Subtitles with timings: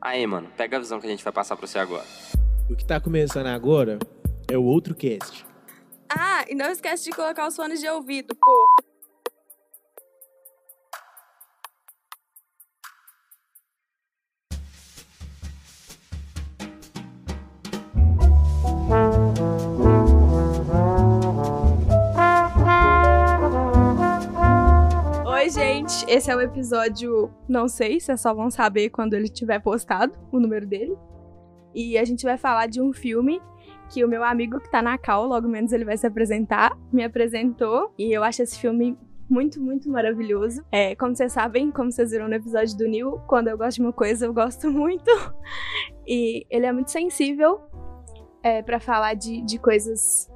[0.00, 2.04] Aí, mano, pega a visão que a gente vai passar pra você agora.
[2.70, 3.98] O que tá começando agora
[4.50, 5.46] é o outro cast.
[6.08, 8.95] Ah, e não esquece de colocar os fones de ouvido, pô.
[26.16, 27.30] Esse é o episódio.
[27.46, 30.96] Não sei, vocês só vão saber quando ele tiver postado o número dele.
[31.74, 33.38] E a gente vai falar de um filme
[33.90, 37.04] que o meu amigo que tá na cal, logo menos ele vai se apresentar, me
[37.04, 37.92] apresentou.
[37.98, 38.96] E eu acho esse filme
[39.28, 40.64] muito, muito maravilhoso.
[40.72, 43.82] É, como vocês sabem, como vocês viram no episódio do Neil, quando eu gosto de
[43.82, 45.10] uma coisa, eu gosto muito.
[46.08, 47.60] E ele é muito sensível
[48.40, 50.30] é, para falar de, de coisas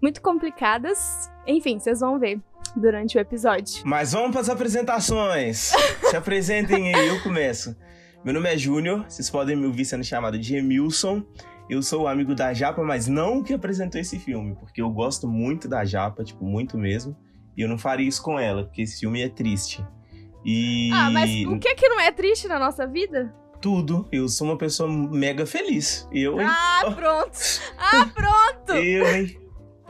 [0.00, 1.30] muito complicadas.
[1.46, 2.40] Enfim, vocês vão ver
[2.76, 3.82] durante o episódio.
[3.84, 5.72] Mas vamos para as apresentações.
[6.10, 7.76] Se apresentem aí, eu começo.
[8.24, 11.24] Meu nome é Júnior, vocês podem me ouvir sendo chamado de Emilson.
[11.68, 14.90] Eu sou o amigo da Japa, mas não o que apresentou esse filme, porque eu
[14.90, 17.16] gosto muito da Japa, tipo, muito mesmo.
[17.56, 19.84] E eu não faria isso com ela, porque esse filme é triste.
[20.44, 20.90] E.
[20.92, 23.34] Ah, mas o que que não é triste na nossa vida?
[23.60, 24.08] Tudo.
[24.10, 26.08] Eu sou uma pessoa mega feliz.
[26.12, 26.46] Eu, hein?
[26.50, 27.38] Ah, pronto!
[27.78, 28.72] Ah, pronto!
[28.74, 29.39] Eu, hein?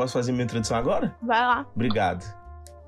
[0.00, 1.14] Posso fazer minha introdução agora?
[1.20, 1.66] Vai lá.
[1.76, 2.24] Obrigado.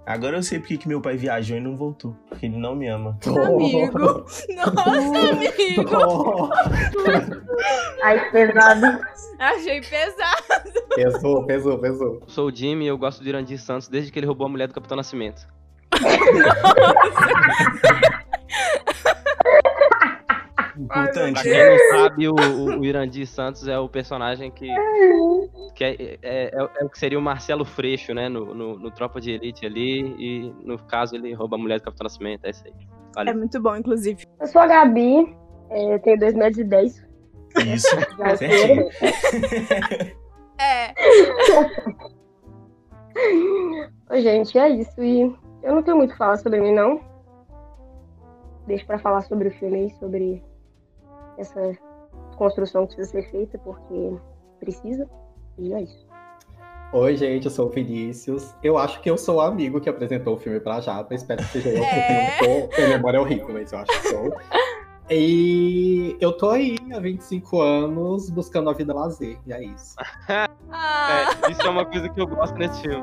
[0.07, 2.17] Agora eu sei porque que meu pai viajou e não voltou.
[2.27, 3.19] Porque ele não me ama.
[3.27, 3.99] Amigo!
[3.99, 4.47] Nossa,
[5.29, 6.51] amigo!
[8.03, 8.99] Ai, pesado.
[9.39, 10.73] Achei pesado.
[10.95, 12.23] Pesou, pesou, pesou.
[12.29, 14.69] Sou o Jimmy e eu gosto do Irandir Santos desde que ele roubou a mulher
[14.69, 15.47] do Capitão Nascimento.
[20.89, 24.69] Pra quem não sabe, o, o, o Irandir Santos é o personagem que,
[25.75, 28.29] que é, é, é- é o que seria o Marcelo Freixo, né?
[28.29, 30.01] No, no, no Tropa de Elite ali.
[30.19, 32.45] E no caso ele rouba a mulher do Capitão Nascimento.
[32.47, 32.73] É isso aí.
[32.73, 33.37] É Valeu.
[33.37, 34.25] muito bom, inclusive.
[34.41, 35.37] Eu sou a Gabi,
[35.71, 37.07] é, tenho 2 metros e 10.
[37.67, 37.89] Isso.
[38.39, 38.89] Certinho.
[40.59, 40.95] É.
[44.11, 45.03] Oi, gente, é isso.
[45.03, 45.21] E
[45.63, 47.01] eu não tenho muito o que falar sobre mim, não.
[48.67, 50.43] Deixo pra falar sobre o filme aí, sobre
[51.39, 51.73] essa
[52.37, 54.17] construção que precisa ser feita, porque
[54.61, 55.09] precisa.
[55.59, 56.07] E é isso.
[56.93, 58.55] Oi, gente, eu sou o Vinícius.
[58.63, 61.15] Eu acho que eu sou o amigo que apresentou o filme pra Japa.
[61.15, 62.37] Espero que seja eu, É.
[62.39, 62.77] porque eu não tô.
[62.77, 64.33] Minha memória é horrível, mas eu acho que sou.
[65.11, 69.39] E eu tô aí há 25 anos buscando a vida lazer.
[69.47, 69.95] E é isso.
[70.29, 70.49] Ah,
[71.49, 73.03] É, isso é uma coisa que eu gosto nesse filme.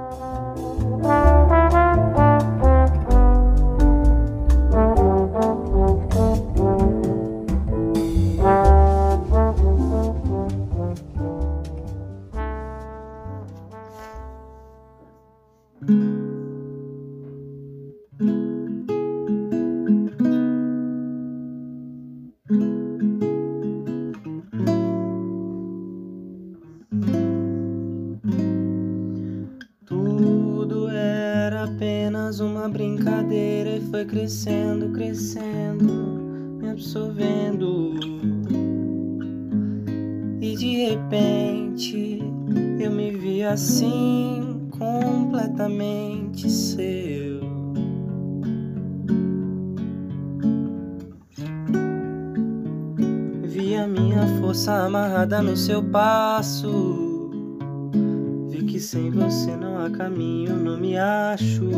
[55.59, 57.29] Seu passo.
[58.47, 61.69] Vi que sem você não há caminho, não me acho.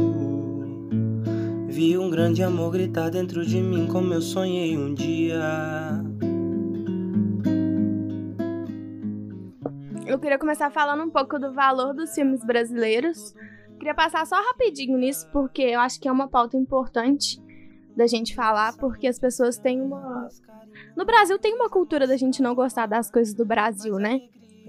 [1.67, 5.99] Vi um grande amor gritar dentro de mim como eu sonhei um dia.
[10.05, 13.33] eu queria começar falando um pouco do valor dos filmes brasileiros.
[13.79, 17.41] Queria passar só rapidinho nisso, porque eu acho que é uma pauta importante
[17.95, 20.27] da gente falar, porque as pessoas têm uma.
[20.95, 24.21] No Brasil tem uma cultura da gente não gostar das coisas do Brasil, né?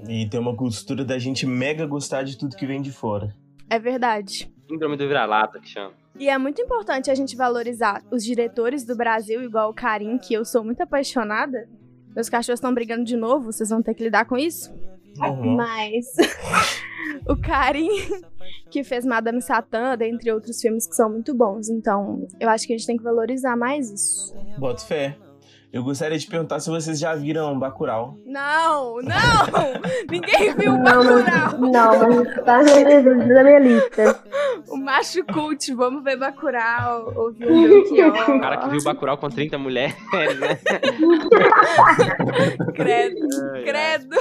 [0.08, 3.34] E tem uma cultura da gente mega gostar de tudo que vem de fora.
[3.70, 4.52] É verdade.
[4.68, 5.92] Síndrome do vira-lata que chama.
[6.18, 10.34] E é muito importante a gente valorizar os diretores do Brasil, igual o Karim, que
[10.34, 11.68] eu sou muito apaixonada.
[12.14, 14.70] Meus cachorros estão brigando de novo, vocês vão ter que lidar com isso.
[15.16, 15.56] Normal.
[15.56, 16.06] Mas
[17.28, 17.88] o Karim,
[18.70, 21.68] que fez Madame Satã, dentre outros filmes que são muito bons.
[21.68, 24.34] Então, eu acho que a gente tem que valorizar mais isso.
[24.58, 25.16] Boto fé.
[25.72, 28.18] Eu gostaria de perguntar se vocês já viram Bacurau.
[28.26, 29.80] Não, não!
[30.10, 31.58] Ninguém viu Bacurau!
[31.58, 34.22] não, mas tá na minha lista.
[34.68, 38.36] O macho cult, vamos ver Bacurau, ouvir o Belchior.
[38.36, 39.96] O cara que viu Bacurau com 30 mulheres,
[40.38, 40.58] né?
[42.74, 43.28] Credo,
[43.64, 44.16] credo.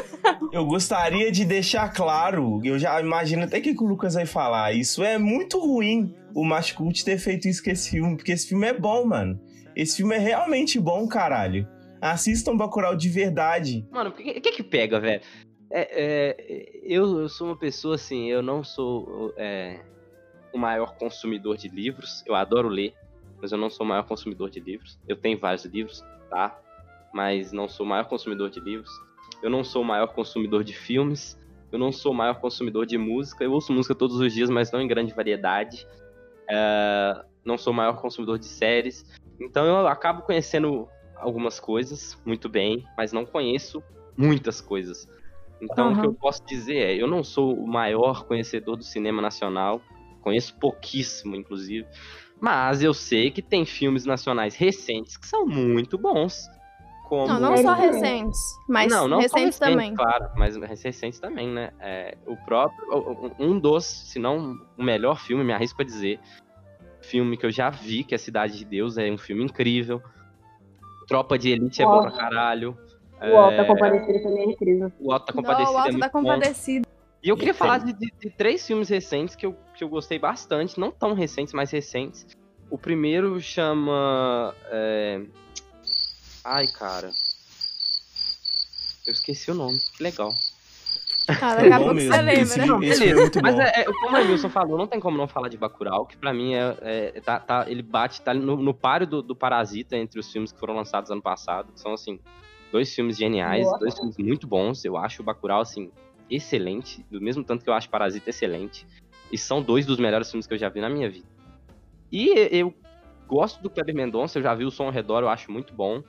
[0.54, 4.26] Eu gostaria de deixar claro, eu já imagino até o que que o Lucas vai
[4.26, 4.72] falar.
[4.72, 8.48] Isso é muito ruim, o Macho Cult ter feito isso com esse filme, porque esse
[8.48, 9.38] filme é bom, mano.
[9.76, 11.68] Esse filme é realmente bom, caralho.
[12.02, 13.88] Assistam Bacurau de verdade.
[13.92, 15.22] Mano, o que, que que pega, velho?
[15.70, 19.80] É, é, eu, eu sou uma pessoa assim, eu não sou é,
[20.54, 22.24] o maior consumidor de livros.
[22.26, 22.94] Eu adoro ler,
[23.42, 25.00] mas eu não sou o maior consumidor de livros.
[25.08, 26.60] Eu tenho vários livros, tá?
[27.14, 28.92] Mas não sou o maior consumidor de livros.
[29.42, 31.40] Eu não sou o maior consumidor de filmes.
[31.72, 33.44] Eu não sou o maior consumidor de música.
[33.44, 35.88] Eu ouço música todos os dias, mas não em grande variedade.
[36.50, 39.06] É, não sou o maior consumidor de séries.
[39.42, 43.84] Então eu acabo conhecendo algumas coisas muito bem, mas não conheço
[44.18, 45.08] muitas coisas.
[45.62, 45.94] Então uhum.
[45.94, 49.82] o que eu posso dizer é, eu não sou o maior conhecedor do cinema nacional,
[50.22, 51.88] conheço pouquíssimo, inclusive,
[52.40, 56.48] mas eu sei que tem filmes nacionais recentes que são muito bons.
[57.08, 57.28] Como...
[57.28, 58.40] Não, não só recentes,
[58.70, 59.94] mas não, não recentes, recentes também.
[59.94, 61.72] Claro, mas recentes também, né?
[61.80, 66.20] É, o próprio, um dos, se não o melhor filme, me arrisco a dizer,
[67.02, 70.02] filme que eu já vi, que é Cidade de Deus, é um filme incrível.
[71.08, 72.78] Tropa de Elite é bom pra caralho.
[73.22, 74.92] O Alto da Compadecida também é incrível.
[75.00, 76.88] O Alto da Compadecida Não, o Alto é da Compadecida.
[77.24, 80.18] E eu queria falar de, de, de, três filmes recentes que eu, que eu gostei
[80.18, 82.26] bastante, não tão recentes, mas recentes.
[82.70, 84.56] O primeiro chama.
[84.72, 85.22] É...
[86.44, 87.12] Ai, cara.
[89.06, 90.34] Eu esqueci o nome, que legal.
[91.28, 92.34] Ah, daqui a pouco você lembra.
[92.34, 93.32] Esse, não, esse beleza.
[93.38, 96.06] É mas é, é, como o Emilson falou, não tem como não falar de Bacurau,
[96.06, 99.36] que pra mim é, é tá, tá, ele bate tá no, no páreo do, do,
[99.36, 102.20] Parasita entre os filmes que foram lançados ano passado, são, assim,
[102.72, 103.80] dois filmes geniais, Boa.
[103.80, 104.84] dois filmes muito bons.
[104.84, 105.92] Eu acho o Bacurau, assim,
[106.30, 108.88] excelente, do mesmo tanto que eu acho Parasita excelente.
[109.32, 111.28] E são dois dos melhores filmes que eu já vi na minha vida.
[112.12, 112.74] E eu
[113.28, 116.04] gosto do Kleber Mendonça, eu já vi o Som ao Redor, eu acho muito bom.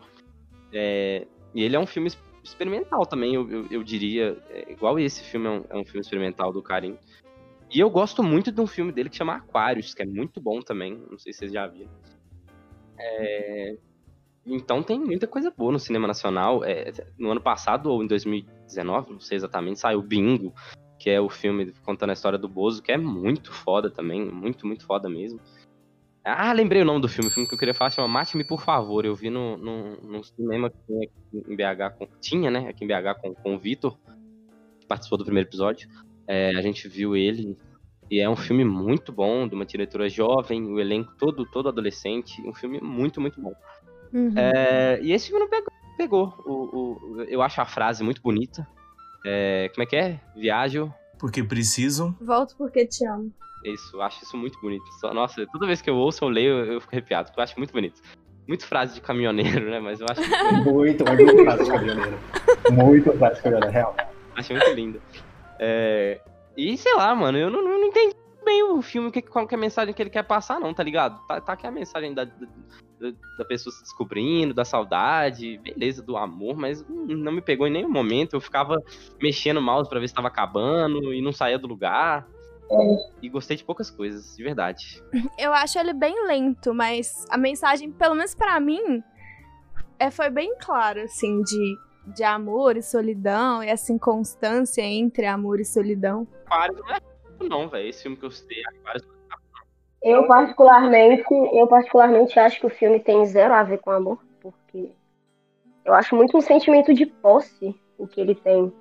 [0.72, 2.10] É, e ele é um filme
[2.42, 4.36] experimental também, eu, eu, eu diria.
[4.50, 6.98] É, igual esse filme é um, é um, filme experimental do Karim.
[7.70, 10.60] E eu gosto muito de um filme dele que chama Aquários, que é muito bom
[10.60, 11.00] também.
[11.10, 11.90] Não sei se vocês já viram.
[12.98, 13.76] É,
[14.44, 16.64] então tem muita coisa boa no cinema nacional.
[16.64, 20.52] É, no ano passado, ou em 2019, não sei exatamente, saiu Bingo,
[20.98, 24.66] que é o filme contando a história do Bozo, que é muito foda também, muito,
[24.66, 25.40] muito foda mesmo.
[26.24, 28.62] Ah, lembrei o nome do filme, o filme que eu queria falar chama Mate-me Por
[28.62, 29.04] Favor.
[29.04, 32.86] Eu vi no, no, no cinema que tinha em BH, com, tinha, né, aqui em
[32.86, 33.98] BH com, com o Vitor,
[34.78, 35.88] que participou do primeiro episódio.
[36.26, 37.58] É, a gente viu ele,
[38.08, 42.40] e é um filme muito bom, de uma diretora jovem, o elenco todo, todo adolescente,
[42.46, 43.54] um filme muito, muito bom.
[44.12, 44.34] Uhum.
[44.36, 45.72] É, e esse filme não pegou.
[45.96, 46.34] pegou.
[46.44, 48.68] O, o, eu acho a frase muito bonita.
[49.24, 50.20] É, como é que é?
[50.36, 50.92] Viajo.
[51.18, 52.14] Porque preciso.
[52.20, 53.32] Volto porque te amo.
[53.64, 54.84] Isso, eu acho isso muito bonito.
[55.12, 57.72] Nossa, toda vez que eu ouço ou leio, eu fico arrepiado, porque eu acho muito
[57.72, 58.00] bonito.
[58.46, 59.78] Muito frase de caminhoneiro, né?
[59.78, 60.20] Mas eu acho.
[60.64, 62.18] muito, muito frase de caminhoneiro.
[62.72, 63.96] Muito frase de caminhoneiro, real.
[64.36, 65.00] Acho muito lindo.
[65.58, 66.20] É...
[66.56, 68.14] E sei lá, mano, eu não, não entendi
[68.44, 70.82] bem o filme, que, qual que é a mensagem que ele quer passar, não, tá
[70.82, 71.24] ligado?
[71.26, 76.16] Tá, tá aqui a mensagem da, da, da pessoa se descobrindo, da saudade, beleza, do
[76.16, 78.34] amor, mas não me pegou em nenhum momento.
[78.34, 78.82] Eu ficava
[79.20, 82.26] mexendo o mouse pra ver se tava acabando e não saía do lugar.
[82.70, 83.10] É.
[83.22, 85.02] E gostei de poucas coisas, de verdade.
[85.38, 89.02] Eu acho ele bem lento, mas a mensagem, pelo menos para mim,
[89.98, 91.76] é, foi bem clara, assim, de,
[92.14, 96.26] de amor e solidão, e essa inconstância entre amor e solidão.
[96.46, 97.00] Aquários não é
[97.48, 97.88] não, velho.
[97.88, 99.04] Esse filme que eu citei, Aquários
[100.02, 104.90] eu particularmente, eu particularmente acho que o filme tem zero a ver com amor, porque
[105.84, 108.72] eu acho muito um sentimento de posse o que ele tem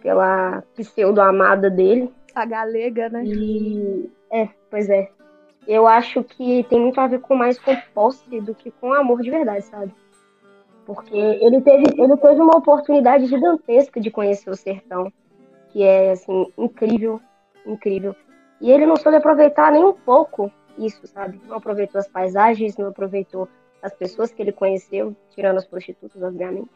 [0.00, 2.10] pela pseudo-amada dele.
[2.34, 3.24] A galega, né?
[3.24, 5.10] E, é, pois é.
[5.66, 9.22] Eu acho que tem muito a ver com mais com posse do que com amor
[9.22, 9.92] de verdade, sabe?
[10.84, 15.10] Porque ele teve, ele teve uma oportunidade gigantesca de conhecer o sertão,
[15.70, 17.20] que é, assim, incrível,
[17.64, 18.14] incrível.
[18.60, 21.40] E ele não soube aproveitar nem um pouco isso, sabe?
[21.46, 23.48] Não aproveitou as paisagens, não aproveitou
[23.82, 26.70] as pessoas que ele conheceu, tirando as prostitutas, obviamente.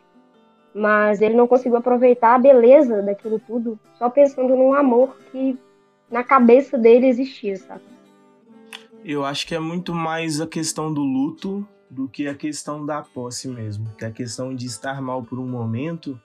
[0.74, 5.58] Mas ele não conseguiu aproveitar a beleza daquilo tudo, só pensando num amor que
[6.10, 7.82] na cabeça dele existia, sabe?
[9.04, 13.02] Eu acho que é muito mais a questão do luto do que a questão da
[13.02, 13.88] posse mesmo.
[13.96, 16.20] Que é a questão de estar mal por um momento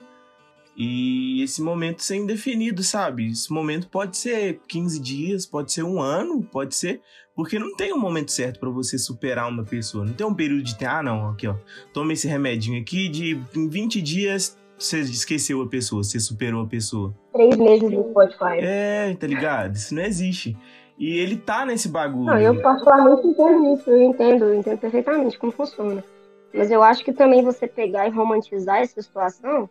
[0.76, 3.28] e esse momento ser indefinido, sabe?
[3.28, 7.00] Esse momento pode ser 15 dias, pode ser um ano, pode ser.
[7.34, 10.04] Porque não tem um momento certo para você superar uma pessoa.
[10.04, 10.84] Não tem um período de.
[10.84, 11.56] Ah, não, aqui, ó.
[11.92, 16.66] Toma esse remedinho aqui, de em 20 dias você esqueceu a pessoa, você superou a
[16.66, 17.14] pessoa.
[17.32, 18.58] Três meses no Spotify.
[18.60, 19.74] É, tá ligado?
[19.74, 20.56] Isso não existe.
[20.98, 22.26] E ele tá nesse bagulho.
[22.26, 26.04] Não, eu particularmente entendo isso, eu entendo, eu entendo perfeitamente como funciona.
[26.52, 29.68] Mas eu acho que também você pegar e romantizar essa situação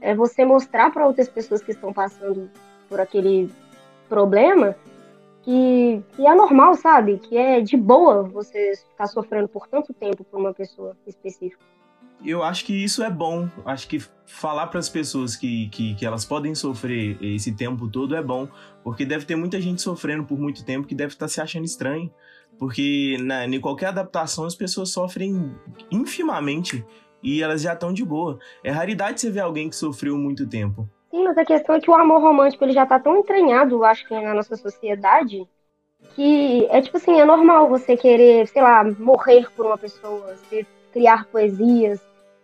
[0.00, 2.50] é você mostrar para outras pessoas que estão passando
[2.88, 3.50] por aquele
[4.08, 4.76] problema
[5.46, 7.18] que, que é normal, sabe?
[7.18, 11.64] Que é de boa você ficar sofrendo por tanto tempo por uma pessoa específica.
[12.24, 13.48] Eu acho que isso é bom.
[13.64, 18.16] Acho que falar para as pessoas que, que, que elas podem sofrer esse tempo todo
[18.16, 18.48] é bom,
[18.82, 22.12] porque deve ter muita gente sofrendo por muito tempo que deve estar se achando estranho.
[22.58, 25.54] Porque na, em qualquer adaptação as pessoas sofrem
[25.92, 26.84] infimamente
[27.22, 28.38] e elas já estão de boa.
[28.64, 30.90] É raridade você ver alguém que sofreu muito tempo.
[31.10, 34.06] Sim, mas a questão é que o amor romântico ele já tá tão entranhado, acho
[34.06, 35.48] que na nossa sociedade,
[36.14, 40.66] que é tipo assim, é normal você querer, sei lá, morrer por uma pessoa, você
[40.92, 42.00] criar poesias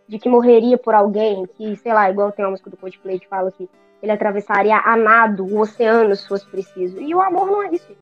[0.07, 3.29] de que morreria por alguém, que, sei lá, igual tem uma música do Coldplay que
[3.29, 3.69] fala que
[4.03, 7.01] ele atravessaria a nado o oceano se fosse preciso.
[7.01, 7.97] E o amor não é isso.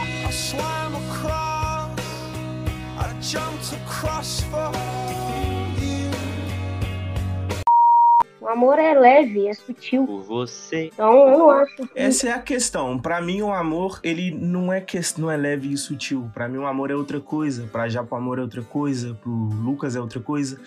[0.00, 1.96] I swam across,
[2.98, 4.70] I jumped across for
[8.46, 10.06] O amor é leve, é sutil.
[10.06, 10.84] Por você.
[10.94, 11.74] Então eu não acho.
[11.74, 11.88] Que...
[11.96, 12.96] Essa é a questão.
[12.96, 16.30] Para mim o amor, ele não é que não é leve e sutil.
[16.32, 17.68] Para mim o amor é outra coisa.
[17.72, 19.14] Para já o amor é outra coisa.
[19.14, 20.60] Pro Lucas é outra coisa.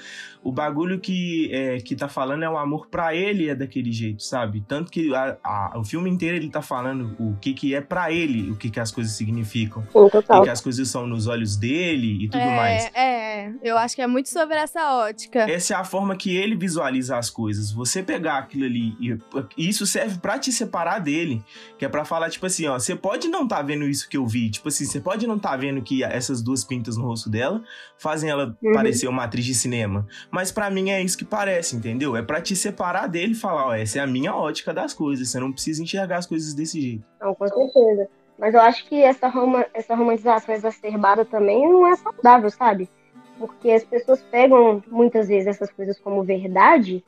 [0.43, 4.23] O bagulho que é, que tá falando é o amor para ele é daquele jeito,
[4.23, 4.63] sabe?
[4.67, 8.11] Tanto que a, a, o filme inteiro ele tá falando o que que é para
[8.11, 9.85] ele, o que que as coisas significam.
[9.93, 10.09] O
[10.43, 12.91] que as coisas são nos olhos dele e tudo é, mais.
[12.95, 15.39] É, eu acho que é muito sobre essa ótica.
[15.49, 17.71] Essa é a forma que ele visualiza as coisas.
[17.71, 19.17] Você pegar aquilo ali e
[19.57, 21.43] isso serve para te separar dele,
[21.77, 24.25] que é para falar tipo assim, ó, você pode não tá vendo isso que eu
[24.25, 27.63] vi, tipo assim, você pode não tá vendo que essas duas pintas no rosto dela
[27.97, 28.73] fazem ela uhum.
[28.73, 32.15] parecer uma atriz de cinema, mas para mim é isso que parece, entendeu?
[32.15, 35.29] É para te separar dele e falar, ó, essa é a minha ótica das coisas,
[35.29, 37.05] você não precisa enxergar as coisas desse jeito.
[37.19, 38.09] Não, com certeza.
[38.37, 42.89] Mas eu acho que essa, rom essa romantização exacerbada também não é saudável, sabe?
[43.37, 47.03] Porque as pessoas pegam muitas vezes essas coisas como verdade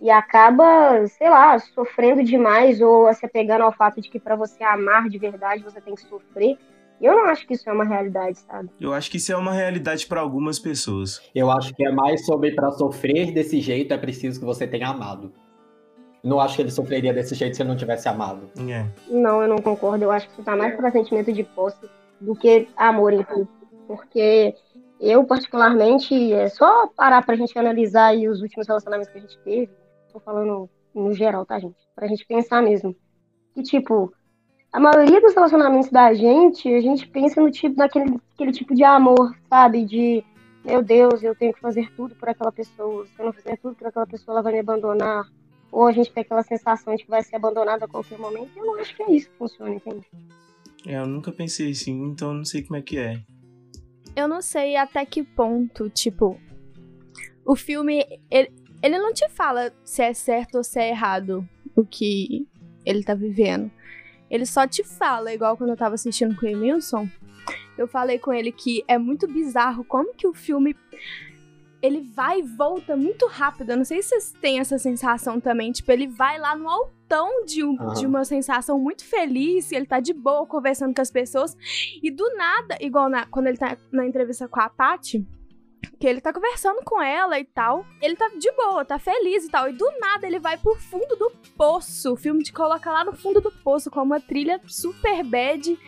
[0.00, 4.62] e acaba, sei lá, sofrendo demais ou se apegando ao fato de que para você
[4.64, 6.58] amar de verdade você tem que sofrer.
[7.00, 8.70] Eu não acho que isso é uma realidade, sabe?
[8.80, 11.20] Eu acho que isso é uma realidade para algumas pessoas.
[11.34, 14.88] Eu acho que é mais sobre para sofrer desse jeito é preciso que você tenha
[14.88, 15.32] amado.
[16.22, 18.48] Não acho que ele sofreria desse jeito se ele não tivesse amado.
[18.58, 18.86] É.
[19.10, 20.04] Não, eu não concordo.
[20.04, 21.86] Eu acho que isso tá mais para sentimento de posse
[22.18, 23.46] do que amor em si.
[23.86, 24.54] Porque
[24.98, 29.70] eu, particularmente, é só parar pra gente analisar os últimos relacionamentos que a gente teve.
[30.10, 31.76] Tô falando no geral, tá, gente?
[31.94, 32.96] Pra gente pensar mesmo.
[33.52, 34.10] Que, tipo,
[34.74, 38.82] a maioria dos relacionamentos da gente, a gente pensa no tipo daquele aquele tipo de
[38.82, 39.84] amor, sabe?
[39.84, 40.24] De
[40.64, 43.06] meu Deus, eu tenho que fazer tudo por aquela pessoa.
[43.06, 45.30] Se eu não fizer tudo por aquela pessoa, ela vai me abandonar.
[45.70, 48.50] Ou a gente tem aquela sensação de que vai ser abandonada a qualquer momento.
[48.56, 50.04] Eu não acho que é isso que funciona, entende?
[50.84, 53.22] É, eu nunca pensei assim, então eu não sei como é que é.
[54.16, 56.36] Eu não sei até que ponto, tipo,
[57.46, 58.52] o filme, ele,
[58.82, 62.48] ele não te fala se é certo ou se é errado o que
[62.84, 63.70] ele tá vivendo.
[64.34, 67.08] Ele só te fala, igual quando eu tava assistindo com o Emilson,
[67.78, 70.74] eu falei com ele que é muito bizarro como que o filme
[71.80, 73.70] ele vai e volta muito rápido.
[73.70, 75.70] Eu não sei se vocês têm essa sensação também.
[75.70, 77.94] Tipo, ele vai lá no altão de, um, uhum.
[77.94, 81.56] de uma sensação muito feliz, ele tá de boa conversando com as pessoas.
[82.02, 85.24] E do nada, igual na, quando ele tá na entrevista com a Tati,
[85.98, 87.84] que ele tá conversando com ela e tal.
[88.00, 89.68] Ele tá de boa, tá feliz e tal.
[89.68, 92.12] E do nada ele vai pro fundo do poço.
[92.12, 95.78] O filme te coloca lá no fundo do poço com uma trilha super bad.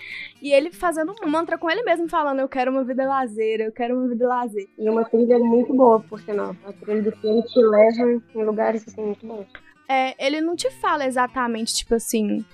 [0.41, 3.73] E ele fazendo um mantra com ele mesmo, falando: Eu quero uma vida lazer, eu
[3.73, 4.69] quero uma vida lazer.
[4.79, 6.55] E uma trilha muito boa, por sinal.
[6.65, 9.47] A trilha do filme te leva em lugares assim muito bons.
[9.89, 12.45] É, ele não te fala exatamente, tipo assim,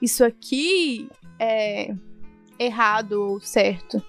[0.00, 1.94] isso aqui é
[2.58, 4.02] errado ou certo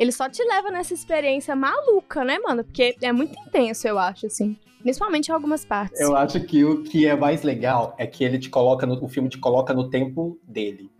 [0.00, 2.64] ele só te leva nessa experiência maluca, né, mano?
[2.64, 4.56] Porque é muito intenso, eu acho, assim.
[4.80, 6.00] Principalmente em algumas partes.
[6.00, 9.08] Eu acho que o que é mais legal é que ele te coloca no, o
[9.08, 10.90] filme te coloca no tempo dele,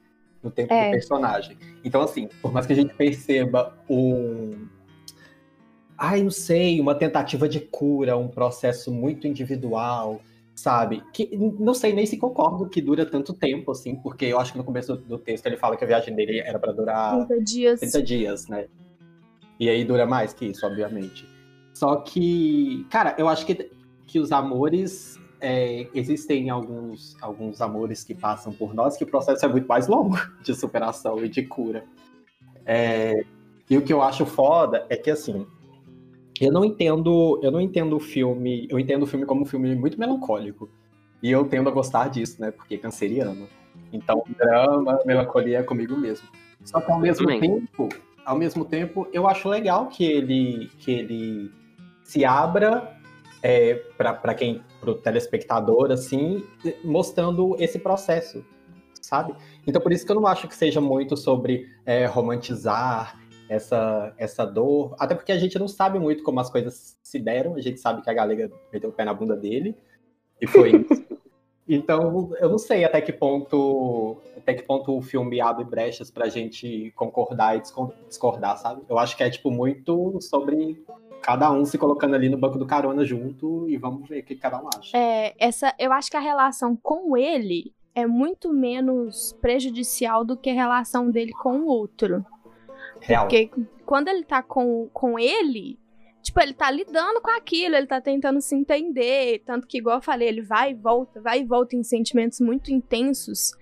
[0.42, 0.88] no tempo é.
[0.88, 1.56] do personagem.
[1.82, 4.68] Então, assim, por mais que a gente perceba um.
[5.96, 10.20] Ai, não sei, uma tentativa de cura, um processo muito individual,
[10.54, 11.02] sabe?
[11.10, 14.58] Que não sei nem se concordo que dura tanto tempo, assim, porque eu acho que
[14.58, 17.80] no começo do, texto ele fala que a viagem dele era para durar 30 dias.
[17.80, 18.66] 30 dias, né?
[19.60, 21.28] E aí dura mais que isso, obviamente.
[21.74, 23.70] Só que, cara, eu acho que,
[24.06, 25.20] que os amores.
[25.42, 29.88] É, existem alguns, alguns amores que passam por nós que o processo é muito mais
[29.88, 30.14] longo
[30.44, 31.84] de superação e de cura.
[32.66, 33.24] É,
[33.68, 35.46] e o que eu acho foda é que assim.
[36.38, 39.74] Eu não entendo, eu não entendo o filme, eu entendo o filme como um filme
[39.76, 40.70] muito melancólico.
[41.22, 42.50] E eu tendo a gostar disso, né?
[42.50, 43.46] Porque é canceriano.
[43.92, 46.26] Então, drama, melancolia é comigo mesmo.
[46.64, 47.88] Só que ao mesmo tempo,
[48.24, 51.50] ao mesmo tempo, eu acho legal que ele, que ele
[52.02, 52.96] se abra
[53.42, 56.44] é, para quem, para o telespectador, assim,
[56.84, 58.44] mostrando esse processo,
[59.00, 59.34] sabe?
[59.66, 64.44] Então, por isso que eu não acho que seja muito sobre é, romantizar essa, essa
[64.44, 64.94] dor.
[64.98, 67.56] Até porque a gente não sabe muito como as coisas se deram.
[67.56, 69.76] A gente sabe que a galega meteu o pé na bunda dele.
[70.40, 71.04] E foi isso.
[71.72, 76.28] Então, eu não sei até que ponto até que ponto o filme abre brechas pra
[76.28, 77.62] gente concordar e
[78.08, 78.82] discordar, sabe?
[78.88, 80.84] Eu acho que é, tipo, muito sobre
[81.22, 84.34] cada um se colocando ali no banco do carona junto e vamos ver o que
[84.34, 84.96] cada um acha.
[84.96, 90.50] É, essa, eu acho que a relação com ele é muito menos prejudicial do que
[90.50, 92.24] a relação dele com o outro.
[93.00, 93.24] Real.
[93.24, 93.50] Porque
[93.84, 95.78] quando ele tá com, com ele,
[96.22, 99.42] tipo, ele tá lidando com aquilo, ele tá tentando se entender.
[99.44, 102.72] Tanto que, igual eu falei, ele vai e volta, vai e volta em sentimentos muito
[102.72, 103.52] intensos.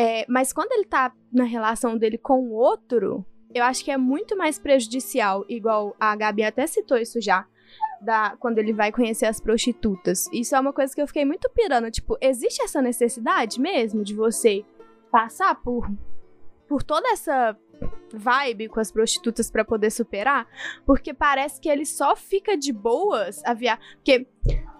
[0.00, 3.96] É, mas quando ele tá na relação dele com o outro, eu acho que é
[3.96, 7.44] muito mais prejudicial, igual a Gabi até citou isso já,
[8.00, 10.28] da, quando ele vai conhecer as prostitutas.
[10.32, 11.90] Isso é uma coisa que eu fiquei muito pirando.
[11.90, 14.64] Tipo, existe essa necessidade mesmo de você
[15.10, 15.90] passar por,
[16.68, 17.58] por toda essa
[18.14, 20.46] vibe com as prostitutas para poder superar?
[20.86, 23.82] Porque parece que ele só fica de boas a viagem.
[23.96, 24.28] Porque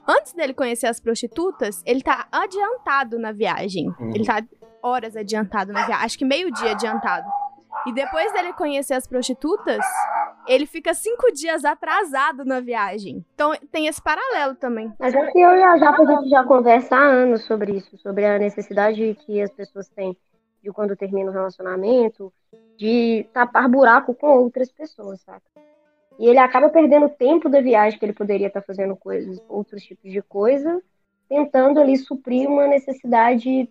[0.07, 3.89] antes dele conhecer as prostitutas, ele tá adiantado na viagem.
[3.99, 4.15] Uhum.
[4.15, 4.41] Ele tá
[4.83, 6.05] horas adiantado na viagem.
[6.05, 7.27] Acho que meio-dia adiantado.
[7.87, 9.85] E depois dele conhecer as prostitutas,
[10.47, 13.25] ele fica cinco dias atrasado na viagem.
[13.35, 14.93] Então tem esse paralelo também.
[14.99, 17.97] Mas é que eu e a Japa, a gente já conversa há anos sobre isso,
[17.99, 20.17] sobre a necessidade que as pessoas têm
[20.63, 22.33] de quando termina um relacionamento,
[22.77, 25.43] de tapar buraco com outras pessoas, saca?
[26.19, 30.11] E ele acaba perdendo tempo da viagem que ele poderia estar fazendo coisas, outros tipos
[30.11, 30.83] de coisa,
[31.29, 33.71] tentando ali suprir uma necessidade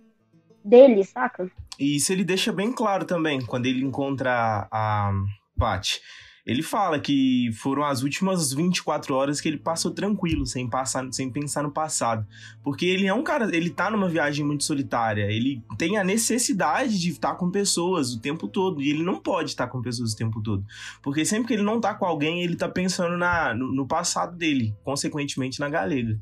[0.68, 1.50] dele, saca?
[1.80, 5.12] E isso ele deixa bem claro também, quando ele encontra a
[5.58, 6.02] Paty.
[6.48, 11.30] Ele fala que foram as últimas 24 horas que ele passou tranquilo, sem passar, sem
[11.30, 12.26] pensar no passado.
[12.64, 16.98] Porque ele é um cara, ele tá numa viagem muito solitária, ele tem a necessidade
[17.02, 20.16] de estar com pessoas o tempo todo, e ele não pode estar com pessoas o
[20.16, 20.66] tempo todo.
[21.04, 24.38] Porque sempre que ele não tá com alguém, ele tá pensando na, no, no passado
[24.38, 26.18] dele, consequentemente na galega.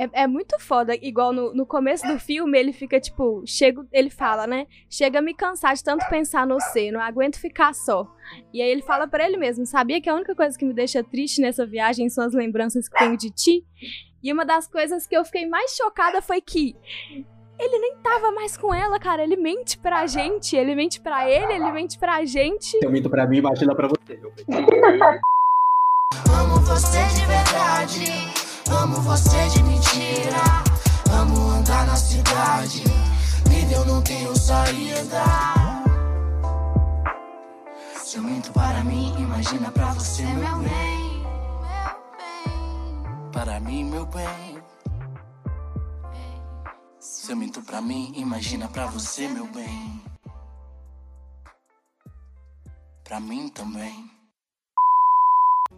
[0.00, 0.96] É, é muito foda.
[0.96, 4.66] Igual no, no começo do filme, ele fica tipo, chego, ele fala, né?
[4.88, 8.10] Chega a me cansar de tanto pensar no você, não aguento ficar só.
[8.52, 11.04] E aí ele fala pra ele mesmo: sabia que a única coisa que me deixa
[11.04, 13.62] triste nessa viagem são as lembranças que tenho de ti?
[14.22, 16.74] E uma das coisas que eu fiquei mais chocada foi que
[17.58, 19.22] ele nem tava mais com ela, cara.
[19.22, 22.78] Ele mente pra gente, ele mente pra ele, ele mente pra gente.
[22.82, 24.18] Eu minto pra mim, imagina pra você.
[26.32, 28.39] Amo você de verdade.
[28.70, 30.42] Amo você de mentira.
[31.12, 32.84] Amo andar na cidade.
[33.48, 35.24] Vida eu não tenho saída.
[38.02, 41.26] Se eu minto para mim, imagina pra você, meu bem.
[43.32, 44.62] Para mim, meu bem.
[46.98, 50.02] Se eu minto pra mim, imagina pra você, meu bem.
[53.04, 54.19] Pra mim também.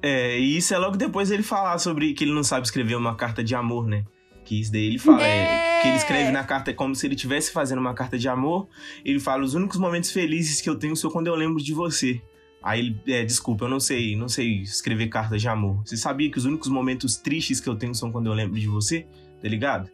[0.02, 3.14] É, e isso é logo depois ele falar sobre que ele não sabe escrever uma
[3.14, 4.04] carta de amor, né?
[4.44, 7.52] Que isso daí ele fala, é, que ele escreve na carta como se ele estivesse
[7.52, 8.68] fazendo uma carta de amor.
[9.04, 12.20] Ele fala: os únicos momentos felizes que eu tenho são quando eu lembro de você.
[12.60, 15.82] Aí ele, é, desculpa, eu não sei, não sei escrever cartas de amor.
[15.84, 18.68] Você sabia que os únicos momentos tristes que eu tenho são quando eu lembro de
[18.68, 19.06] você?
[19.40, 19.90] Tá ligado?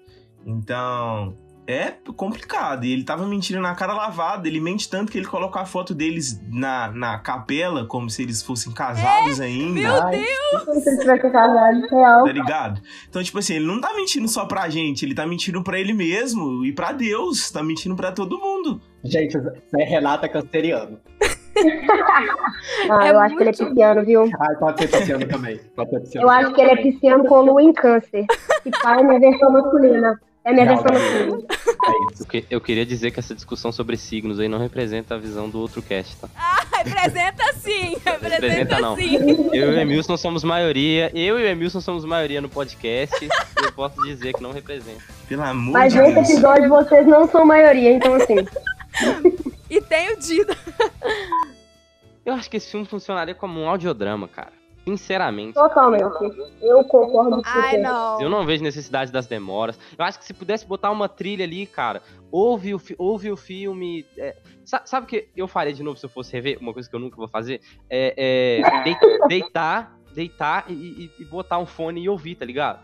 [0.47, 1.37] Então,
[1.69, 2.87] é complicado.
[2.87, 4.49] E ele tava mentindo na cara lavada.
[4.49, 8.43] Ele mente tanto que ele coloca a foto deles na, na capela, como se eles
[8.43, 9.81] fossem casados ainda.
[9.81, 10.17] Meu Ai.
[10.17, 10.65] Deus!
[10.65, 12.25] Como se ele tivesse casado, real.
[12.25, 12.81] Tá ligado?
[13.09, 15.93] Então, tipo assim, ele não tá mentindo só pra gente, ele tá mentindo pra ele
[15.93, 17.51] mesmo e pra Deus.
[17.51, 18.81] Tá mentindo pra todo mundo.
[19.05, 19.37] Gente,
[19.79, 20.99] é Renata Canceriano.
[22.89, 24.31] Ah, É eu acho que ele é pisciano, viu?
[24.39, 25.59] Ah, pode ser pisciano também.
[25.75, 26.27] Pode ser pisciano.
[26.27, 28.27] Eu acho que ele é pisciano com lua em câncer.
[28.63, 30.21] Que pai é minha versão masculina.
[30.49, 30.87] É minha versão.
[30.95, 32.23] É isso.
[32.23, 35.49] Eu, que- eu queria dizer que essa discussão sobre signos aí não representa a visão
[35.49, 36.29] do outro cast, tá?
[36.77, 37.97] Representa sim!
[38.05, 38.97] Representa, Representa não.
[38.97, 39.17] sim!
[39.53, 41.11] Eu e o Emilson somos maioria.
[41.15, 43.25] Eu e o Emilson somos maioria no podcast.
[43.25, 43.29] e
[43.65, 45.03] eu posso dizer que não representa.
[45.29, 46.31] Pelo amor Mas de nesse Deus.
[46.31, 48.37] episódio vocês não são maioria, então assim.
[49.69, 50.57] E tem o Dida.
[52.25, 54.53] Eu acho que esse filme funcionaria como um audiodrama, cara.
[54.91, 55.55] Sinceramente.
[55.55, 56.03] Totalmente.
[56.63, 57.79] Eu concordo com você.
[57.79, 58.21] não.
[58.21, 59.79] Eu não vejo necessidade das demoras.
[59.99, 63.37] Eu acho que se pudesse botar uma trilha ali, cara, ouve o, fi- ouve o
[63.37, 64.07] filme.
[64.17, 66.59] é, sa- sabe o que eu faria de novo se eu fosse rever?
[66.61, 67.61] Uma coisa que eu nunca vou fazer?
[67.91, 72.81] É, é dei- deitar, deitar e, e- e botar um fone e ouvir, tá ligado?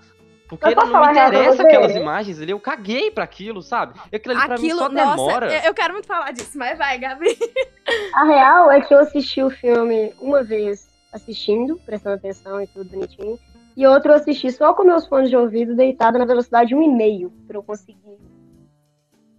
[0.46, 3.98] Porque Eu não me interessa aquelas imagens ali, eu caguei pra aquilo, sabe?
[4.12, 5.52] Aquilo ali pra mim só nossa, demora.
[5.52, 7.36] eu- eu quero muito falar disso, mas vai, Gabi.
[8.14, 12.90] A real é que eu assisti o filme uma vez assistindo, prestando atenção e tudo
[12.90, 13.38] bonitinho.
[13.76, 17.56] E outro eu assisti só com meus fones de ouvido deitado na velocidade 1,5 pra
[17.56, 18.18] eu conseguir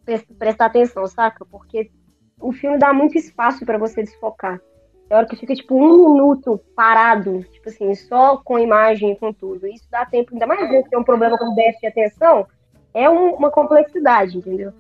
[0.03, 1.45] pres- prestar atenção, saca?
[1.45, 1.91] Porque
[2.39, 4.59] o filme dá muito espaço pra você desfocar.
[5.07, 9.31] Tem hora que fica, tipo, um minuto parado, tipo assim, só com imagem e com
[9.31, 9.67] tudo.
[9.67, 12.47] Isso dá tempo, ainda mais vezes que tem um problema com déficit de atenção,
[12.93, 14.73] é um- uma complexidade, entendeu?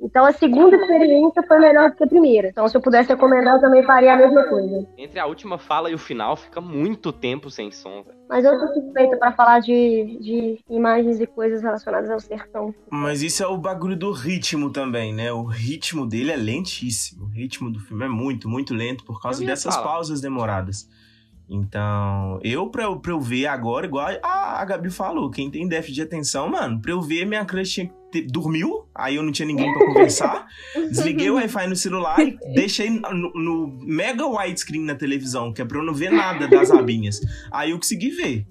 [0.00, 2.48] Então a segunda experiência foi melhor do que a primeira.
[2.48, 4.86] Então, se eu pudesse recomendar, eu também faria a mesma coisa.
[4.96, 8.16] Entre a última fala e o final fica muito tempo sem som, velho.
[8.28, 12.72] Mas eu sou suspeita pra falar de, de imagens e coisas relacionadas ao sertão.
[12.90, 15.32] Mas isso é o bagulho do ritmo também, né?
[15.32, 17.24] O ritmo dele é lentíssimo.
[17.24, 19.88] O ritmo do filme é muito, muito lento por causa dessas falar.
[19.88, 20.88] pausas demoradas.
[21.50, 25.66] Então, eu pra, eu, pra eu ver agora, igual a, a Gabi falou, quem tem
[25.66, 29.22] déficit de atenção, mano, pra eu ver, minha crush tinha que ter- dormiu, aí eu
[29.22, 30.46] não tinha ninguém pra conversar,
[30.90, 35.64] desliguei o Wi-Fi no celular e deixei no, no mega widescreen na televisão, que é
[35.64, 37.20] pra eu não ver nada das abinhas.
[37.50, 38.46] Aí eu consegui ver,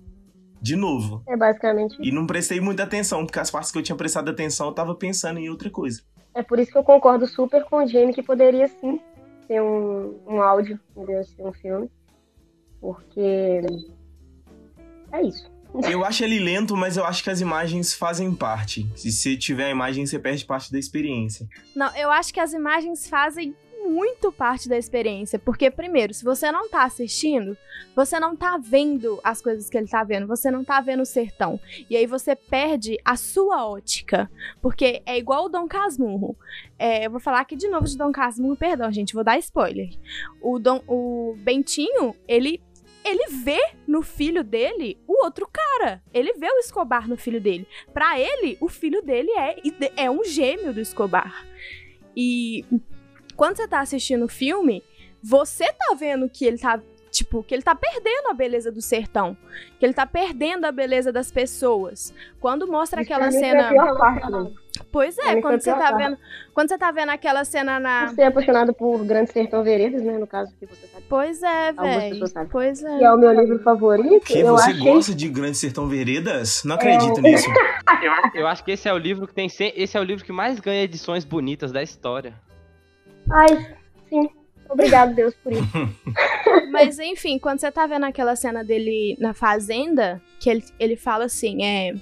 [0.61, 1.21] de novo.
[1.27, 4.67] É basicamente E não prestei muita atenção, porque as partes que eu tinha prestado atenção
[4.67, 6.01] eu tava pensando em outra coisa.
[6.33, 8.99] É por isso que eu concordo super com o Jamie que poderia sim
[9.47, 11.23] ser um, um áudio, entendeu?
[11.23, 11.89] Ser um filme.
[12.79, 13.61] Porque.
[15.11, 15.49] É isso.
[15.89, 18.87] Eu acho ele lento, mas eu acho que as imagens fazem parte.
[18.95, 21.47] Se você tiver a imagem, você perde parte da experiência.
[21.75, 23.55] Não, eu acho que as imagens fazem
[23.87, 25.39] muito parte da experiência.
[25.39, 27.57] Porque, primeiro, se você não tá assistindo,
[27.95, 30.27] você não tá vendo as coisas que ele tá vendo.
[30.27, 31.59] Você não tá vendo o sertão.
[31.89, 34.29] E aí você perde a sua ótica.
[34.61, 36.35] Porque é igual o Dom Casmurro.
[36.77, 39.89] É, eu vou falar aqui de novo de Dom Casmurro, perdão, gente, vou dar spoiler.
[40.41, 42.61] O, Dom, o Bentinho, ele.
[43.07, 46.03] Ele vê no filho dele o outro cara.
[46.13, 47.67] Ele vê o Escobar no filho dele.
[47.93, 49.55] Pra ele, o filho dele é,
[49.95, 51.45] é um gêmeo do Escobar.
[52.15, 52.65] E
[53.35, 54.83] quando você tá assistindo o filme,
[55.23, 56.81] você tá vendo que ele tá.
[57.09, 59.35] Tipo, que ele tá perdendo a beleza do sertão.
[59.79, 62.13] Que ele tá perdendo a beleza das pessoas.
[62.39, 63.71] Quando mostra Isso aquela foi cena.
[63.71, 64.51] né?
[64.91, 65.97] Pois é, quando você tá parte.
[65.97, 66.17] vendo.
[66.53, 68.07] Quando você tá vendo aquela cena na.
[68.07, 70.17] Você é apaixonado por Grande Sertão Veredas, né?
[70.17, 71.03] No caso que você sabe.
[71.09, 72.25] Pois é, velho.
[72.51, 72.97] Pois é.
[72.97, 74.25] Que é o meu livro favorito.
[74.25, 76.63] Que eu você achei gosta de Grande Sertão Veredas?
[76.63, 77.47] Não acredito nisso.
[78.35, 79.47] Eu acho que esse é o livro que tem.
[79.49, 82.33] se- Esse é o livro que mais ganha edições bonitas da história.
[83.29, 83.47] Ai,
[84.09, 84.29] sim.
[84.69, 85.63] Obrigado, Deus, por isso.
[86.71, 91.25] Mas enfim, quando você tá vendo aquela cena dele na fazenda, que ele, ele fala
[91.25, 91.93] assim, é.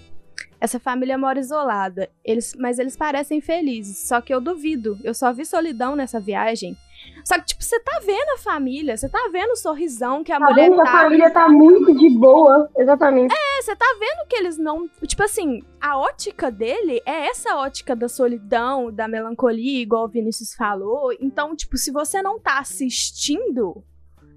[0.66, 4.00] Essa família mora isolada, eles, mas eles parecem felizes.
[4.08, 4.98] Só que eu duvido.
[5.04, 6.76] Eu só vi solidão nessa viagem.
[7.24, 10.40] Só que, tipo, você tá vendo a família, você tá vendo o sorrisão que a
[10.40, 10.82] Tá mulher vendo?
[10.82, 10.92] A tá.
[10.92, 12.68] família tá muito de boa.
[12.76, 13.32] Exatamente.
[13.32, 14.90] É, você tá vendo que eles não.
[15.06, 20.56] Tipo assim, a ótica dele é essa ótica da solidão, da melancolia, igual o Vinícius
[20.56, 21.14] falou.
[21.20, 23.84] Então, tipo, se você não tá assistindo,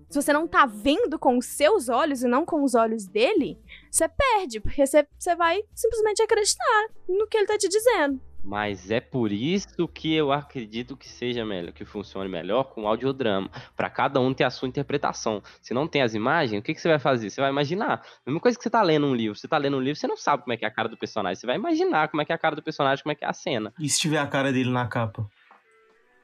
[0.08, 3.58] se você não tá vendo com os seus olhos e não com os olhos dele,
[3.90, 8.20] você perde, porque você, você vai simplesmente acreditar no que ele tá te dizendo.
[8.42, 13.50] Mas é por isso que eu acredito que seja melhor, que funcione melhor com audiodrama.
[13.76, 15.42] Pra cada um ter a sua interpretação.
[15.60, 17.28] Se não tem as imagens, o que, que você vai fazer?
[17.28, 18.02] Você vai imaginar.
[18.24, 19.36] Mesma coisa que você tá lendo um livro.
[19.36, 20.96] Você tá lendo um livro, você não sabe como é que é a cara do
[20.96, 21.38] personagem.
[21.38, 23.28] Você vai imaginar como é que é a cara do personagem, como é que é
[23.28, 23.74] a cena.
[23.78, 25.28] E se tiver a cara dele na capa?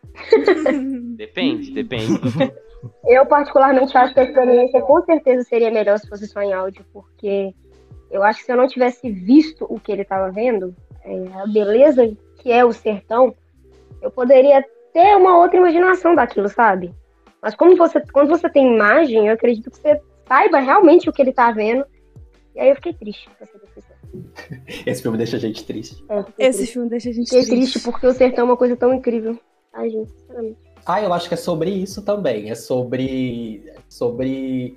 [1.16, 2.20] Depende, depende.
[3.06, 6.84] Eu, particularmente, acho que a experiência com certeza seria melhor se fosse só em áudio,
[6.92, 7.54] porque
[8.10, 11.46] eu acho que se eu não tivesse visto o que ele estava vendo, é, a
[11.46, 13.34] beleza que é o sertão,
[14.02, 16.94] eu poderia ter uma outra imaginação daquilo, sabe?
[17.42, 21.20] Mas como você, quando você tem imagem, eu acredito que você saiba realmente o que
[21.20, 21.84] ele tá vendo.
[22.54, 23.60] E aí eu fiquei triste, pra ser.
[24.86, 26.04] Esse filme deixa a gente triste.
[26.08, 26.72] É, fiquei Esse triste.
[26.72, 27.72] filme deixa a gente Fiquei triste.
[27.72, 29.38] triste porque o sertão é uma coisa tão incrível.
[29.72, 30.58] Ai, gente, sinceramente.
[30.86, 32.50] Ah, eu acho que é sobre isso também.
[32.50, 33.64] É sobre.
[33.88, 34.76] Sobre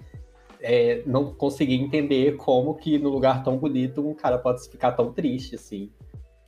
[0.61, 5.11] é, não conseguir entender como que no lugar tão bonito um cara pode ficar tão
[5.13, 5.89] triste, assim.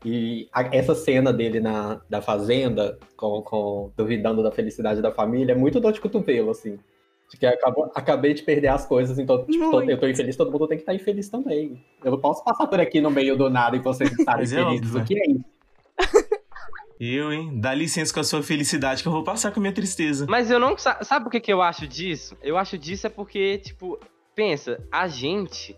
[0.03, 5.51] E a- essa cena dele na da fazenda, com, com duvidando da felicidade da família,
[5.51, 6.77] é muito dor de cotovelo, assim.
[7.29, 10.51] De que acabou, acabei de perder as coisas, então tipo, tô- eu tô infeliz, todo
[10.51, 11.83] mundo tem que estar infeliz também.
[12.03, 14.95] Eu não posso passar por aqui no meio do nada e vocês estarem é felizes.
[14.95, 15.45] óbvio, O que é isso?
[16.99, 17.59] Eu, hein?
[17.61, 20.25] Dá licença com a sua felicidade que eu vou passar com a minha tristeza.
[20.29, 20.77] Mas eu não.
[20.77, 22.35] sa- Sabe por que, que eu acho disso?
[22.41, 23.97] Eu acho disso é porque, tipo,
[24.35, 25.77] pensa, a gente.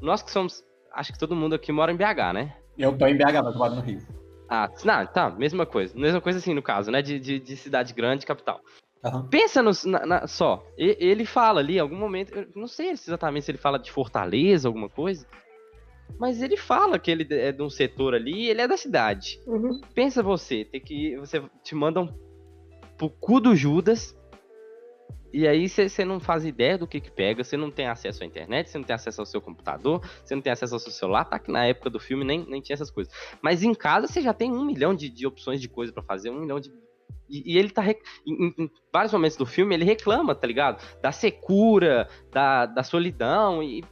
[0.00, 0.62] Nós que somos.
[0.92, 2.56] Acho que todo mundo aqui mora em BH, né?
[2.78, 4.00] Eu tô em BH, mas eu moro no Rio.
[4.48, 5.96] Ah, não, tá, mesma coisa.
[5.98, 7.02] Mesma coisa assim, no caso, né?
[7.02, 8.60] De, de, de cidade grande, capital.
[9.04, 9.26] Aham.
[9.28, 10.64] Pensa no, na- na- só.
[10.78, 12.32] e- Ele fala ali, em algum momento.
[12.36, 15.26] Eu não sei exatamente se ele fala de Fortaleza, alguma coisa.
[16.18, 19.40] Mas ele fala que ele é de um setor ali e ele é da cidade.
[19.46, 19.80] Uhum.
[19.94, 21.16] Pensa você, tem que.
[21.18, 22.14] Você te mandam
[22.98, 24.16] pro cu do Judas.
[25.32, 28.26] E aí você não faz ideia do que que pega, você não tem acesso à
[28.26, 31.24] internet, você não tem acesso ao seu computador, você não tem acesso ao seu celular,
[31.24, 33.12] tá que na época do filme nem, nem tinha essas coisas.
[33.40, 36.30] Mas em casa você já tem um milhão de, de opções de coisa pra fazer,
[36.30, 36.68] um milhão de
[37.28, 37.80] E, e ele tá.
[37.80, 40.82] rec- Em, em- em vários momentos do filme, ele reclama, tá ligado?
[41.00, 43.62] Da secura, da, da solidão.
[43.62, 43.84] E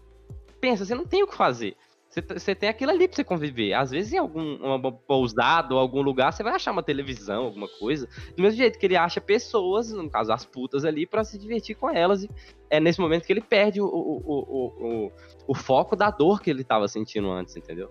[0.61, 1.77] pensa, você não tem o que fazer.
[2.19, 3.75] Você, t- você tem aquilo ali pra você conviver.
[3.75, 7.69] Às vezes, em algum uma pousada ou algum lugar, você vai achar uma televisão, alguma
[7.79, 8.09] coisa.
[8.37, 11.77] Do mesmo jeito que ele acha pessoas, no caso as putas ali, pra se divertir
[11.77, 12.25] com elas.
[12.25, 12.31] E
[12.71, 15.13] é nesse momento que ele perde o, o, o, o,
[15.47, 17.89] o, foco da dor que ele tava sentindo antes, entendeu?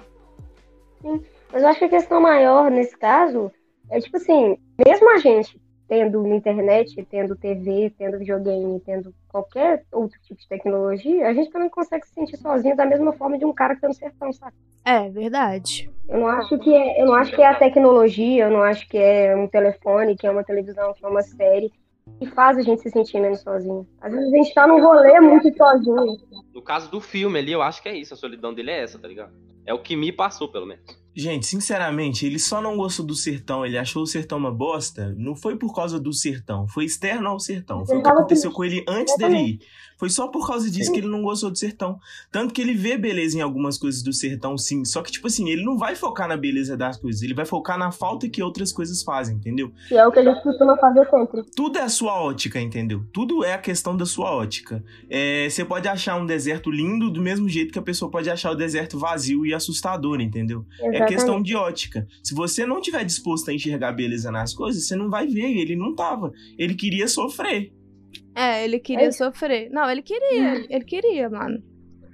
[1.03, 3.51] Mas eu acho que a questão maior nesse caso
[3.89, 10.19] é tipo assim, mesmo a gente tendo internet, tendo TV, tendo videogame, tendo qualquer outro
[10.21, 13.53] tipo de tecnologia, a gente também consegue se sentir sozinho da mesma forma de um
[13.53, 14.55] cara que tá no sertão, sabe?
[14.83, 15.89] É, verdade.
[16.07, 18.87] Eu não acho que é, eu não acho que é a tecnologia, eu não acho
[18.87, 21.71] que é um telefone, que é uma televisão, que é uma série
[22.19, 23.87] que faz a gente se sentir menos sozinho.
[24.01, 26.17] Às vezes a gente tá num rolê muito sozinho.
[26.53, 28.13] No caso do filme ali, eu acho que é isso.
[28.13, 29.33] A solidão dele é essa, tá ligado?
[29.65, 30.83] É o que me passou, pelo menos.
[31.19, 35.35] Gente, sinceramente, ele só não gostou do sertão, ele achou o sertão uma bosta, não
[35.35, 37.83] foi por causa do sertão, foi externo ao sertão.
[37.87, 39.59] Foi o que aconteceu com ele antes dele ir.
[39.97, 41.99] Foi só por causa disso que ele não gostou do sertão.
[42.31, 44.85] Tanto que ele vê beleza em algumas coisas do sertão, sim.
[44.85, 47.79] Só que, tipo assim, ele não vai focar na beleza das coisas, ele vai focar
[47.79, 49.71] na falta que outras coisas fazem, entendeu?
[49.87, 51.43] Que é o que a gente costuma fazer sempre.
[51.55, 53.03] Tudo é a sua ótica, entendeu?
[53.11, 54.83] Tudo é a questão da sua ótica.
[55.09, 58.51] É, você pode achar um deserto lindo do mesmo jeito que a pessoa pode achar
[58.51, 60.63] o deserto vazio e assustador, entendeu?
[60.79, 62.05] É questão de ótica.
[62.23, 65.57] Se você não tiver disposto a enxergar beleza nas coisas, você não vai ver.
[65.57, 66.31] Ele não tava.
[66.57, 67.71] Ele queria sofrer.
[68.35, 69.11] É, ele queria É.
[69.11, 69.69] sofrer.
[69.71, 71.61] Não, ele queria, ele queria, mano.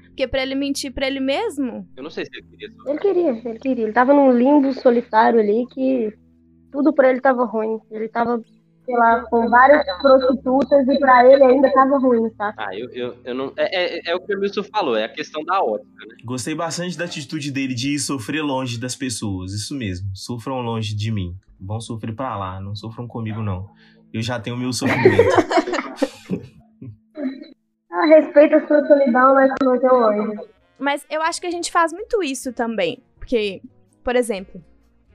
[0.08, 2.70] Porque pra ele mentir pra ele mesmo, Eu não sei se ele queria.
[2.88, 3.84] Ele queria, ele queria.
[3.86, 6.14] Ele tava num limbo solitário ali que
[6.72, 7.80] tudo pra ele tava ruim.
[7.92, 8.40] Ele tava,
[8.86, 12.54] sei lá, com várias prostitutas e pra ele ainda tava ruim, tá?
[12.58, 13.54] Ah, eu, eu, eu não.
[13.58, 16.16] É, é, é o que o Wilson falou, é a questão da ótica, né?
[16.24, 19.54] Gostei bastante da atitude dele de ir sofrer longe das pessoas.
[19.54, 20.08] Isso mesmo.
[20.14, 21.36] Sofram longe de mim.
[21.60, 22.60] Vão sofrer pra lá.
[22.60, 23.70] Não sofram comigo, não.
[24.14, 25.34] Eu já tenho meu sofrimento.
[27.96, 30.40] Ah, respeita a sua solidão, mas não teu longe.
[30.80, 32.98] Mas eu acho que a gente faz muito isso também.
[33.18, 33.62] Porque,
[34.04, 34.60] por exemplo,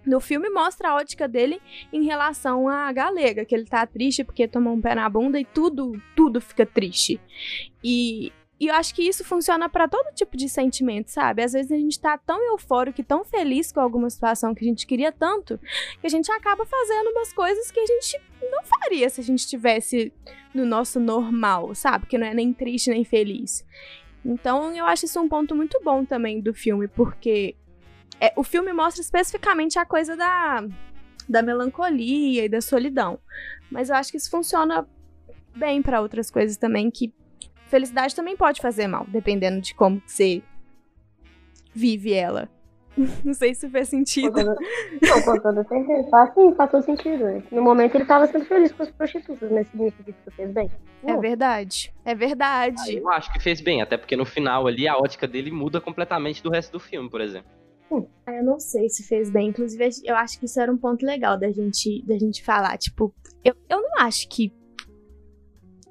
[0.09, 1.61] no filme mostra a ótica dele
[1.93, 5.45] em relação à galega, que ele tá triste porque tomou um pé na bunda e
[5.45, 7.21] tudo, tudo fica triste.
[7.85, 11.43] E, e eu acho que isso funciona pra todo tipo de sentimento, sabe?
[11.43, 14.69] Às vezes a gente tá tão eufórico e tão feliz com alguma situação que a
[14.69, 15.61] gente queria tanto,
[16.01, 19.41] que a gente acaba fazendo umas coisas que a gente não faria se a gente
[19.41, 20.13] estivesse
[20.55, 22.07] no nosso normal, sabe?
[22.07, 23.65] Que não é nem triste nem feliz.
[24.25, 27.55] Então eu acho isso um ponto muito bom também do filme, porque
[28.21, 30.65] é, o filme mostra especificamente a coisa da,
[31.29, 33.19] da melancolia e da solidão.
[33.71, 34.87] Mas eu acho que isso funciona
[35.57, 37.13] bem pra outras coisas também, que
[37.67, 40.43] felicidade também pode fazer mal, dependendo de como você
[41.75, 42.49] vive ela.
[43.25, 44.33] Não sei se fez Com sentido.
[44.33, 44.57] toda-
[45.03, 46.09] Não, com toda certeza.
[46.11, 47.25] Faz sim, faz todo sentido.
[47.25, 47.43] né?
[47.53, 50.71] No momento ele tava sendo feliz com as prostitutas, mas significa que isso fez bem.
[51.05, 51.95] É verdade.
[52.05, 52.97] É verdade.
[52.97, 56.43] Eu acho que fez bem, até porque no final ali a ótica dele muda completamente
[56.43, 57.49] do resto do filme, por exemplo.
[58.27, 59.49] Ah, Eu não sei se fez bem.
[59.49, 62.77] Inclusive, eu acho que isso era um ponto legal da gente, da gente falar.
[62.79, 64.53] Tipo, eu, eu não acho que,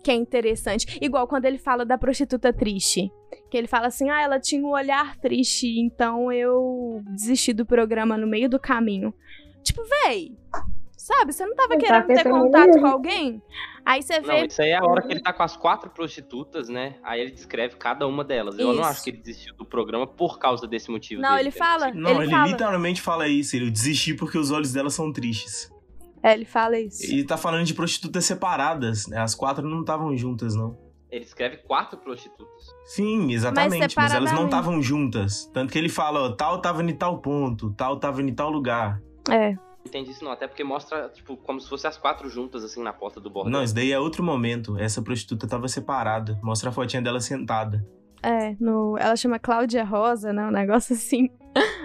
[0.04, 1.00] que é interessante.
[1.02, 3.12] Igual quando ele fala da prostituta triste.
[3.50, 8.18] Que ele fala assim, ah, ela tinha um olhar triste, então eu desisti do programa
[8.18, 9.14] no meio do caminho.
[9.64, 10.38] Tipo, véi,
[11.08, 13.42] sabe, você não tava Não tá querendo ter pensando contato com alguém?
[13.86, 14.46] Aí você Não, vê.
[14.48, 16.96] isso aí é a hora que ele tá com as quatro prostitutas, né?
[17.02, 18.60] Aí ele descreve cada uma delas.
[18.60, 18.84] Eu não Isso.
[18.84, 21.22] acho que ele desistiu do programa por causa desse motivo.
[21.22, 21.92] Não, dele, ele fala.
[21.94, 22.48] Não, ele, ele, fala.
[22.48, 23.56] literalmente fala isso.
[23.56, 25.72] Ele desistiu porque os olhos dela são tristes.
[26.22, 27.04] É, ele fala isso.
[27.06, 29.08] Ele tá falando de prostitutas separadas.
[29.08, 29.20] né?
[29.20, 30.78] As quatro não estavam juntas, não.
[31.10, 32.66] Ele escreve quatro prostitutas.
[32.84, 33.96] Sim, exatamente.
[33.96, 35.50] Mas, elas não estavam juntas.
[35.54, 39.02] Tanto que ele fala, ó, tal tava em tal ponto, tal tava em tal lugar.
[39.30, 39.56] É.
[39.80, 42.84] Não entendi isso não, até porque mostra, tipo, como se fossem as quatro juntas, assim,
[42.84, 43.52] na porta do bordel.
[43.52, 44.78] Não, isso daí é outro momento.
[44.78, 46.40] Essa prostituta tava separada.
[46.44, 47.86] Mostra a fotinha dela sentada.
[48.22, 50.46] É, no, ela chama Cláudia Rosa, né?
[50.48, 51.30] Um negócio assim.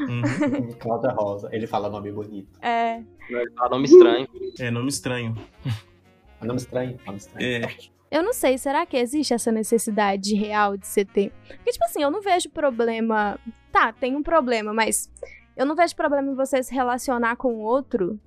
[0.08, 0.72] Uhum.
[0.80, 1.48] Cláudia Rosa.
[1.52, 2.58] Ele fala nome bonito.
[2.60, 3.02] É.
[3.28, 4.28] Ele fala nome estranho.
[4.58, 5.36] É nome estranho.
[6.40, 6.98] É nome estranho.
[7.06, 7.46] Nome estranho.
[7.46, 7.92] É.
[8.10, 11.32] Eu não sei, será que existe essa necessidade real de você ter.
[11.48, 13.38] Porque, tipo assim, eu não vejo problema.
[13.70, 15.10] Tá, tem um problema, mas
[15.56, 18.18] eu não vejo problema em você se relacionar com outro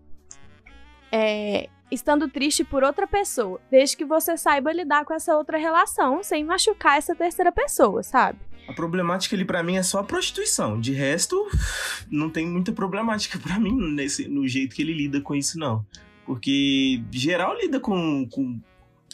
[1.11, 3.59] é, estando triste por outra pessoa.
[3.69, 8.39] Desde que você saiba lidar com essa outra relação sem machucar essa terceira pessoa, sabe?
[8.67, 10.79] A problemática ali pra mim é só a prostituição.
[10.79, 11.47] De resto,
[12.09, 15.85] não tem muita problemática pra mim nesse, no jeito que ele lida com isso, não.
[16.25, 18.59] Porque geral lida com, com,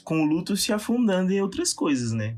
[0.03, 2.37] com o luto se afundando em outras coisas, né?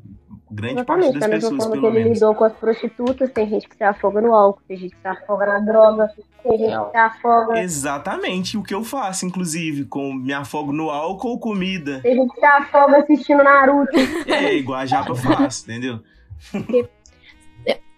[0.54, 2.20] Grande parte Exatamente, das da mesma pessoas, forma que ele menos.
[2.20, 5.08] lidou com as prostitutas, tem gente que se afoga no álcool, tem gente que se
[5.08, 6.08] afoga na droga,
[6.44, 7.60] tem gente que se afoga.
[7.60, 12.02] Exatamente o que eu faço, inclusive, com me afogo no álcool ou comida.
[12.02, 13.92] Tem gente que se afoga assistindo Naruto.
[14.28, 16.00] É igual a japa faz, entendeu?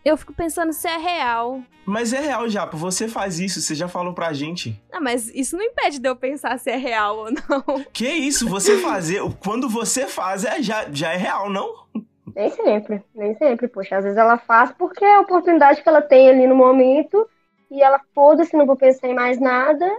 [0.05, 1.61] Eu fico pensando se é real.
[1.83, 4.79] Mas é real, Japa, você faz isso, você já falou pra gente.
[4.91, 7.83] Ah, mas isso não impede de eu pensar se é real ou não.
[7.91, 11.87] Que isso, você fazer, quando você faz, é, já, já é real, não?
[12.35, 13.97] Nem sempre, nem sempre, poxa.
[13.97, 17.27] Às vezes ela faz porque é a oportunidade que ela tem ali no momento
[17.71, 19.89] e ela, foda-se, não vou pensar em mais nada.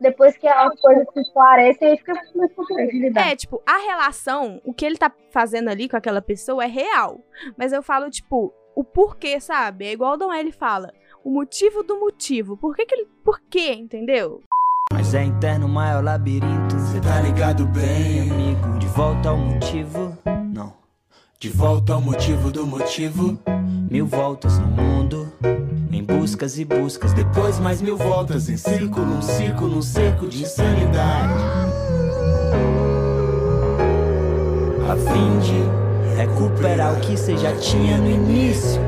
[0.00, 3.28] Depois que as coisas se esclarecem, aí fica mais complexo de lidar.
[3.28, 7.20] É, tipo, a relação, o que ele tá fazendo ali com aquela pessoa é real.
[7.58, 9.86] Mas eu falo, tipo, o porquê, sabe?
[9.86, 10.90] É igual o Dom L fala.
[11.22, 12.56] O motivo do motivo.
[12.56, 13.08] Por que que ele...
[13.22, 14.40] Por quê, entendeu?
[14.90, 16.78] Mas é interno, maior labirinto.
[16.78, 20.16] Cê tá ligado bem, Amigo, de volta ao motivo.
[20.54, 20.79] Não.
[21.40, 23.40] De volta ao motivo do motivo.
[23.90, 25.32] Mil voltas no mundo.
[25.90, 27.14] Em buscas e buscas.
[27.14, 31.42] Depois mais mil voltas em círculo, um círculo, um cerco de insanidade.
[34.86, 38.78] A fim de recuperar o que você já tinha no início.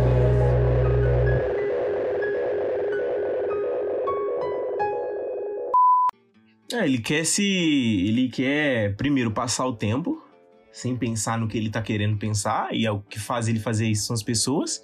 [6.71, 7.43] É, ele quer se.
[7.43, 10.22] Ele quer, primeiro, passar o tempo,
[10.73, 13.87] sem pensar no que ele tá querendo pensar, e é o que faz ele fazer
[13.87, 14.83] isso são as pessoas.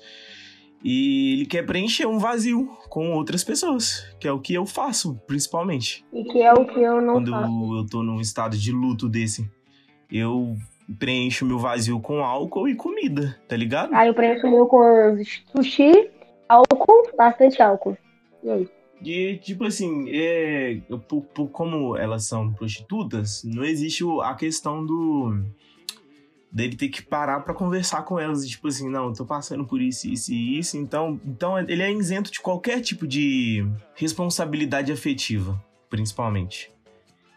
[0.85, 5.15] E ele quer preencher um vazio com outras pessoas, que é o que eu faço,
[5.27, 6.05] principalmente.
[6.13, 7.77] E que é o que eu não Quando faço.
[7.79, 9.51] eu tô num estado de luto desse.
[10.11, 10.57] Eu
[10.99, 13.93] preencho meu vazio com álcool e comida, tá ligado?
[13.93, 15.19] Aí eu preencho meu com
[15.57, 16.11] sushi,
[16.49, 17.97] álcool, bastante álcool.
[18.45, 18.69] E aí?
[19.05, 25.45] E, tipo assim, é, por- por como elas são prostitutas, não existe a questão do.
[26.51, 28.45] Dele ter que parar pra conversar com elas.
[28.45, 30.77] E, tipo assim, não, eu tô passando por isso, isso e isso.
[30.77, 36.71] Então, então, ele é isento de qualquer tipo de responsabilidade afetiva, principalmente.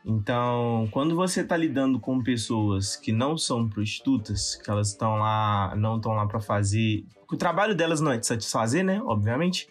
[0.03, 5.75] Então, quando você tá lidando com pessoas que não são prostitutas, que elas estão lá,
[5.75, 7.05] não estão lá pra fazer.
[7.31, 9.01] O trabalho delas não é de satisfazer, né?
[9.03, 9.69] Obviamente.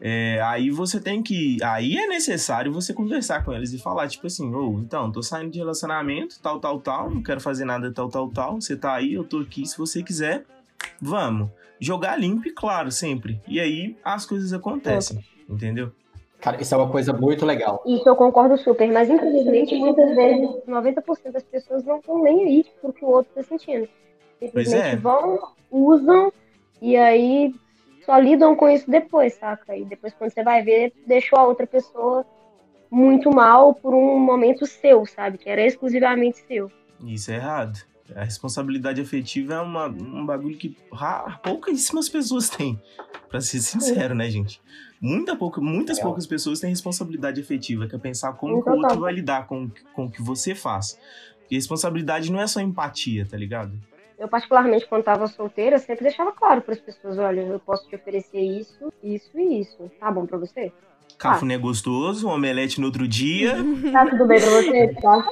[0.00, 1.58] É, aí você tem que.
[1.62, 5.50] Aí é necessário você conversar com eles e falar, tipo assim, ô, então, tô saindo
[5.50, 8.60] de relacionamento, tal, tal, tal, não quero fazer nada, tal, tal, tal.
[8.60, 10.44] Você tá aí, eu tô aqui, se você quiser,
[11.00, 11.48] vamos.
[11.80, 13.40] Jogar limpo e claro, sempre.
[13.46, 15.92] E aí as coisas acontecem, entendeu?
[16.40, 17.82] Cara, isso é uma coisa muito legal.
[17.84, 22.66] Isso eu concordo super, mas infelizmente muitas vezes 90% das pessoas não estão nem aí
[22.80, 23.88] pro que o outro tá sentindo.
[24.38, 24.96] Simplesmente é.
[24.96, 25.38] vão,
[25.70, 26.32] usam
[26.80, 27.52] e aí
[28.08, 29.76] só lidam com isso depois, saca?
[29.76, 32.24] E depois quando você vai ver, deixou a outra pessoa
[32.90, 35.36] muito mal por um momento seu, sabe?
[35.36, 36.72] Que era exclusivamente seu.
[37.04, 37.78] Isso é errado.
[38.16, 40.74] A responsabilidade afetiva é uma, um bagulho que
[41.42, 42.80] pouquíssimas pessoas têm.
[43.28, 44.58] Pra ser sincero, né, gente?
[44.98, 46.08] Muita pouca, muitas Real.
[46.08, 49.00] poucas pessoas têm responsabilidade afetiva, que é pensar como que o outro total.
[49.00, 50.98] vai lidar com, com o que você faz.
[51.50, 53.78] E responsabilidade não é só empatia, tá ligado?
[54.18, 57.94] Eu, particularmente, quando tava solteira, sempre deixava claro para as pessoas: olha, eu posso te
[57.94, 59.90] oferecer isso, isso e isso.
[60.00, 60.72] Tá bom pra você?
[61.18, 63.56] Cafuné gostoso, um omelete no outro dia.
[63.92, 64.94] Tá tudo bem pra você?
[65.00, 65.24] Tá.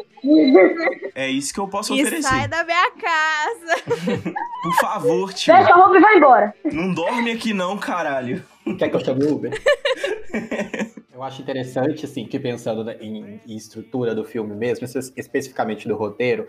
[1.14, 2.29] É isso que eu posso E oferecer.
[2.29, 3.83] sai da minha casa.
[4.62, 5.55] Por favor, tio.
[5.55, 6.55] Fecha a roupa e vai embora.
[6.72, 8.42] Não dorme aqui não, caralho.
[8.79, 9.53] Quer que eu chame o Uber?
[11.14, 15.94] eu acho interessante, assim, que pensando em, em estrutura do filme mesmo, espe- especificamente do
[15.96, 16.46] roteiro,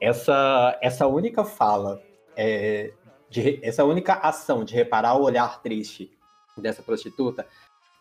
[0.00, 2.00] essa, essa única fala,
[2.36, 2.92] é,
[3.30, 6.10] de essa única ação de reparar o olhar triste
[6.56, 7.46] dessa prostituta,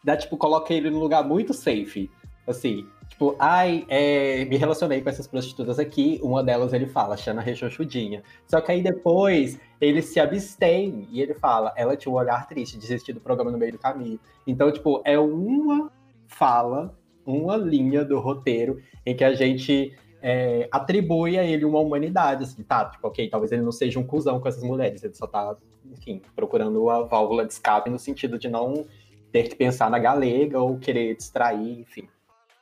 [0.03, 2.09] dá, tipo, coloca ele num lugar muito safe.
[2.47, 7.41] Assim, tipo, ai, é, me relacionei com essas prostitutas aqui, uma delas ele fala, Xana
[7.41, 8.23] Rechonchudinha.
[8.45, 12.77] Só que aí depois ele se abstém e ele fala, ela tinha um olhar triste,
[12.77, 14.19] desistir do programa no meio do caminho.
[14.45, 15.91] Então, tipo, é uma
[16.27, 22.45] fala, uma linha do roteiro em que a gente é, atribui a ele uma humanidade,
[22.45, 22.85] assim, tá?
[22.85, 25.55] Tipo, ok, talvez ele não seja um cuzão com essas mulheres, ele só tá,
[25.91, 28.87] enfim, procurando a válvula de escape no sentido de não
[29.31, 32.07] ter que pensar na galega ou querer distrair, enfim,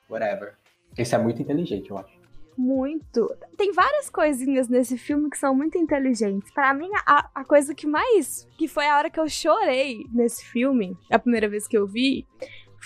[0.10, 0.56] whatever.
[0.98, 2.22] Isso é muito inteligente, eu acho.
[2.58, 3.34] Muito.
[3.58, 6.52] Tem várias coisinhas nesse filme que são muito inteligentes.
[6.52, 8.46] Pra mim, a, a coisa que mais.
[8.58, 12.28] que foi a hora que eu chorei nesse filme, a primeira vez que eu vi.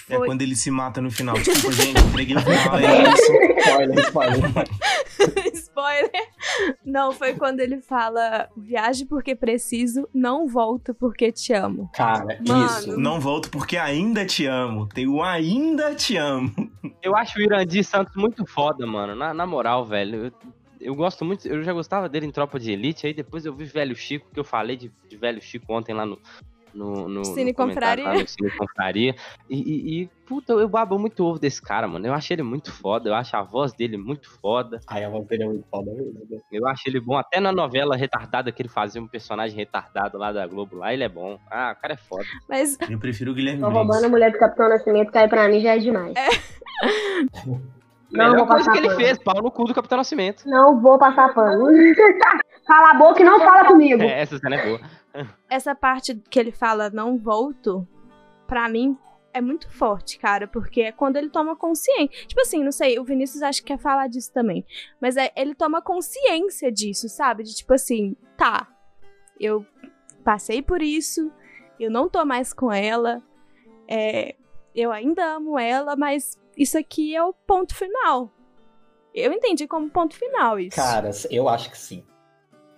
[0.10, 0.26] É Foi.
[0.28, 1.36] quando ele se mata no final.
[1.36, 2.78] Desculpa, gente, entreguei o final.
[2.78, 3.34] É isso.
[3.60, 4.68] Spoiler, spoiler.
[5.54, 6.12] Spoiler.
[6.86, 11.89] Não, foi quando ele fala: viaje porque preciso, não volto porque te amo.
[11.93, 12.66] Cara, Mano.
[12.66, 12.98] isso.
[12.98, 14.88] Não volto porque ainda te amo.
[14.88, 16.52] Tem o ainda te amo.
[17.02, 19.16] Eu acho o Irandir Santos muito foda, mano.
[19.16, 20.26] Na, na moral, velho.
[20.26, 20.32] Eu-
[20.80, 23.66] eu gosto muito, eu já gostava dele em Tropa de Elite, aí depois eu vi
[23.66, 26.20] Velho Chico, que eu falei de, de Velho Chico ontem lá no.
[26.78, 28.05] No, no, Cine no comentário, Confraria.
[28.05, 29.15] lá no Cine Confraria.
[29.49, 32.05] E, e, e, puta, eu babo muito ovo desse cara, mano.
[32.05, 34.80] Eu achei ele muito foda, eu acho a voz dele muito foda.
[34.88, 36.13] Aí a voz dele é muito foda mesmo.
[36.30, 36.38] né?
[36.51, 37.17] Eu acho ele bom.
[37.17, 41.03] Até na novela retardada que ele fazia um personagem retardado lá da Globo, lá ele
[41.03, 41.39] é bom.
[41.49, 42.25] Ah, o cara é foda.
[42.47, 45.47] Mas Eu prefiro o Guilherme Tô roubando a mulher do Capitão Nascimento, que aí pra
[45.49, 46.13] mim já é demais.
[48.09, 48.99] Não, Melhor vou coisa passar que ele pano.
[49.01, 50.43] fez, pau no cu do Capitão Nascimento.
[50.47, 51.65] Não vou passar pano.
[52.65, 54.01] Cala a boca e não fala comigo.
[54.03, 54.80] É, essa cena é boa.
[55.49, 57.88] Essa parte que ele fala não volto,
[58.47, 58.97] pra mim
[59.34, 62.26] é muito forte, cara, porque é quando ele toma consciência.
[62.26, 64.65] Tipo assim, não sei, o Vinícius acho que quer falar disso também.
[64.99, 67.43] Mas é, ele toma consciência disso, sabe?
[67.43, 68.68] De tipo assim, tá,
[69.39, 69.65] eu
[70.24, 71.32] passei por isso,
[71.80, 73.22] eu não tô mais com ela,
[73.88, 74.36] é,
[74.76, 78.32] eu ainda amo ela, mas isso aqui é o ponto final.
[79.13, 80.76] Eu entendi como ponto final isso.
[80.76, 82.05] Cara, eu acho que sim.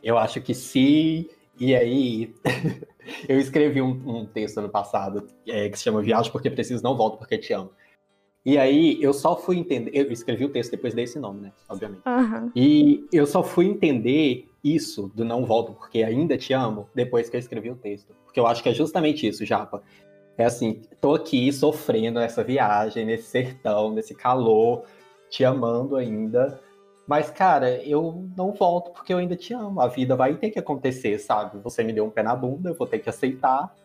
[0.02, 1.28] Eu acho que sim.
[1.60, 2.34] E aí,
[3.28, 6.96] eu escrevi um, um texto ano passado é, que se chama Viagem porque preciso, não
[6.96, 7.72] volto porque te amo.
[8.46, 9.92] E aí, eu só fui entender.
[9.94, 11.52] Eu escrevi o texto depois desse nome, né?
[11.68, 12.02] Obviamente.
[12.06, 12.52] Aham.
[12.56, 17.36] E eu só fui entender isso do não volto porque ainda te amo depois que
[17.36, 18.16] eu escrevi o texto.
[18.24, 19.84] Porque eu acho que é justamente isso, Japa.
[20.38, 24.86] É assim, tô aqui sofrendo essa viagem, nesse sertão, nesse calor,
[25.30, 26.62] te amando ainda.
[27.10, 29.82] Mas, cara, eu não volto porque eu ainda te amo.
[29.82, 31.58] A vida vai ter que acontecer, sabe?
[31.64, 33.76] Você me deu um pé na bunda, eu vou ter que aceitar.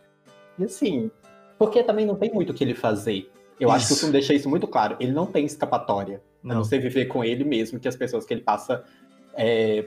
[0.58, 1.10] E assim,
[1.58, 3.32] porque também não tem muito o que ele fazer.
[3.58, 4.00] Eu acho que o Isso.
[4.00, 4.94] filme deixa isso muito claro.
[5.00, 6.20] Ele não tem escapatória.
[6.44, 6.56] A Não.
[6.56, 8.84] não ser viver com ele mesmo que as pessoas que ele passa
[9.32, 9.86] é,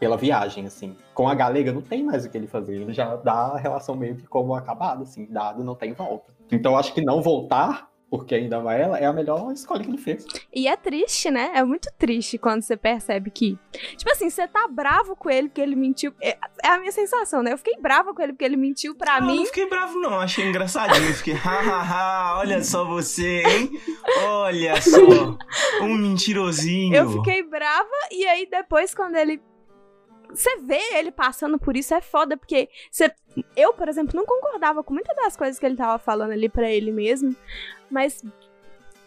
[0.00, 0.96] pela viagem, assim.
[1.12, 2.76] Com a galega não tem mais o que ele fazer.
[2.76, 5.26] Ele já dá a relação meio que como acabada, assim.
[5.26, 6.32] Dado, não tem volta.
[6.50, 9.90] Então eu acho que não voltar, porque ainda ama ela, é a melhor escolha que
[9.90, 10.24] ele fez.
[10.54, 11.50] E é triste, né?
[11.54, 13.58] É muito triste quando você percebe que.
[13.96, 16.14] Tipo assim, você tá bravo com ele porque ele mentiu.
[16.20, 17.52] É, é a minha sensação, né?
[17.52, 19.36] Eu fiquei brava com ele porque ele mentiu pra Não, mim.
[19.38, 20.18] não fiquei bravo, não.
[20.18, 21.12] Achei engraçadinho.
[21.14, 23.70] Fiquei, hahaha, olha só você, hein?
[24.24, 24.98] Olha só,
[25.82, 26.94] um mentirosinho.
[26.94, 29.40] Eu fiquei brava e aí depois quando ele.
[30.30, 33.10] Você vê ele passando por isso, é foda, porque você...
[33.56, 36.70] eu, por exemplo, não concordava com muitas das coisas que ele tava falando ali pra
[36.70, 37.34] ele mesmo,
[37.90, 38.22] mas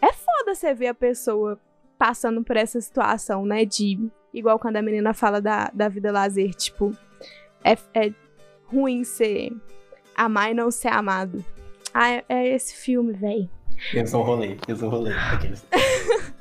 [0.00, 1.58] é foda você ver a pessoa
[1.98, 3.64] passando por essa situação, né?
[3.64, 3.98] De.
[4.34, 6.90] Igual quando a menina fala da, da vida lazer, tipo,
[7.62, 8.12] é, é
[8.64, 9.52] ruim ser
[10.16, 11.44] amar e não ser amado.
[11.92, 13.50] Ah, é, é esse filme, véi.
[13.90, 15.12] Fez um rolê, fez um rolê.
[15.12, 15.66] Aqueles-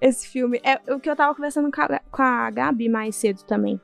[0.00, 0.60] esse filme.
[0.62, 3.80] É o que eu tava conversando com a, com a Gabi mais cedo também.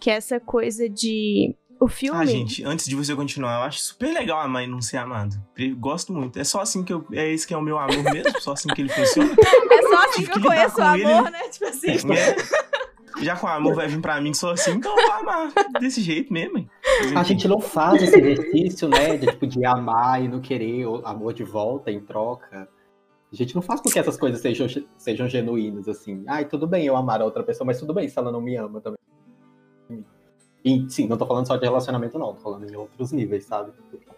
[0.00, 1.54] Que é essa coisa de.
[1.80, 2.18] O filme.
[2.20, 5.36] Ah, gente, antes de você continuar, eu acho super legal amar e não ser amado.
[5.54, 6.38] Pre- Gosto muito.
[6.38, 7.04] É só assim que eu.
[7.12, 8.40] É esse que é o meu amor mesmo?
[8.40, 9.30] Só assim que ele funciona?
[9.70, 11.30] É só assim Tive que eu que lidar conheço o amor, ele.
[11.30, 11.48] né?
[11.50, 12.12] Tipo assim.
[12.12, 12.36] É.
[13.22, 15.50] Já com o amor vai vir pra mim só assim, então eu vou amar
[15.80, 16.58] desse jeito mesmo.
[16.58, 16.68] hein?
[17.16, 19.16] A gente não faz esse exercício, né?
[19.16, 22.68] De, tipo, de amar e não querer o amor de volta em troca.
[23.32, 24.66] A gente não faz com que essas coisas sejam,
[24.98, 26.24] sejam genuínas, assim.
[26.28, 28.54] Ai, tudo bem eu amar a outra pessoa, mas tudo bem se ela não me
[28.56, 28.98] ama também.
[30.66, 32.34] E, sim, não tô falando só de relacionamento, não.
[32.34, 33.70] Tô falando em outros níveis, sabe?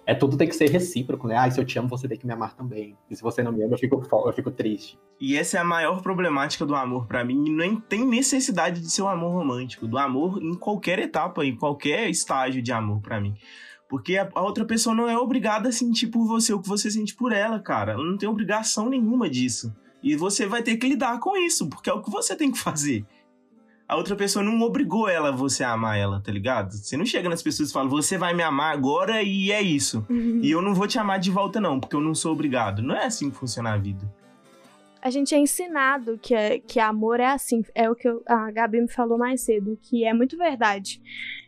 [0.07, 1.37] É tudo tem que ser recíproco, né?
[1.37, 2.97] Ai, se eu te amo, você tem que me amar também.
[3.11, 4.99] E se você não me ama, eu fico, eu fico triste.
[5.21, 7.45] E essa é a maior problemática do amor pra mim.
[7.47, 9.87] E nem tem necessidade de ser um amor romântico.
[9.87, 13.35] Do amor em qualquer etapa, em qualquer estágio de amor pra mim.
[13.87, 17.15] Porque a outra pessoa não é obrigada a sentir por você o que você sente
[17.15, 17.93] por ela, cara.
[17.93, 19.71] Ela não tem obrigação nenhuma disso.
[20.03, 22.59] E você vai ter que lidar com isso, porque é o que você tem que
[22.59, 23.05] fazer.
[23.89, 26.73] A outra pessoa não obrigou ela a você amar ela, tá ligado?
[26.73, 30.05] Você não chega nas pessoas e fala, você vai me amar agora e é isso.
[30.11, 32.83] E eu não vou te amar de volta, não, porque eu não sou obrigado.
[32.83, 34.05] Não é assim que funciona a vida.
[35.01, 37.63] A gente é ensinado que, é, que amor é assim.
[37.75, 41.01] É o que eu- a Gabi me falou mais cedo, que é muito verdade.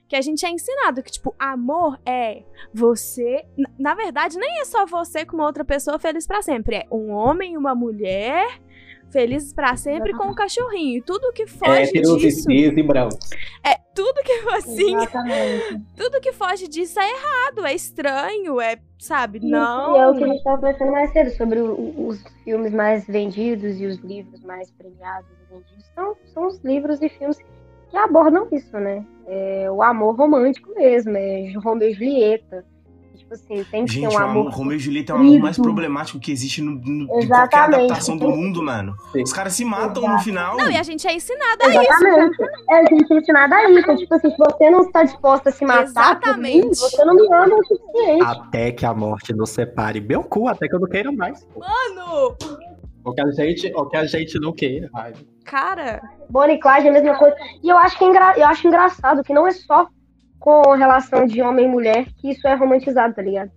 [0.09, 3.45] Que a gente é ensinado que, tipo, amor é você.
[3.79, 6.77] na- verdade, nem é só você com uma outra pessoa feliz pra sempre.
[6.77, 8.47] É um homem e uma mulher
[9.11, 10.99] felizes pra sempre com um cachorrinho.
[10.99, 12.51] E tudo que foge Héteros, disso.
[12.51, 13.19] e brancos.
[13.65, 15.81] É, tudo que assim, Exatamente.
[15.97, 19.39] tudo que foge disso é errado, é estranho, é, sabe?
[19.39, 19.97] Isso, Não.
[19.97, 22.73] E é o que a gente estava conversando mais cedo sobre o- o- os filmes
[22.73, 25.85] mais vendidos e os livros mais premiados e vendidos.
[25.95, 27.39] São, são os livros e filmes
[27.91, 29.05] que abordam isso, né?
[29.27, 32.65] É o amor romântico mesmo, é Romeu e Julieta.
[33.21, 34.41] Tipo assim, tem que Gente, ter um o amor.
[34.47, 37.25] amor, Romeu e Julieta é o amor mais problemático que existe no, no- em qualquer
[37.25, 37.75] Exatamente.
[37.85, 38.97] adaptação do mundo, mano.
[39.15, 40.25] Os caras se matam no Exato.
[40.25, 40.57] final.
[40.57, 41.81] Não, e a gente é ensinado a isso.
[41.81, 42.37] Exatamente.
[42.71, 43.79] É, a gente não nada aí.
[43.79, 46.77] Então, tipo assim, se você não está disposta a se matar, por mim, Exatamente.
[46.79, 48.25] você não me ama o suficiente.
[48.25, 50.01] Até que a morte nos separe.
[50.01, 51.47] Meu cu, até que eu não queira mais.
[51.57, 52.37] Mano,
[53.05, 54.89] Ou que a gente, ou que a gente não queira.
[54.95, 55.13] Ai,
[55.45, 57.35] Cara, Bonnie e Clyde é a mesma coisa.
[57.63, 58.35] E eu acho que é engra...
[58.39, 59.89] eu acho engraçado que não é só
[60.41, 63.51] com relação de homem e mulher que isso é romantizado, tá ligado?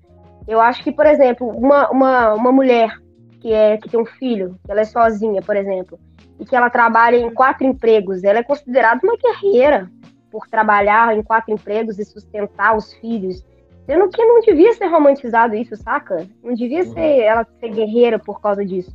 [0.45, 2.93] Eu acho que, por exemplo, uma, uma, uma mulher
[3.39, 5.97] que, é, que tem um filho, que ela é sozinha, por exemplo,
[6.37, 9.89] e que ela trabalha em quatro empregos, ela é considerada uma guerreira
[10.29, 13.41] por trabalhar em quatro empregos e sustentar os filhos.
[13.85, 16.27] Sendo que não devia ser romantizado isso, saca?
[16.43, 18.93] Não devia ser ela ser guerreira por causa disso.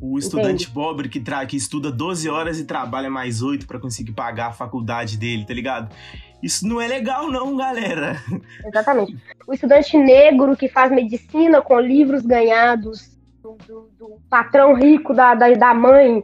[0.00, 1.46] O estudante pobre que, tra...
[1.46, 5.54] que estuda 12 horas e trabalha mais 8 pra conseguir pagar a faculdade dele, tá
[5.54, 5.94] ligado?
[6.42, 8.16] Isso não é legal, não, galera.
[8.66, 9.16] Exatamente.
[9.46, 15.34] O estudante negro que faz medicina com livros ganhados do, do- do patrão rico da,
[15.34, 16.22] da, da mãe.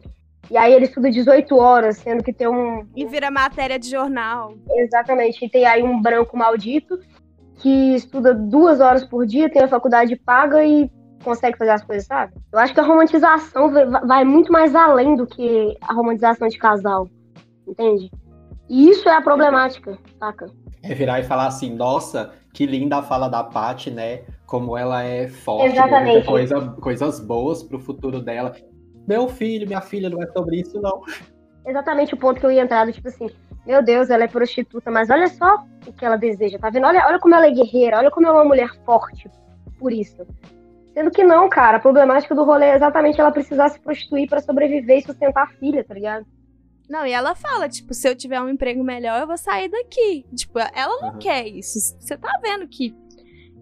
[0.51, 2.87] E aí ele estuda 18 horas, sendo que tem um.
[2.97, 4.55] e vira matéria de jornal.
[4.71, 5.45] Exatamente.
[5.45, 6.99] E tem aí um branco maldito
[7.61, 10.91] que estuda duas horas por dia, tem a faculdade paga e
[11.25, 12.33] consegue fazer as coisas, sabe?
[12.53, 16.57] Eu acho que a romantização vai, vai muito mais além do que a romantização de
[16.57, 17.09] casal.
[17.67, 18.11] Entende?
[18.71, 20.47] E isso é a problemática, saca?
[20.83, 24.23] É virar e falar assim, nossa, que linda a fala da Paty, né?
[24.47, 26.13] Como ela é forte, Exatamente.
[26.13, 28.55] muita coisa, coisas boas pro futuro dela.
[29.07, 31.03] Meu filho, minha filha, não é sobre isso, não.
[31.67, 33.29] exatamente o ponto que eu ia entrar, do tipo assim,
[33.67, 36.87] meu Deus, ela é prostituta, mas olha só o que ela deseja, tá vendo?
[36.87, 39.31] Olha, olha como ela é guerreira, olha como ela é uma mulher forte
[39.79, 40.27] por isso.
[40.95, 44.41] Sendo que não, cara, a problemática do rolê é exatamente ela precisar se prostituir pra
[44.41, 46.27] sobreviver e sustentar a filha, tá ligado?
[46.89, 50.25] Não, e ela fala, tipo, se eu tiver um emprego melhor, eu vou sair daqui.
[50.35, 51.19] Tipo, ela não Uhum.
[51.19, 51.79] quer isso.
[52.01, 52.95] Você tá vendo que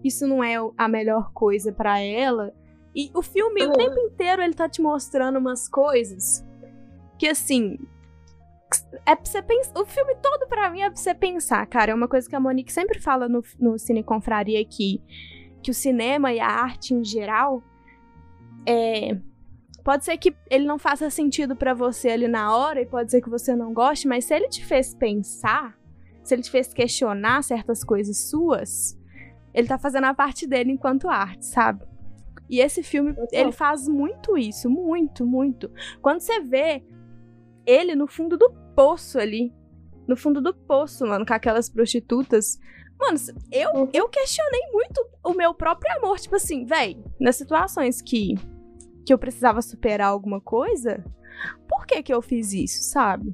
[0.03, 2.53] isso não é a melhor coisa pra ela.
[2.95, 6.43] E o filme, o tempo inteiro, ele tá te mostrando umas coisas
[7.19, 7.77] que, assim.
[9.05, 9.79] É pra você pensar.
[9.79, 11.91] O filme todo, pra mim, é pra você pensar, cara.
[11.91, 15.01] É uma coisa que a Monique sempre fala no, no Cine Confraria aqui.
[15.61, 17.61] Que o cinema e a arte em geral.
[18.65, 19.17] É,
[19.87, 23.21] Pode ser que ele não faça sentido pra você ali na hora e pode ser
[23.21, 25.79] que você não goste, mas se ele te fez pensar,
[26.21, 28.99] se ele te fez questionar certas coisas suas,
[29.53, 31.85] ele tá fazendo a parte dele enquanto arte, sabe?
[32.49, 35.71] E esse filme, ele faz muito isso, muito, muito.
[36.01, 36.83] Quando você vê
[37.65, 39.53] ele no fundo do poço ali,
[40.05, 42.59] no fundo do poço, mano, com aquelas prostitutas,
[42.99, 43.17] mano,
[43.49, 48.35] eu, eu questionei muito o meu próprio amor, tipo assim, véi, nas situações que
[49.07, 51.03] que eu precisava superar alguma coisa,
[51.67, 53.33] por que que eu fiz isso, sabe?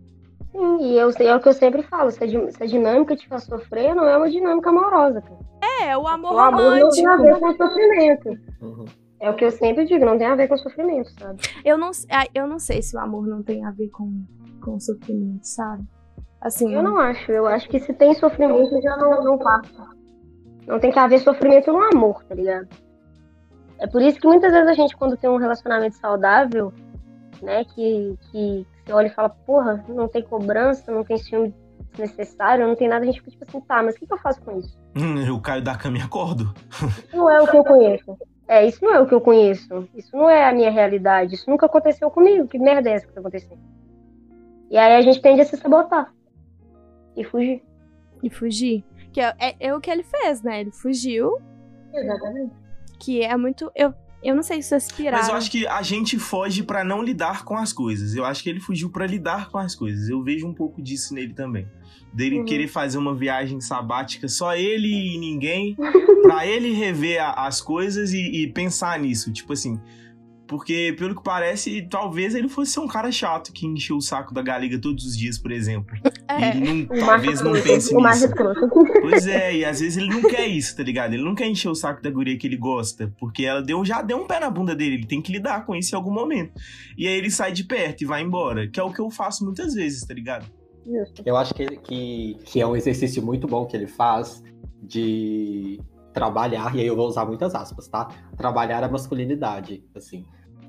[0.51, 3.15] Sim, e eu, é o que eu sempre falo, se a, di- se a dinâmica
[3.15, 5.39] te faz sofrer, não é uma dinâmica amorosa, cara.
[5.81, 7.57] É, o amor O amor não tem a ver romântico.
[7.57, 8.29] com o sofrimento.
[8.61, 8.85] Uhum.
[9.19, 11.41] É o que eu sempre digo, não tem a ver com o sofrimento, sabe?
[11.65, 11.89] Eu não,
[12.35, 14.21] eu não sei se o amor não tem a ver com,
[14.61, 15.83] com o sofrimento, sabe?
[16.41, 17.31] Assim, Eu não acho.
[17.31, 19.87] Eu acho que se tem sofrimento, já não, não passa.
[20.67, 22.67] Não tem que haver sofrimento no amor, tá ligado?
[23.83, 26.71] É por isso que muitas vezes a gente, quando tem um relacionamento saudável,
[27.41, 31.53] né, que, que você olha e fala, porra, não tem cobrança, não tem ciúme
[31.91, 34.17] desnecessário, não tem nada, a gente fica tipo assim, tá, mas o que, que eu
[34.17, 34.79] faço com isso?
[34.95, 36.53] Hum, eu caio da cama e acordo.
[36.71, 38.17] Isso não é o que eu conheço.
[38.47, 39.89] É, isso não é o que eu conheço.
[39.93, 41.35] Isso não é a minha realidade.
[41.35, 42.47] Isso nunca aconteceu comigo.
[42.47, 43.59] Que merda é essa que tá acontecendo?
[44.71, 46.13] E aí a gente tende a se sabotar.
[47.17, 47.61] E fugir.
[48.21, 48.85] E fugir.
[49.11, 50.61] Que é, é, é o que ele fez, né?
[50.61, 51.37] Ele fugiu,
[51.93, 52.62] Exatamente.
[53.03, 53.71] Que é muito.
[53.75, 53.93] Eu,
[54.23, 55.17] eu não sei se vocês piraram.
[55.17, 58.15] Mas eu acho que a gente foge pra não lidar com as coisas.
[58.15, 60.07] Eu acho que ele fugiu pra lidar com as coisas.
[60.09, 61.67] Eu vejo um pouco disso nele também.
[62.13, 62.45] Dele Uhum.
[62.45, 65.75] querer fazer uma viagem sabática, só ele e ninguém,
[66.21, 69.31] pra ele rever a- as coisas e, e pensar nisso.
[69.31, 69.79] Tipo assim.
[70.53, 74.31] Porque, pelo que parece, talvez ele fosse ser um cara chato que encheu o saco
[74.31, 75.97] da Galiga todos os dias, por exemplo.
[76.05, 76.55] E É.
[76.55, 78.29] ele não, talvez não pense nisso.
[79.01, 81.15] Pois é, e às vezes ele não quer isso, tá ligado?
[81.15, 84.03] Ele não quer encher o saco da guria que ele gosta, porque ela deu, já
[84.03, 86.53] deu um pé na bunda dele, ele tem que lidar com isso em algum momento.
[86.95, 89.43] E aí ele sai de perto e vai embora, que é o que eu faço
[89.43, 90.45] muitas vezes, tá ligado?
[91.25, 94.43] Eu acho que, que, que é um exercício muito bom que ele faz
[94.83, 95.79] de
[96.13, 98.07] trabalhar, e aí eu vou usar muitas aspas, tá?
[98.37, 100.23] Trabalhar a masculinidade, assim.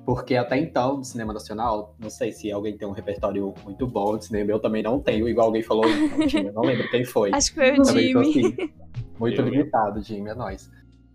[0.05, 4.19] Porque até então, no cinema nacional, não sei se alguém tem um repertório muito bom
[4.19, 7.31] de cinema, eu também não tenho, igual alguém falou, não, tinha, não lembro quem foi.
[7.33, 8.21] Acho que foi o Também Jimmy.
[8.29, 8.57] assim,
[9.19, 10.71] muito Eu, limitado, Jimmy, é nóis.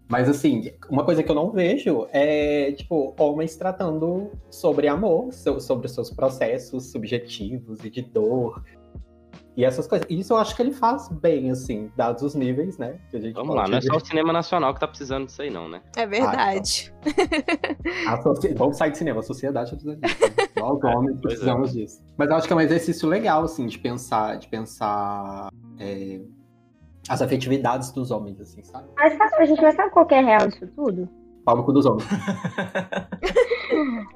[0.07, 5.59] Mas assim, uma coisa que eu não vejo é, tipo, homens tratando sobre amor, so-
[5.59, 8.63] sobre os seus processos subjetivos e de dor.
[9.59, 10.07] E essas coisas.
[10.09, 12.97] Isso eu acho que ele faz bem, assim, dados os níveis, né?
[13.11, 15.41] Que a gente Vamos lá, não é só o cinema nacional que tá precisando disso
[15.41, 15.81] aí, não, né?
[15.97, 16.93] É verdade.
[18.07, 20.15] A socie- Vamos sair de cinema, a sociedade precisa disso.
[20.23, 20.47] né?
[20.55, 21.21] Nós homens Pois é.
[21.27, 22.01] precisamos disso.
[22.17, 26.21] Mas eu acho que é um exercício legal, assim, de pensar, de pensar é,
[27.09, 28.87] as afetividades dos homens, assim, sabe?
[28.95, 31.09] Mas a gente mas sabe qual que é a real disso tudo?
[31.43, 32.07] Pau no cu dos homens.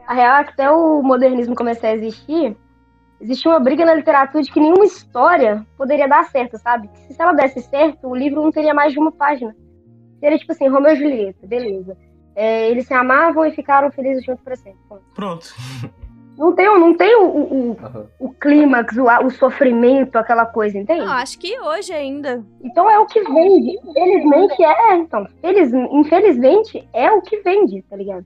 [0.08, 2.58] A real é que até o modernismo começar a existir,
[3.24, 6.90] existe uma briga na literatura de que nenhuma história poderia dar certo, sabe?
[7.10, 9.56] Se ela desse certo, o livro não teria mais de uma página.
[10.20, 11.98] Seria tipo assim, Romeu e Julieta, beleza.
[12.36, 14.80] É, eles se amavam e ficaram felizes juntos pra sempre.
[14.88, 15.04] Ponto.
[15.16, 15.48] Pronto.
[16.36, 18.08] Não tem, não tem o, o, o, Aham.
[18.20, 21.06] o clímax, o, o sofrimento, aquela coisa, entende?
[21.06, 22.44] Não, acho que hoje ainda.
[22.64, 23.80] Então é o que vende.
[23.86, 25.28] Infelizmente é, então.
[25.40, 28.26] Feliz, infelizmente é o que vende, tá ligado?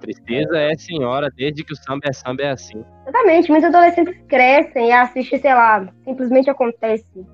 [0.00, 2.84] Tristeza é senhora, desde que o samba é samba é assim.
[3.06, 7.26] Exatamente, muitos adolescentes crescem e assistem, sei lá, simplesmente acontece.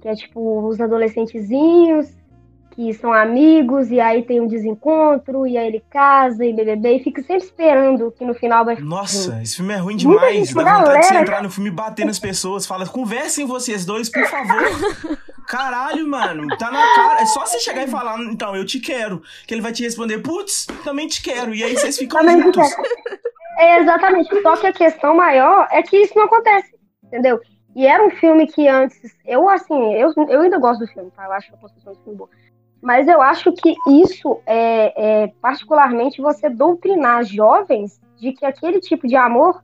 [0.00, 2.14] Que é tipo os adolescentezinhos
[2.72, 7.02] que são amigos e aí tem um desencontro e aí ele casa e BBB e
[7.02, 10.34] fica sempre esperando que no final vai Nossa, esse filme é ruim Muita demais.
[10.48, 12.66] gente, Dá vontade de você galera- entrar no filme e bater nas pessoas.
[12.66, 14.62] Fala, conversem vocês dois, por favor.
[15.46, 16.46] Caralho, mano.
[16.56, 17.22] Tá na cara.
[17.22, 19.22] É só você chegar e falar, então, eu te quero.
[19.46, 21.54] Que ele vai te responder, putz, também te quero.
[21.54, 22.68] E aí vocês ficam Também juntos.
[23.58, 24.42] É, exatamente.
[24.42, 27.40] Só que a questão maior é que isso não acontece, entendeu?
[27.74, 28.98] E era um filme que antes.
[29.24, 31.24] Eu, assim, eu, eu ainda gosto do filme, tá?
[31.24, 32.30] Eu acho a construção do filme boa.
[32.82, 39.06] Mas eu acho que isso é, é particularmente você doutrinar jovens de que aquele tipo
[39.06, 39.62] de amor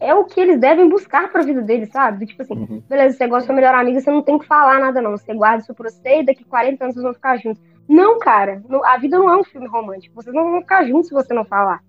[0.00, 2.26] é o que eles devem buscar pra vida deles, sabe?
[2.26, 2.82] Tipo assim, Uhum.
[2.88, 5.12] beleza, você gosta da melhor amiga, você não tem que falar nada, não.
[5.12, 7.62] Você guarda isso pra você e daqui 40 anos vocês vão ficar juntos.
[7.88, 10.14] Não, cara, a vida não é um filme romântico.
[10.14, 11.80] Vocês não vão ficar juntos se você não falar.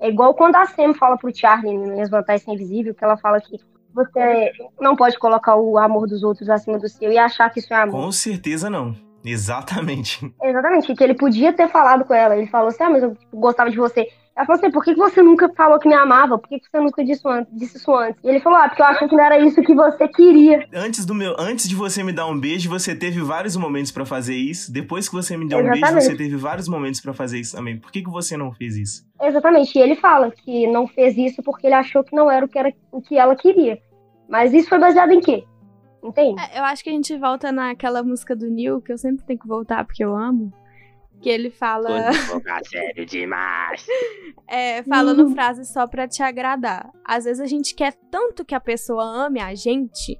[0.00, 3.40] É igual quando a Sam fala pro Charlie em Minhas Vantagens Invisível, que ela fala
[3.40, 3.56] que
[3.94, 7.72] você não pode colocar o amor dos outros acima do seu e achar que isso
[7.72, 8.02] é amor.
[8.02, 8.94] Com certeza não.
[9.24, 10.32] Exatamente.
[10.42, 12.36] Exatamente, que ele podia ter falado com ela.
[12.36, 14.06] Ele falou assim, ah, mas eu tipo, gostava de você.
[14.36, 16.36] Ela falou assim, por que que você nunca falou que me amava?
[16.38, 18.22] Por que que você nunca disse, an- disse isso antes?
[18.22, 20.68] E ele falou, ah, porque eu achei que não era isso que você queria.
[20.74, 24.04] Antes do meu, antes de você me dar um beijo, você teve vários momentos pra
[24.04, 24.70] fazer isso.
[24.70, 26.04] Depois que você me deu um beijo, Exatamente.
[26.04, 27.78] você teve vários momentos pra fazer isso também.
[27.78, 29.06] Por que, que você não fez isso?
[29.22, 32.48] Exatamente, e ele fala que não fez isso porque ele achou que não era o
[32.48, 33.78] que, era, o que ela queria.
[34.28, 35.44] Mas isso foi baseado em quê?
[36.04, 36.38] Entende?
[36.52, 39.38] É, eu acho que a gente volta naquela música do Neil, que eu sempre tenho
[39.38, 40.52] que voltar porque eu amo.
[41.22, 42.12] Que ele fala.
[42.64, 43.84] sério demais.
[44.48, 46.88] É, falando frases só pra te agradar.
[47.04, 50.16] Às vezes a gente quer tanto que a pessoa ame a gente.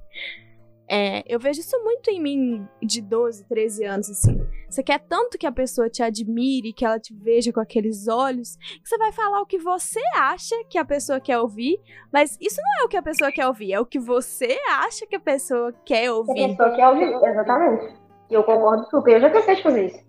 [0.89, 4.37] É, eu vejo isso muito em mim de 12, 13 anos, assim.
[4.69, 8.57] Você quer tanto que a pessoa te admire, que ela te veja com aqueles olhos,
[8.57, 11.77] que você vai falar o que você acha que a pessoa quer ouvir,
[12.11, 15.05] mas isso não é o que a pessoa quer ouvir, é o que você acha
[15.07, 16.47] que a pessoa quer Que a ouvir.
[16.49, 17.13] pessoa quer ouvir.
[17.29, 17.93] Exatamente.
[18.29, 19.13] E eu concordo super.
[19.13, 20.06] Eu já cansei de fazer isso.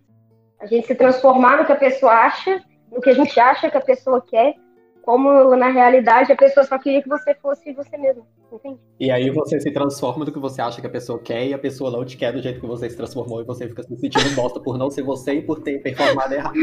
[0.60, 3.76] A gente se transformar no que a pessoa acha, no que a gente acha que
[3.76, 4.54] a pessoa quer,
[5.02, 8.26] como na realidade a pessoa só queria que você fosse você mesmo.
[8.52, 8.78] Entende?
[8.98, 11.58] E aí você se transforma do que você acha que a pessoa quer e a
[11.58, 14.34] pessoa não te quer do jeito que você se transformou e você fica se sentindo
[14.34, 16.58] bosta por não ser você e por ter performado errado.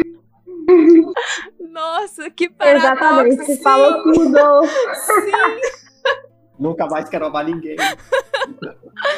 [1.71, 2.93] Nossa, que paradoxo!
[2.93, 3.35] Exatamente.
[3.37, 4.63] Você sim, falou tudo.
[4.63, 5.31] sim.
[6.59, 7.75] Nunca mais quero amar ninguém.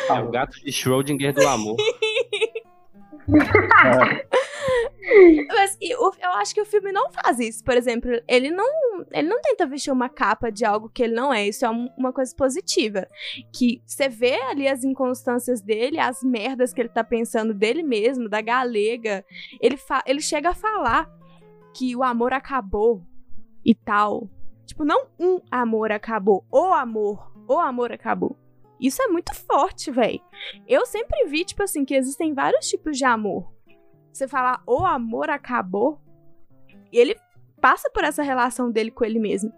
[0.09, 1.75] É o gato de Schrödinger do amor.
[5.47, 7.64] Mas eu acho que o filme não faz isso.
[7.64, 8.66] Por exemplo, ele não,
[9.12, 11.47] ele não tenta vestir uma capa de algo que ele não é.
[11.47, 13.08] Isso é um- uma coisa positiva.
[13.53, 18.28] Que você vê ali as inconstâncias dele, as merdas que ele tá pensando dele mesmo,
[18.30, 19.24] da galega.
[19.62, 21.10] Ele, ele chega a falar
[21.74, 23.01] que o amor acabou
[23.66, 24.30] e tal.
[24.66, 28.36] Tipo, não um amor acabou, o amor, o amor acabou.
[28.80, 30.20] Isso é muito forte, velho.
[30.68, 33.51] Eu sempre vi, tipo assim, que existem vários tipos de amor
[34.18, 35.99] você falar o amor acabou,
[36.91, 37.15] e ele
[37.61, 39.51] passa por essa relação dele com ele mesmo.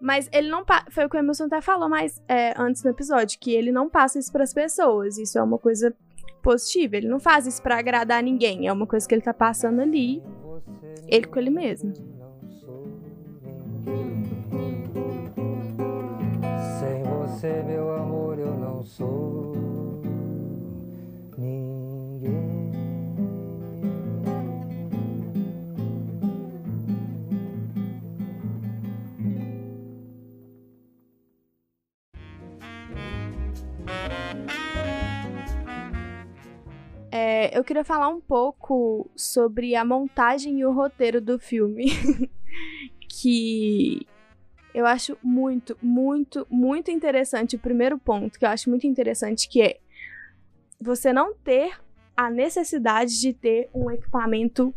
[0.00, 3.38] Mas ele não foi o que o Emerson até falou mais é, antes no episódio,
[3.38, 5.18] que ele não passa isso pras pessoas.
[5.18, 5.94] Isso é uma coisa
[6.42, 6.96] positiva.
[6.96, 8.66] Ele não faz isso pra agradar ninguém.
[8.66, 10.22] É uma coisa que ele tá passando ali,
[11.06, 11.92] ele com ele mesmo.
[16.78, 19.49] Sem você, meu amor, eu não sou
[37.22, 41.84] É, eu queria falar um pouco sobre a montagem e o roteiro do filme.
[43.10, 44.06] que
[44.72, 47.56] eu acho muito, muito, muito interessante.
[47.56, 49.76] O primeiro ponto que eu acho muito interessante que é
[50.80, 51.78] você não ter
[52.16, 54.74] a necessidade de ter um equipamento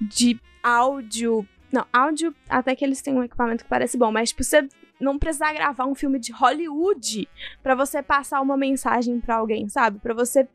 [0.00, 1.46] de áudio.
[1.70, 4.66] Não, áudio até que eles têm um equipamento que parece bom, mas tipo, você
[4.98, 7.28] não precisar gravar um filme de Hollywood
[7.62, 9.98] pra você passar uma mensagem pra alguém, sabe?
[9.98, 10.48] Pra você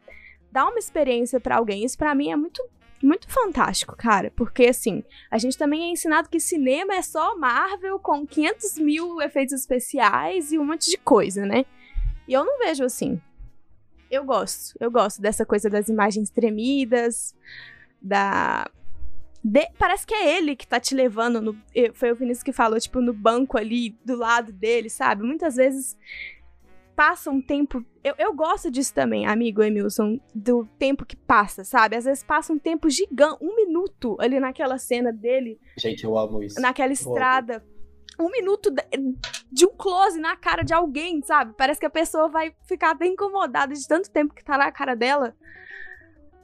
[0.52, 1.84] dar uma experiência pra alguém.
[1.86, 2.62] Isso pra mim é muito
[3.02, 4.30] muito fantástico, cara.
[4.36, 9.22] Porque, assim, a gente também é ensinado que cinema é só Marvel com 500 mil
[9.22, 11.66] efeitos especiais e um monte de coisa, né?
[12.28, 13.22] E eu não vejo assim.
[14.12, 14.76] Eu gosto.
[14.82, 17.34] Eu gosto dessa coisa das imagens tremidas,
[18.02, 18.70] da.
[19.42, 21.56] de- Parece que é ele que tá te levando no.
[21.94, 25.24] Foi o Vinícius que falou, tipo, no banco ali do lado dele, sabe?
[25.24, 25.98] Muitas vezes
[27.00, 27.82] passa um tempo.
[28.04, 31.96] Eu, eu gosto disso também, amigo Emilson, do tempo que passa, sabe?
[31.96, 36.44] Às vezes passa um tempo gigante, um minuto ali naquela cena dele, Gente, eu amo
[36.44, 36.60] isso.
[36.60, 37.66] naquela estrada.
[38.20, 38.84] Um minuto de,
[39.50, 41.54] de um close na cara de alguém, sabe?
[41.58, 44.94] Parece que a pessoa vai ficar até incomodada de tanto tempo que tá na cara
[44.94, 45.34] dela.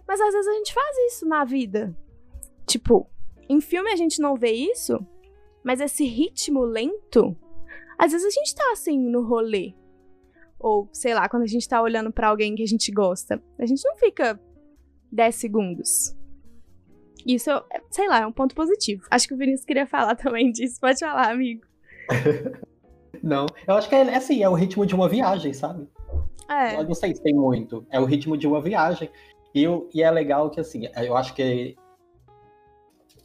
[0.08, 1.94] Mas às vezes a gente faz isso na vida.
[2.66, 3.10] Tipo,
[3.50, 5.06] em filme a gente não vê isso,
[5.62, 7.36] mas esse ritmo lento,
[7.98, 9.74] às vezes a gente tá assim no rolê.
[10.68, 13.68] Ou, sei lá, quando a gente tá olhando pra alguém que a gente gosta, a
[13.68, 14.40] gente não fica
[15.12, 16.16] 10 segundos.
[17.24, 19.06] Isso, é- sei lá, é um ponto positivo.
[19.12, 20.80] Acho que o Vinícius queria falar também disso.
[20.82, 21.62] Pode falar, amigo.
[23.22, 25.88] Não, eu acho que é assim, é o ritmo de uma viagem, sabe?
[26.50, 26.76] É.
[26.80, 27.86] Eu não sei se tem muito.
[27.92, 29.10] É o ritmo de uma viagem.
[29.54, 31.76] E, eu- e é legal que, assim, eu acho que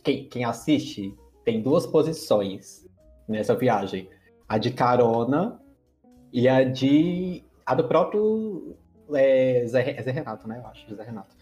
[0.05, 2.87] quem, quem assiste tem duas posições
[3.27, 4.11] nessa viagem.
[4.49, 5.60] A de carona
[6.33, 7.43] e a de.
[7.67, 8.77] a do próprio
[9.13, 10.59] é, Zé, é Zé Renato, né?
[10.63, 11.35] Eu acho, Zé Renato.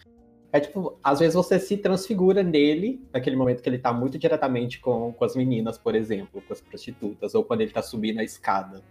[0.50, 4.80] É tipo, às vezes você se transfigura nele, naquele momento que ele tá muito diretamente
[4.80, 8.24] com, com as meninas, por exemplo, com as prostitutas, ou quando ele tá subindo a
[8.24, 8.82] escada.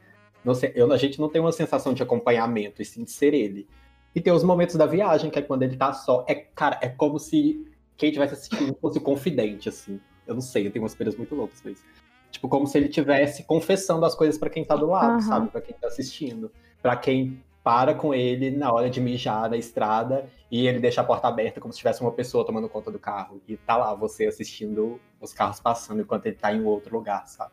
[0.45, 3.33] Não sei, eu- a gente não tem uma sensação de acompanhamento, e sim de ser
[3.33, 3.67] ele.
[4.13, 6.23] E tem os momentos da viagem, que é quando ele tá só.
[6.29, 7.65] É, cara, é como se
[7.97, 9.99] quem tivesse assistindo fosse o confidente, assim.
[10.27, 11.83] Eu não sei, eu tenho umas experiências muito loucas pra isso.
[12.31, 15.21] Tipo, como se ele tivesse confessando as coisas pra quem tá do lado, Aham.
[15.21, 15.49] sabe?
[15.49, 16.51] Pra quem tá assistindo.
[16.81, 21.03] Pra quem para com ele na hora de mijar na estrada e ele deixa a
[21.03, 23.41] porta aberta como se tivesse uma pessoa tomando conta do carro.
[23.47, 27.51] E tá lá você assistindo os carros passando enquanto ele tá em outro lugar, sabe?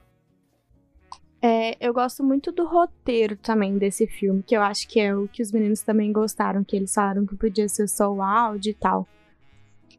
[1.43, 5.29] É, eu gosto muito do roteiro também desse filme, que eu acho que é o
[5.29, 8.75] que os meninos também gostaram, que eles falaram que podia ser só o áudio e
[8.75, 9.07] tal.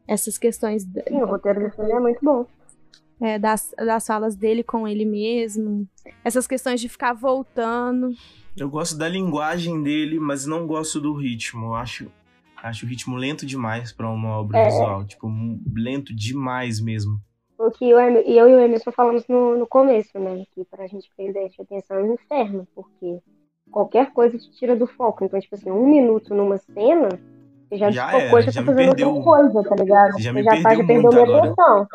[0.08, 2.46] Essas questões da- Sim, o roteiro do filme é muito bom.
[3.20, 5.86] É, das, das falas dele com ele mesmo.
[6.24, 8.10] Essas questões de ficar voltando.
[8.56, 11.66] Eu gosto da linguagem dele, mas não gosto do ritmo.
[11.66, 12.10] Eu acho,
[12.62, 14.64] acho o ritmo lento demais pra uma obra É.
[14.64, 15.04] visual.
[15.04, 15.28] Tipo,
[15.74, 17.20] lento demais mesmo.
[17.58, 20.44] O que eu, e eu e o Emerson falamos no, no começo, né?
[20.54, 23.18] Que pra gente prender a atenção é um inferno, porque
[23.70, 25.24] qualquer coisa te tira do foco.
[25.24, 27.08] Então, tipo assim, um minuto numa cena,
[27.66, 29.08] você já, Já desfocou, era, já já tá me fazendo perdeu.
[29.08, 30.12] outra coisa, tá ligado?
[30.12, 31.52] Você já Você me já, tá, perdeu já perdeu muito minha agora.
[31.52, 31.86] atenção.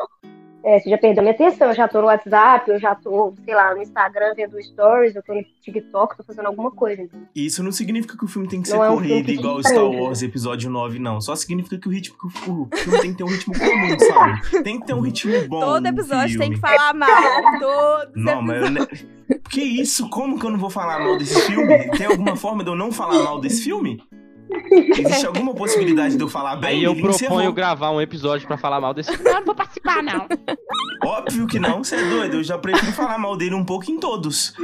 [0.64, 3.54] É, você já perdeu minha atenção, eu já tô no WhatsApp, eu já tô, sei
[3.54, 7.02] lá, no Instagram vendo stories, eu tô no TikTok, tô fazendo alguma coisa.
[7.02, 7.20] Então.
[7.34, 9.38] Isso não significa que o filme tem que ser Não é um corrido que te
[9.40, 9.84] igual Star.
[9.84, 11.20] Wars Episódio 9, não.
[11.20, 12.68] Só significa que o ritmo que o filme
[13.00, 14.62] tem que ter um ritmo comum, sabe?
[14.62, 15.60] Tem que ter um ritmo bom.
[15.60, 17.08] Todo no episódio tem que falar mal.
[17.58, 18.70] Todos os Não, mas eu.
[18.70, 18.86] ne-
[19.50, 20.08] Que isso?
[20.10, 21.90] Como que eu não vou falar mal desse filme?
[21.96, 24.00] Tem alguma forma de eu não falar mal desse filme?
[24.98, 26.70] Existe alguma possibilidade de eu falar bem?
[26.70, 29.24] Aí eu proponho gravar um episódio pra falar mal desse filme.
[29.24, 30.26] Não, não vou participar, não.
[31.04, 32.36] Óbvio que não, você é doido.
[32.36, 34.54] Eu já prefiro falar mal dele um pouco em todos.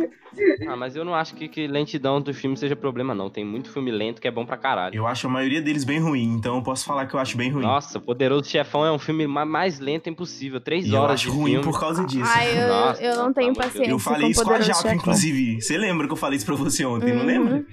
[0.68, 3.28] Ah, mas eu não acho que, que lentidão do filme seja problema, não.
[3.28, 4.94] Tem muito filme lento que é bom pra caralho.
[4.94, 7.50] Eu acho a maioria deles bem ruim, então eu posso falar que eu acho bem
[7.50, 7.62] ruim.
[7.64, 10.60] Nossa, Poderoso Chefão é um filme ma- mais lento impossível.
[10.60, 11.64] Três E eu horas acho de ruim filme.
[11.64, 12.30] por causa disso.
[12.32, 13.90] Ai, eu, Nossa, eu não tenho paciência.
[13.90, 14.92] Eu falei isso com a Chefão.
[14.94, 15.60] inclusive.
[15.60, 17.26] Você lembra que eu falei isso pra você ontem, não Uhum.
[17.26, 17.64] lembra?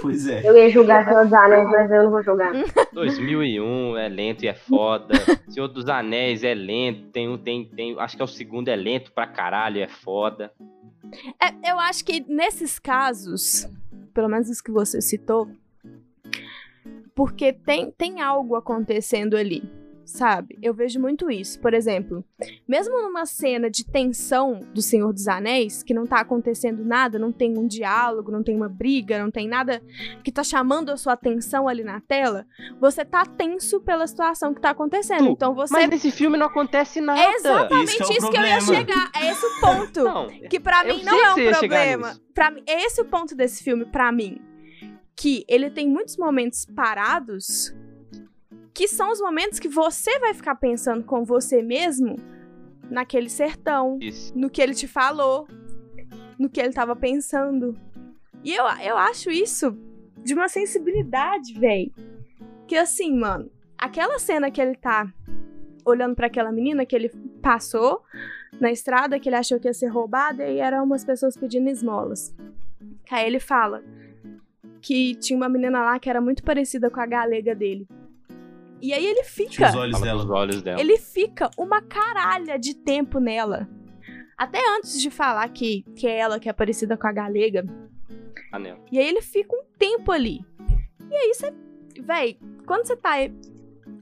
[0.00, 0.40] Pois é.
[0.44, 2.52] Eu ia julgar Senhor dos Anéis, mas eu não vou jogar.
[2.92, 5.14] 2001 é lento e é foda.
[5.48, 7.10] Senhor dos Anéis é lento.
[7.10, 7.96] Tem um, tem, tem.
[7.98, 10.52] Acho que é o segundo é lento pra caralho, é foda.
[11.40, 13.68] É, eu acho que nesses casos,
[14.14, 15.48] pelo menos os que você citou,
[17.14, 19.62] porque tem, tem algo acontecendo ali,
[20.04, 20.58] sabe?
[20.62, 21.60] Eu vejo muito isso.
[21.60, 22.24] Por exemplo,
[22.66, 27.32] mesmo numa cena de tensão do Senhor dos Anéis, que não tá acontecendo nada, não
[27.32, 29.82] tem um diálogo, não tem uma briga, não tem nada
[30.22, 32.46] que tá chamando a sua atenção ali na tela,
[32.80, 35.26] você tá tenso pela situação que tá acontecendo.
[35.26, 35.72] Tu, Então você.
[35.72, 37.20] Mas nesse filme não acontece nada.
[37.20, 39.10] É exatamente que é o isso que eu ia chegar.
[39.14, 40.04] É esse o ponto.
[40.04, 42.16] Não, Que pra Eu mim não é um problema.
[42.34, 44.40] Pra mim, é esse o ponto desse filme, pra mim.
[45.14, 47.74] Que ele tem muitos momentos parados
[48.74, 52.16] que são os momentos que você vai ficar pensando com você mesmo
[52.90, 54.36] naquele sertão, isso.
[54.36, 55.46] no que ele te falou,
[56.38, 57.76] no que ele tava pensando.
[58.44, 59.76] E eu, eu acho isso
[60.22, 61.92] de uma sensibilidade, véi.
[62.66, 65.12] Que assim, mano, aquela cena que ele tá
[65.84, 67.08] olhando pra aquela menina que ele
[67.40, 68.02] passou
[68.60, 72.34] na estrada, que ele achou que ia ser roubada, e eram umas pessoas pedindo esmolas.
[73.10, 73.82] Aí ele fala
[74.80, 77.86] que tinha uma menina lá que era muito parecida com a galega dele.
[78.82, 79.68] E aí ele fica.
[79.68, 80.22] os olhos dela.
[80.22, 80.80] dos olhos dela.
[80.80, 83.68] Ele fica uma caralha de tempo nela.
[84.36, 87.64] Até antes de falar que, que é ela que é parecida com a galega.
[88.50, 88.84] Anel.
[88.90, 90.44] E aí ele fica um tempo ali.
[91.08, 91.54] E aí você.
[92.02, 93.12] Véi, quando você tá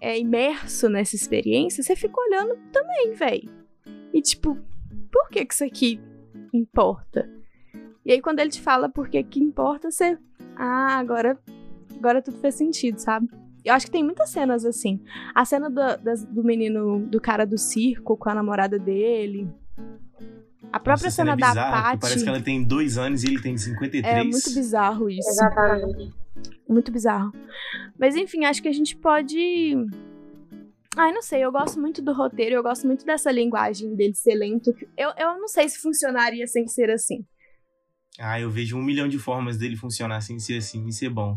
[0.01, 3.43] é, imerso nessa experiência, você fica olhando também, véi.
[4.15, 4.57] E tipo,
[5.13, 6.01] por que que isso aqui
[6.55, 7.29] importa?
[8.03, 10.17] E aí quando ele te fala por que que importa, você.
[10.57, 11.39] Ah, agora.
[11.99, 13.29] Agora tudo fez sentido, sabe?
[13.65, 15.01] Eu acho que tem muitas cenas assim.
[15.35, 19.49] A cena do, das- do menino, do cara do circo com a namorada dele.
[20.73, 22.01] A própria Nossa, cena é da bizarra, que Paty.
[22.01, 24.15] Parece que ela tem dois anos e ele tem 53.
[24.15, 25.29] É muito bizarro isso.
[25.29, 26.13] Exatamente.
[26.69, 27.33] Muito bizarro.
[27.99, 29.75] Mas enfim, acho que a gente pode.
[30.97, 34.35] Ai, não sei, eu gosto muito do roteiro, eu gosto muito dessa linguagem dele ser
[34.35, 34.75] lento.
[34.97, 37.25] Eu, eu não sei se funcionaria sem ser assim.
[38.19, 41.37] Ah, eu vejo um milhão de formas dele funcionar sem ser assim e ser bom.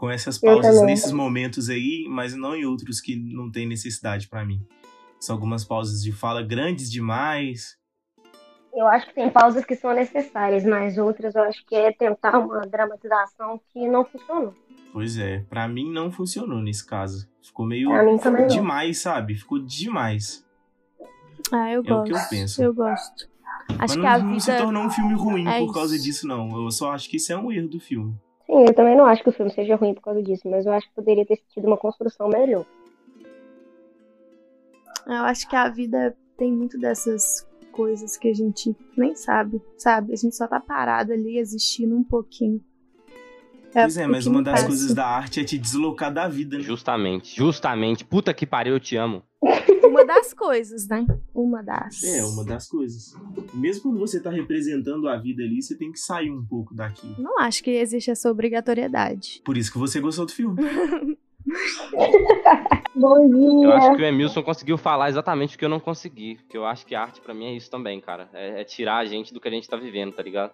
[0.00, 4.46] Com essas pausas nesses momentos aí, mas não em outros que não tem necessidade pra
[4.46, 4.66] mim.
[5.20, 7.76] São algumas pausas de fala grandes demais.
[8.74, 12.38] Eu acho que tem pausas que são necessárias, mas outras eu acho que é tentar
[12.38, 14.54] uma dramatização que não funcionou.
[14.90, 17.28] Pois é, pra mim não funcionou nesse caso.
[17.42, 18.48] Ficou meio Pra mim também não.
[18.48, 19.34] demais, sabe?
[19.34, 20.42] Ficou demais.
[21.52, 22.04] Ah, eu É o gosto.
[22.06, 22.62] que eu penso.
[22.62, 23.28] Eu gosto.
[23.68, 24.62] Acho mas que não, a não se vida.
[24.64, 26.04] tornou um filme ruim é por causa isso.
[26.04, 26.64] disso, não.
[26.64, 28.14] Eu só acho que isso é um erro do filme.
[28.50, 30.72] Sim, eu também não acho que o filme seja ruim por causa disso, mas eu
[30.72, 32.66] acho que poderia ter tido uma construção melhor.
[35.06, 40.12] Eu acho que a vida tem muito dessas coisas que a gente nem sabe, sabe?
[40.12, 42.60] A gente só tá parado ali existindo um pouquinho.
[43.72, 46.62] Pois é, mas uma das coisas da arte é te deslocar da vida, né?
[46.62, 48.04] Justamente, justamente.
[48.04, 49.22] Puta que pariu, eu te amo.
[49.82, 51.04] Uma das coisas, né?
[51.34, 52.02] Uma das.
[52.04, 53.12] É, uma das coisas.
[53.52, 57.16] Mesmo quando você tá representando a vida ali, você tem que sair um pouco daquilo.
[57.18, 59.42] Não acho que existe essa obrigatoriedade.
[59.44, 60.56] Por isso que você gostou do filme.
[62.94, 63.66] Bom dia!
[63.66, 66.36] Eu acho que o Emilson conseguiu falar exatamente o que eu não consegui.
[66.36, 68.28] Porque eu acho que a arte pra mim é isso também, cara.
[68.32, 70.52] É, é tirar a gente do que a gente tá vivendo, tá ligado?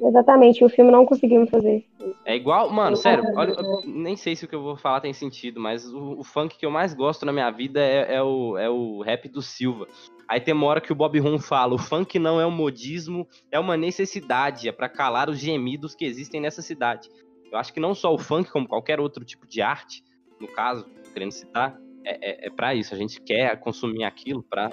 [0.00, 1.84] Exatamente, o filme não conseguiu me fazer.
[2.24, 5.60] É igual, mano, sério, olha, nem sei se o que eu vou falar tem sentido,
[5.60, 8.70] mas o, o funk que eu mais gosto na minha vida é, é o, é
[8.70, 9.88] o rap do Silva.
[10.28, 13.26] Aí tem uma hora que o Bob Rum fala: o funk não é um modismo,
[13.50, 17.08] é uma necessidade, é pra calar os gemidos que existem nessa cidade.
[17.50, 20.04] Eu acho que não só o funk, como qualquer outro tipo de arte,
[20.38, 22.94] no caso, querendo citar, é, é, é para isso.
[22.94, 24.70] A gente quer consumir aquilo pra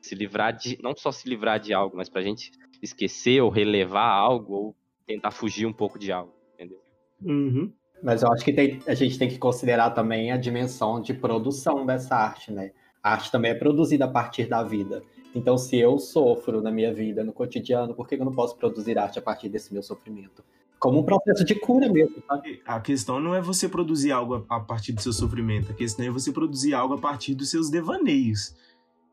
[0.00, 0.78] se livrar de.
[0.82, 2.52] Não só se livrar de algo, mas pra gente
[2.82, 4.76] esquecer ou relevar algo ou
[5.06, 6.78] tentar fugir um pouco de algo, entendeu?
[7.22, 7.72] Uhum.
[8.02, 11.84] Mas eu acho que tem- a gente tem que considerar também a dimensão de produção
[11.84, 12.72] dessa arte, né?
[13.02, 15.02] A arte também é produzida a partir da vida.
[15.34, 18.98] Então, se eu sofro na minha vida, no cotidiano, por que eu não posso produzir
[18.98, 20.42] arte a partir desse meu sofrimento?
[20.78, 22.62] Como um processo de cura mesmo, sabe?
[22.64, 26.06] A questão não é você produzir algo a a partir do seu sofrimento, a questão
[26.06, 28.54] é você produzir algo a partir dos seus devaneios.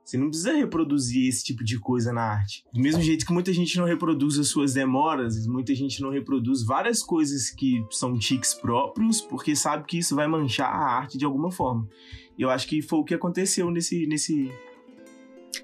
[0.05, 2.63] Você não precisa reproduzir esse tipo de coisa na arte.
[2.71, 6.63] Do mesmo jeito que muita gente não reproduz as suas demoras, muita gente não reproduz
[6.63, 11.25] várias coisas que são tiques próprios, porque sabe que isso vai manchar a arte de
[11.25, 11.89] alguma forma.
[12.37, 14.05] E eu acho que foi o que aconteceu nesse.
[14.05, 14.51] nesse...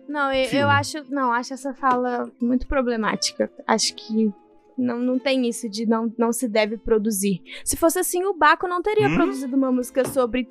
[0.10, 1.04] Não, eu, eu acho.
[1.12, 3.52] Não, acho essa fala muito problemática.
[3.68, 4.34] Acho que
[4.78, 7.42] não, não tem isso de não, não se deve produzir.
[7.64, 9.16] Se fosse assim, o Baco não teria Hum?
[9.16, 10.50] produzido uma música sobre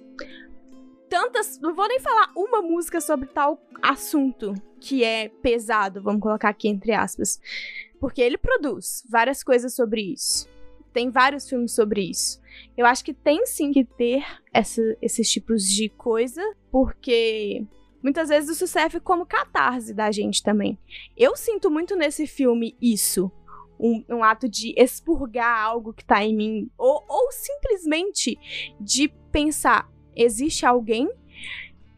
[1.11, 1.59] tantas.
[1.61, 6.69] Não vou nem falar uma música sobre tal assunto que é pesado, vamos colocar aqui
[6.69, 7.39] entre aspas.
[8.01, 10.49] Porque ele produz várias coisas sobre isso.
[10.93, 12.41] Tem vários filmes sobre isso.
[12.77, 17.65] Eu acho que tem sim que ter essa- esses tipos de coisa, porque
[18.03, 20.79] muitas vezes isso serve como catarse da gente também.
[21.17, 23.31] Eu sinto muito nesse filme isso.
[23.79, 26.71] Um, um ato de expurgar algo que tá em mim.
[26.77, 28.37] Ou, ou simplesmente
[28.81, 31.11] de pensar: existe alguém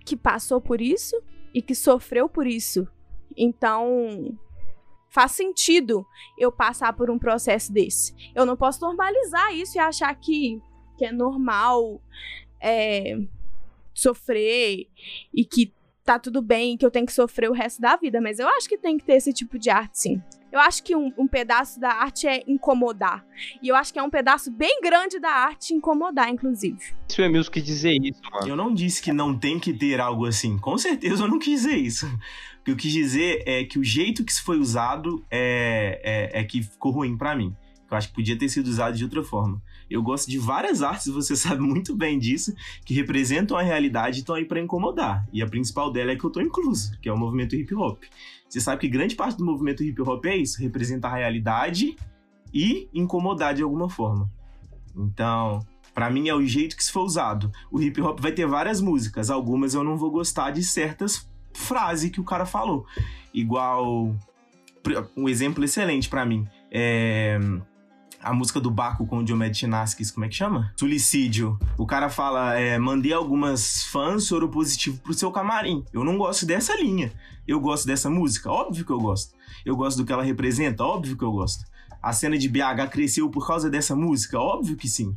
[0.04, 1.20] que passou por isso
[1.54, 2.86] e que sofreu por isso.
[3.36, 4.36] Então.
[5.14, 6.06] Faz sentido
[6.38, 8.14] eu passar por um processo desse.
[8.34, 10.58] Eu não posso normalizar isso e achar que,
[10.96, 12.00] que é normal
[12.58, 13.18] é,
[13.92, 14.88] sofrer
[15.34, 18.38] e que tá tudo bem, que eu tenho que sofrer o resto da vida, mas
[18.38, 20.22] eu acho que tem que ter esse tipo de arte, sim.
[20.52, 23.24] Eu acho que um, um pedaço da arte é incomodar.
[23.62, 26.78] E eu acho que é um pedaço bem grande da arte incomodar, inclusive.
[27.08, 28.48] Se o Emilson quis dizer isso, mano.
[28.48, 30.58] Eu não disse que não tem que ter algo assim.
[30.58, 32.06] Com certeza eu não quis dizer isso.
[32.60, 36.40] O que eu quis dizer é que o jeito que isso foi usado é, é,
[36.40, 37.56] é que ficou ruim pra mim.
[37.90, 39.60] Eu acho que podia ter sido usado de outra forma.
[39.90, 44.20] Eu gosto de várias artes, você sabe muito bem disso, que representam a realidade e
[44.20, 45.26] estão aí pra incomodar.
[45.32, 48.02] E a principal dela é que eu tô incluso, que é o movimento hip hop.
[48.52, 51.96] Você sabe que grande parte do movimento hip hop é isso, representa a realidade
[52.52, 54.30] e incomodar de alguma forma.
[54.94, 57.52] Então, Pra mim é o jeito que isso foi usado.
[57.70, 62.10] O hip hop vai ter várias músicas, algumas eu não vou gostar de certas frases
[62.10, 62.86] que o cara falou.
[63.32, 64.14] Igual
[65.16, 67.38] um exemplo excelente pra mim é
[68.22, 70.72] a música do Baco com o Diomedes Chinaskis, como é que chama?
[70.76, 71.58] Suicídio.
[71.76, 75.84] O cara fala, é, mandei algumas fãs soro positivo pro seu camarim.
[75.92, 77.12] Eu não gosto dessa linha.
[77.46, 78.50] Eu gosto dessa música?
[78.50, 79.34] Óbvio que eu gosto.
[79.66, 80.84] Eu gosto do que ela representa?
[80.84, 81.64] Óbvio que eu gosto.
[82.00, 84.38] A cena de BH cresceu por causa dessa música?
[84.38, 85.14] Óbvio que sim.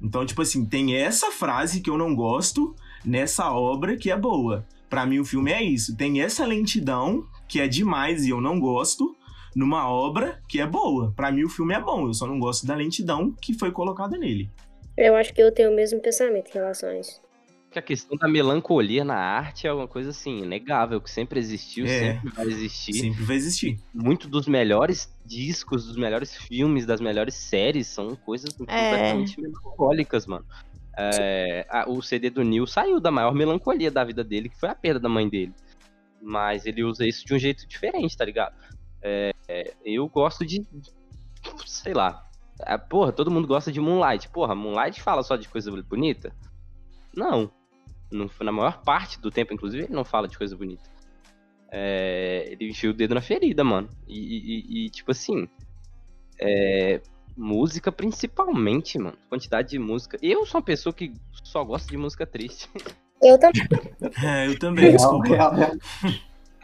[0.00, 4.66] Então, tipo assim, tem essa frase que eu não gosto nessa obra que é boa.
[4.88, 5.96] Para mim, o filme é isso.
[5.96, 9.16] Tem essa lentidão que é demais e eu não gosto
[9.54, 11.12] numa obra que é boa.
[11.16, 12.06] Para mim, o filme é bom.
[12.06, 14.50] Eu só não gosto da lentidão que foi colocada nele.
[14.96, 17.20] Eu acho que eu tenho o mesmo pensamento em relação a isso.
[17.70, 21.84] Que a questão da melancolia na arte é uma coisa assim, inegável, que sempre existiu,
[21.84, 22.14] É.
[22.14, 22.92] sempre vai existir.
[22.94, 23.78] Sempre vai existir.
[23.94, 30.46] Muito dos melhores discos, dos melhores filmes, das melhores séries são coisas completamente melancólicas, mano.
[30.96, 34.68] É, a- o CD do Neil saiu da maior melancolia da vida dele, que foi
[34.70, 35.52] a perda da mãe dele.
[36.20, 38.54] Mas ele usa isso de um jeito diferente, tá ligado?
[39.02, 39.32] É,
[39.84, 40.66] eu gosto de.
[41.66, 42.24] Sei lá.
[42.60, 44.28] É, porra, todo mundo gosta de Moonlight.
[44.30, 46.32] Porra, Moonlight fala só de coisa bonita?
[47.14, 47.50] Não.
[48.10, 50.82] Não- na maior parte do tempo, inclusive, ele não fala de coisa bonita.
[51.70, 53.88] É, ele enfia o dedo na ferida, mano.
[54.06, 54.38] E, e-
[54.82, 55.48] e- e, tipo assim.
[56.40, 57.00] é,
[57.36, 59.16] música principalmente, mano.
[59.28, 60.18] Quantidade de música.
[60.20, 61.12] Eu sou uma pessoa que
[61.44, 62.68] só gosta de música triste.
[63.22, 63.62] Eu também.
[64.24, 65.36] É, eu também, desculpa.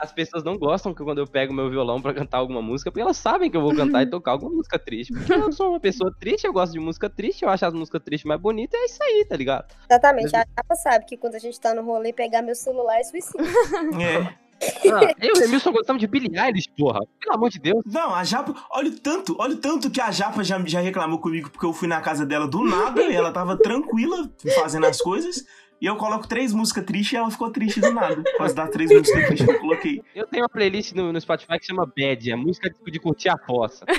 [0.05, 3.00] As pessoas não gostam que quando eu pego meu violão pra cantar alguma música, porque
[3.00, 5.12] elas sabem que eu vou cantar e tocar alguma música triste.
[5.12, 8.02] Porque eu sou uma pessoa triste, eu gosto de música triste, eu acho as músicas
[8.02, 9.74] tristes mais bonitas, é isso aí, tá ligado?
[9.90, 10.36] Exatamente.
[10.36, 13.44] A Japa sabe que quando a gente tá no rolê, pegar meu celular é suicídio.
[14.00, 14.44] É.
[14.90, 17.00] Ah, eu e o Emilson gostamos de Billie Eilish, porra.
[17.20, 17.82] Pelo amor de Deus.
[17.86, 21.18] Não, a Japa, olha o tanto, olha o tanto que a Japa já, já reclamou
[21.18, 25.00] comigo porque eu fui na casa dela do nada e ela tava tranquila fazendo as
[25.00, 25.44] coisas.
[25.81, 28.16] E eu coloco três músicas tristes e ela ficou triste do nada.
[28.22, 30.03] Por causa das três músicas tristes que eu coloquei.
[30.14, 33.29] Eu tenho uma playlist no, no Spotify que chama Bad, é música de, de curtir
[33.29, 33.85] a fossa.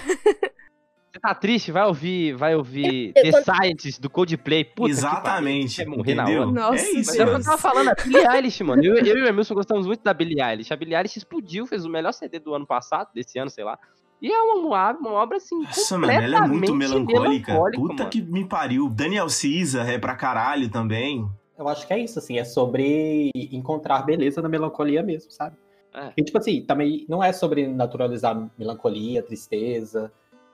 [1.16, 1.72] Você tá triste?
[1.72, 4.66] Vai ouvir, vai ouvir Eu- The quando- Scientist do Coldplay.
[4.66, 5.76] Puta Exatamente.
[5.78, 6.42] Que pariu, morrer na entendeu?
[6.42, 6.52] hora.
[6.52, 8.84] Nossa é isso, Mas é o que eu tava falando, a Billie Eilish, mano.
[8.84, 10.74] Eu, eu e o Emilson gostamos muito da Billie Eilish.
[10.74, 13.80] A Billie Eilish explodiu, fez o melhor CD do ano passado, desse ano, sei lá.
[14.22, 17.54] E é uma, uma, uma obra, assim, Nossa, mano, ela é muito melancólica.
[17.54, 18.10] melancólica, Puta mano.
[18.10, 18.90] que me pariu.
[18.90, 21.26] Daniel Caesar é pra caralho também.
[21.58, 25.56] Eu acho que é isso, assim, é sobre encontrar beleza na melancolia mesmo, sabe?
[25.94, 26.12] É.
[26.18, 30.12] E, tipo assim, também não é sobre naturalizar melancolia, tristeza,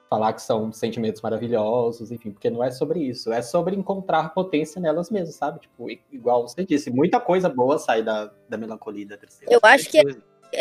[0.08, 3.32] falar que são sentimentos maravilhosos, enfim, porque não é sobre isso.
[3.32, 5.60] É sobre encontrar potência nelas mesmas, sabe?
[5.62, 9.52] Tipo, i- igual você disse, muita coisa boa sai da, da melancolia e da tristeza.
[9.52, 10.04] Eu acho que é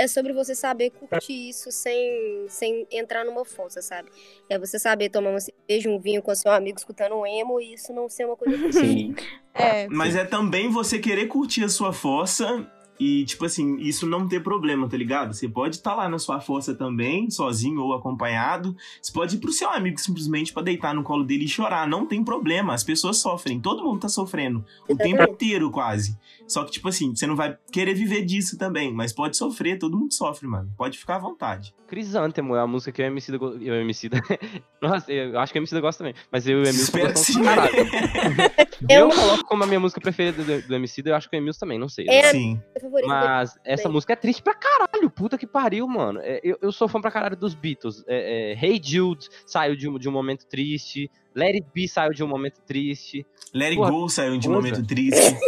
[0.09, 4.09] sobre você saber curtir isso sem, sem entrar numa força, sabe?
[4.49, 7.75] É você saber tomar uma cerveja, um vinho com seu amigo escutando um emo e
[7.75, 8.73] isso não ser uma coisa ruim.
[8.73, 9.15] Sim.
[9.55, 9.89] É.
[9.89, 12.67] Mas é também você querer curtir a sua força
[13.01, 15.33] e, tipo assim, isso não ter problema, tá ligado?
[15.33, 18.77] Você pode estar lá na sua força também, sozinho ou acompanhado.
[19.01, 21.89] Você pode ir pro seu amigo simplesmente pra deitar no colo dele e chorar.
[21.89, 22.75] Não tem problema.
[22.75, 23.59] As pessoas sofrem.
[23.59, 24.63] Todo mundo tá sofrendo.
[24.87, 26.15] O tempo inteiro, quase.
[26.47, 28.93] Só que, tipo assim, você não vai querer viver disso também.
[28.93, 29.79] Mas pode sofrer.
[29.79, 30.71] Todo mundo sofre, mano.
[30.77, 31.75] Pode ficar à vontade.
[31.89, 33.39] Crisântemo é a música que o Emicida...
[33.39, 34.21] go- Eu o Emicida...
[34.81, 36.15] Nossa, eu acho que o Emicida gosta também.
[36.31, 37.73] Mas eu e o Emilson Espero caralho.
[38.89, 41.39] Eu- Eu coloco como a minha música preferida do, do Emicida, eu acho que o
[41.39, 42.07] Emilson também, não sei.
[42.09, 42.31] É.
[42.31, 42.61] Sim.
[42.91, 43.93] Favorito Mas essa Bem.
[43.93, 46.19] música é triste pra caralho, puta que pariu, mano.
[46.23, 48.03] É, eu, eu sou fã pra caralho dos Beatles.
[48.07, 51.09] É, é, hey Jude saiu de um, de um momento triste.
[51.35, 53.25] Let It Be saiu de um momento triste.
[53.55, 55.39] Let It Porra, Go saiu de um momento triste.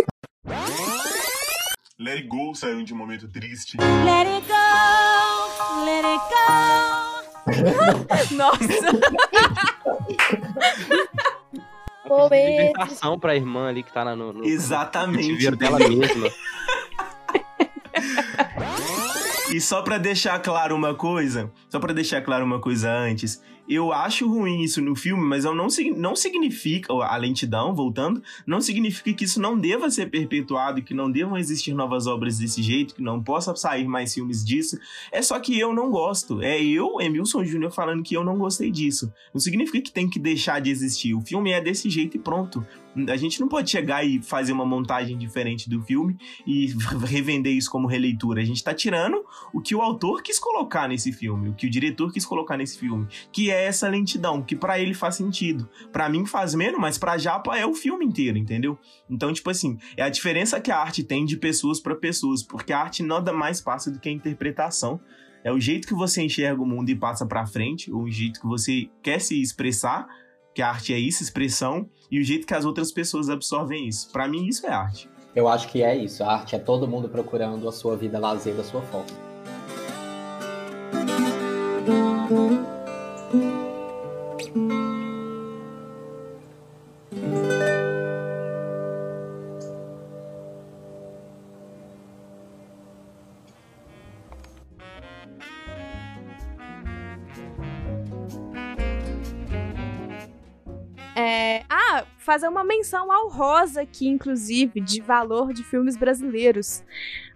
[1.99, 3.77] Let It Go saiu de um momento triste.
[3.79, 7.23] Let it go, let it go.
[8.37, 8.93] Nossa.
[12.09, 12.49] Momentos.
[12.49, 15.51] libertação pra irmã ali que tá no, no, Exatamente.
[15.51, 16.31] no dela mesma.
[19.53, 23.93] E só pra deixar claro uma coisa, só pra deixar claro uma coisa antes, eu
[23.93, 29.13] acho ruim isso no filme, mas eu não, não significa, a lentidão, voltando, não significa
[29.13, 33.03] que isso não deva ser perpetuado, que não devam existir novas obras desse jeito, que
[33.03, 34.79] não possa sair mais filmes disso.
[35.13, 36.41] É só que eu não gosto.
[36.43, 39.13] É eu, Emilson Júnior, falando que eu não gostei disso.
[39.35, 41.15] Não significa que tem que deixar de existir.
[41.15, 42.67] O filme é desse jeito e pronto.
[43.09, 46.17] A gente não pode chegar e fazer uma montagem diferente do filme
[46.47, 46.67] e
[47.07, 48.43] revender isso como releitura.
[48.43, 51.71] A gente tá tirando o que o autor quis colocar nesse filme, o que o
[51.71, 55.69] diretor quis colocar nesse filme, que é essa lentidão, que pra ele faz sentido.
[55.91, 58.79] Pra mim faz menos, mas pra Japa é o filme inteiro, entendeu?
[59.09, 62.73] Então, tipo assim, é a diferença que a arte tem de pessoas pra pessoas, porque
[62.73, 65.01] a arte nada mais passa do que a interpretação.
[65.45, 68.41] É o jeito que você enxerga o mundo e passa pra frente, ou o jeito
[68.41, 70.07] que você quer se expressar
[70.55, 74.11] que a arte é isso, expressão, e o jeito que as outras pessoas absorvem isso.
[74.11, 75.09] Pra mim, isso é arte.
[75.35, 76.23] Eu acho que é isso.
[76.23, 79.07] A arte é todo mundo procurando a sua vida lazer da sua forma.
[102.33, 106.83] Fazer uma menção ao Rosa aqui, inclusive, de valor de filmes brasileiros.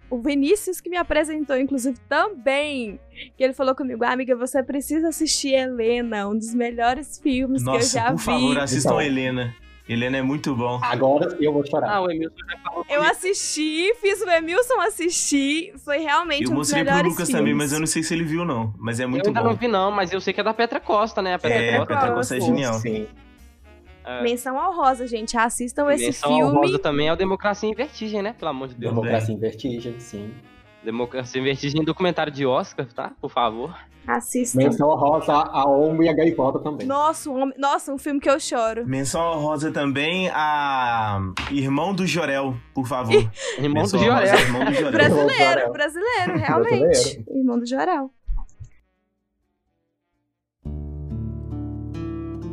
[0.09, 2.99] O Vinícius que me apresentou, inclusive, também.
[3.37, 7.69] Que ele falou comigo, ah, amiga, você precisa assistir Helena, um dos melhores filmes que
[7.69, 8.23] eu Nossa, já por vi.
[8.23, 9.01] favor, assistam Então.
[9.01, 9.55] Helena.
[9.87, 10.79] Helena é muito bom.
[10.83, 11.89] Agora eu vou chorar.
[11.89, 15.73] Ah, o Emilson já falou Eu assisti, fiz o Emilson assistir.
[15.77, 17.39] Foi realmente Eu um dos mostrei pro melhores Lucas filmes.
[17.41, 18.73] também, mas eu não sei se ele viu, não.
[18.79, 19.55] Mas é Eu muito ainda não bom.
[19.57, 21.35] vi, não, mas eu sei que é da Petra Costa, né?
[21.35, 21.93] A Petra É, a Costa.
[21.93, 22.73] Petra Costa é genial.
[22.79, 23.07] Sim.
[24.07, 24.21] É.
[24.23, 25.37] Menção ao Rosa, gente.
[25.37, 26.43] Assistam esse Menção filme.
[26.43, 28.33] honrosa também é o Democracia em Vertigem, né?
[28.39, 28.93] Pelo amor de Deus.
[28.93, 30.33] Democracia em Vertigem, sim.
[30.83, 33.11] Democracia em Vertigem, documentário de Oscar, tá?
[33.19, 33.75] Por favor.
[34.07, 34.59] Assistam.
[34.59, 36.87] Menção rosa a Omo e a Gaivota também.
[36.87, 38.87] Nossa, um, Nossa, um filme que eu choro.
[38.87, 41.19] Menção honrosa também a
[41.51, 43.13] Irmão do Jorel, por favor.
[43.59, 44.35] Irmão do Menção Jorel.
[44.39, 44.91] Irmão do Jorel.
[44.93, 46.79] Brasileiro, brasileiro, realmente.
[46.79, 47.25] Brasileiro.
[47.37, 48.11] Irmão do Jorel.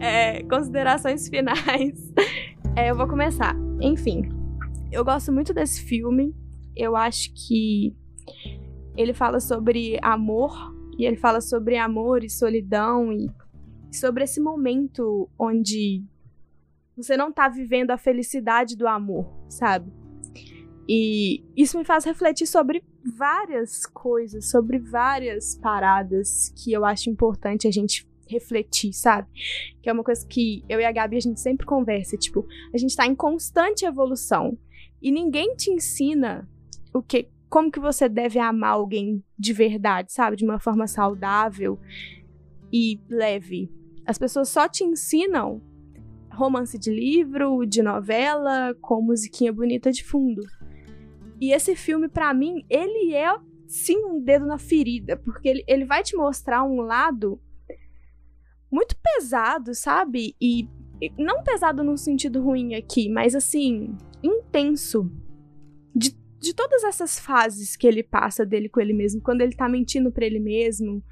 [0.04, 2.12] É, considerações finais.
[2.76, 3.56] É, eu vou começar.
[3.80, 4.28] Enfim,
[4.92, 6.36] eu gosto muito desse filme.
[6.76, 7.96] Eu acho que
[8.98, 10.52] ele fala sobre amor
[10.98, 13.30] e ele fala sobre amor e solidão e
[13.90, 16.04] sobre esse momento onde
[16.94, 19.90] você não tá vivendo a felicidade do amor, sabe?
[20.86, 22.84] E isso me faz refletir sobre
[23.16, 29.28] várias coisas, sobre várias paradas que eu acho importante a gente refletir, sabe?
[29.82, 32.78] Que é uma coisa que eu e a Gabi a gente sempre conversa, tipo, a
[32.78, 34.58] gente tá em constante evolução
[35.00, 36.48] e ninguém te ensina
[36.92, 40.36] o que como que você deve amar alguém de verdade, sabe?
[40.36, 41.78] De uma forma saudável
[42.72, 43.70] e leve.
[44.04, 45.62] As pessoas só te ensinam
[46.32, 50.42] romance de livro, de novela, com musiquinha bonita de fundo.
[51.40, 53.32] E esse filme, pra mim, ele é
[53.68, 57.40] sim um dedo na ferida, porque ele, ele vai te mostrar um lado
[58.74, 60.34] muito pesado, sabe?
[60.40, 60.68] E
[61.00, 65.10] e não pesado num sentido ruim aqui, mas assim, intenso.
[65.94, 69.68] De, de todas essas fases que ele passa dele com ele mesmo, quando ele tá
[69.68, 71.04] mentindo pra ele mesmo,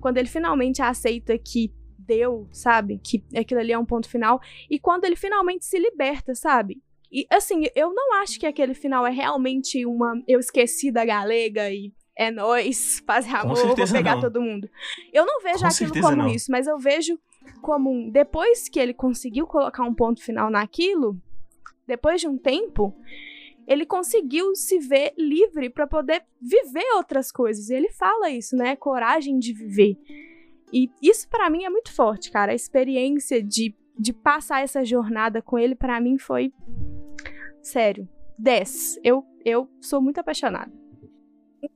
[0.00, 3.00] quando ele finalmente aceita que deu, sabe?
[3.02, 4.40] Que aquilo ali é um ponto final,
[4.70, 6.82] e quando ele finalmente se liberta, sabe?
[7.10, 10.22] E assim, eu não acho que aquele final é realmente uma.
[10.26, 14.20] Eu esqueci da galega e é nóis, paz e amor, vou pegar não.
[14.22, 14.68] todo mundo.
[15.12, 16.28] Eu não vejo Com aquilo como não.
[16.28, 17.18] isso, mas eu vejo
[17.60, 18.10] como um.
[18.10, 21.20] Depois que ele conseguiu colocar um ponto final naquilo,
[21.86, 22.96] depois de um tempo,
[23.66, 27.68] ele conseguiu se ver livre pra poder viver outras coisas.
[27.68, 28.76] Ele fala isso, né?
[28.76, 29.98] Coragem de viver.
[30.72, 32.52] E isso pra mim é muito forte, cara.
[32.52, 36.52] A experiência de, de passar essa jornada com ele, pra mim, foi.
[37.62, 38.08] Sério.
[38.38, 39.00] 10.
[39.02, 40.72] Eu, eu sou muito apaixonada.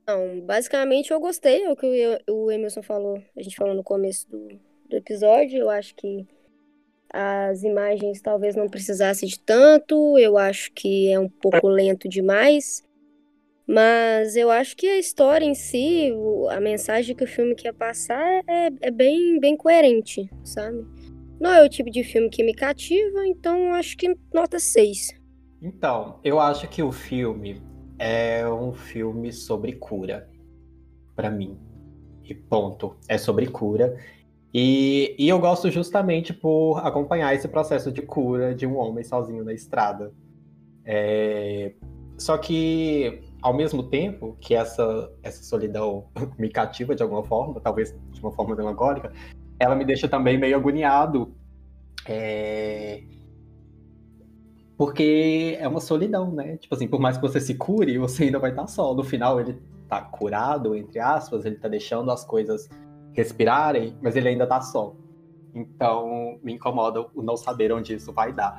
[0.03, 1.87] Então, basicamente eu gostei, é o que
[2.29, 4.49] o Emerson falou, a gente falou no começo do,
[4.89, 6.27] do episódio, eu acho que
[7.13, 12.87] as imagens talvez não precisasse de tanto, eu acho que é um pouco lento demais,
[13.67, 16.13] mas eu acho que a história em si,
[16.51, 20.85] a mensagem que o filme quer passar é, é bem, bem coerente, sabe?
[21.41, 25.19] Não é o tipo de filme que me cativa, então acho que nota 6.
[25.63, 27.63] Então, eu acho que o filme
[28.01, 30.27] é um filme sobre cura,
[31.15, 31.59] pra mim.
[32.25, 32.97] E ponto.
[33.07, 33.95] É sobre cura.
[34.55, 39.45] E, e eu gosto justamente por acompanhar esse processo de cura de um homem sozinho
[39.45, 40.15] na estrada.
[40.83, 41.75] É,
[42.17, 46.07] Só que, ao mesmo tempo que essa, essa solidão
[46.39, 49.13] me cativa de alguma forma, talvez de uma forma melancólica,
[49.59, 51.35] ela me deixa também meio agoniado.
[52.09, 53.03] É,
[54.81, 56.57] porque é uma solidão, né?
[56.57, 58.95] Tipo assim, por mais que você se cure, você ainda vai estar só.
[58.95, 62.67] No final, ele tá curado, entre aspas, ele tá deixando as coisas
[63.13, 64.97] respirarem, mas ele ainda tá só.
[65.55, 68.57] Então, me incomoda o não saber onde isso vai dar.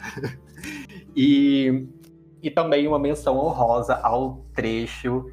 [1.18, 1.88] e,
[2.40, 5.26] e também uma menção honrosa ao trecho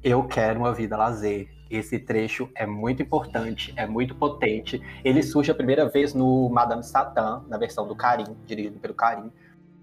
[0.00, 1.48] Eu Quero uma Vida Lazer.
[1.68, 4.80] Esse trecho é muito importante, é muito potente.
[5.04, 9.32] Ele surge a primeira vez no Madame Satã, na versão do Karim, dirigido pelo Karim,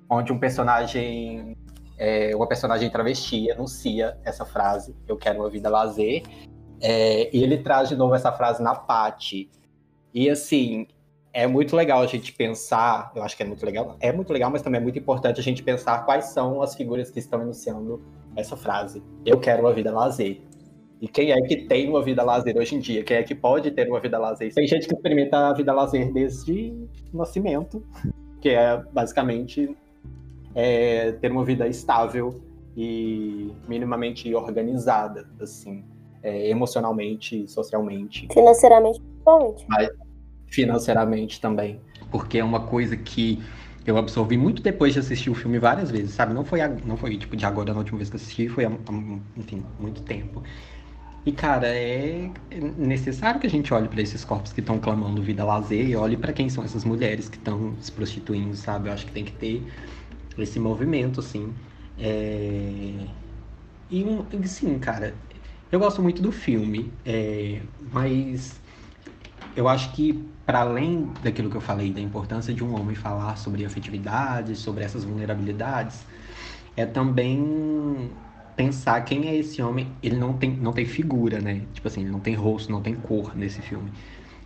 [0.10, 1.58] onde um personagem,
[1.98, 6.24] é, uma personagem travesti anuncia essa frase, eu quero uma vida lazer,
[6.82, 9.50] é, e ele traz de novo essa frase na Patti.
[10.14, 10.88] E assim,
[11.34, 14.52] é muito legal a gente pensar, eu acho que é muito legal, é muito legal,
[14.52, 18.02] mas também é muito importante a gente pensar quais são as figuras que estão enunciando
[18.36, 19.02] essa frase.
[19.26, 20.42] Eu quero uma vida lazer.
[21.02, 23.04] E quem é que tem uma vida lazer hoje em dia?
[23.04, 24.54] Quem é que pode ter uma vida lazer?
[24.54, 26.74] Tem gente que experimenta a vida lazer desde
[27.12, 27.84] o nascimento,
[28.40, 29.76] que é basicamente
[30.56, 32.42] é, ter uma vida estável
[32.76, 35.84] e minimamente organizada, assim,
[36.22, 38.28] é, emocionalmente, socialmente.
[38.32, 39.66] Financeiramente, principalmente.
[39.68, 39.90] Mas
[40.48, 41.80] financeiramente também.
[42.12, 43.42] Porque é uma coisa que
[43.86, 46.34] eu absorvi muito depois de assistir o filme várias vezes, sabe?
[46.34, 48.72] Não foi, não foi tipo de agora na última vez que assisti, foi há,
[49.36, 50.42] enfim, muito tempo.
[51.26, 52.30] E, cara, é
[52.78, 56.18] necessário que a gente olhe para esses corpos que estão clamando vida lazer e olhe
[56.18, 58.90] para quem são essas mulheres que estão se prostituindo, sabe?
[58.90, 59.64] Eu acho que tem que ter
[60.42, 61.54] esse movimento, assim.
[61.98, 63.08] É...
[63.90, 64.06] E,
[64.48, 65.14] sim, cara,
[65.72, 67.62] eu gosto muito do filme, é...
[67.92, 68.60] mas
[69.56, 70.14] eu acho que,
[70.46, 74.84] para além daquilo que eu falei, da importância de um homem falar sobre afetividade, sobre
[74.84, 76.06] essas vulnerabilidades,
[76.76, 78.12] é também
[78.56, 79.98] pensar quem é esse homem.
[80.02, 81.68] Ele não tem, não tem figura, né?
[81.74, 83.92] Tipo assim, ele não tem rosto, não tem cor nesse filme.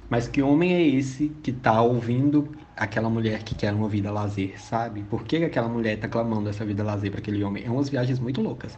[0.09, 4.59] Mas que homem é esse que tá ouvindo aquela mulher que quer uma vida lazer,
[4.61, 5.03] sabe?
[5.03, 7.65] Por que aquela mulher tá clamando essa vida lazer para aquele homem?
[7.65, 8.77] É umas viagens muito loucas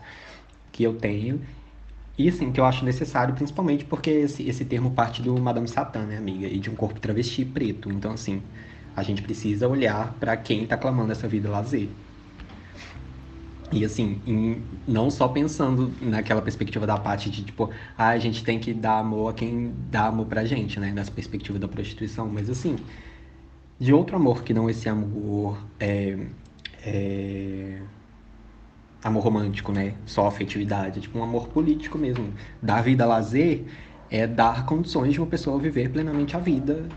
[0.72, 1.41] que eu tenho.
[2.18, 6.06] E assim, que eu acho necessário, principalmente porque esse, esse termo parte do Madame Satã,
[6.06, 6.47] né, amiga?
[6.47, 7.91] E de um corpo travesti preto.
[7.91, 8.43] Então, assim,
[8.95, 11.97] a gente precisa olhar para quem tá clamando essa vida lazer.
[13.71, 18.43] E assim, em, não só pensando naquela perspectiva da parte de tipo, ah, a gente
[18.43, 20.91] tem que dar amor a quem dá amor pra gente, né?
[20.91, 22.75] Nessa perspectiva da prostituição, mas assim,
[23.79, 26.17] de outro amor que não esse amor é,
[26.83, 27.81] é,
[29.03, 29.95] amor romântico, né?
[30.05, 32.33] Só afetividade, tipo um amor político mesmo.
[32.61, 33.65] Dar vida a lazer
[34.09, 36.91] é dar condições de uma pessoa viver plenamente a vida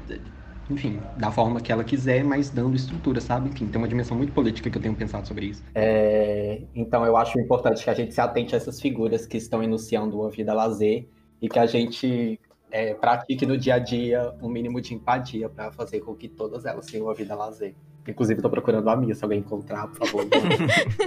[0.73, 3.49] enfim, da forma que ela quiser, mas dando estrutura, sabe?
[3.51, 5.63] Enfim, tem uma dimensão muito política que eu tenho pensado sobre isso.
[5.75, 9.63] É, então eu acho importante que a gente se atente a essas figuras que estão
[9.63, 11.07] enunciando uma vida lazer
[11.41, 12.41] e que a gente
[12.71, 16.65] é, pratique no dia a dia um mínimo de empatia para fazer com que todas
[16.65, 17.75] elas tenham uma vida lazer.
[18.07, 20.27] Inclusive, estou procurando a minha, se alguém encontrar, por favor.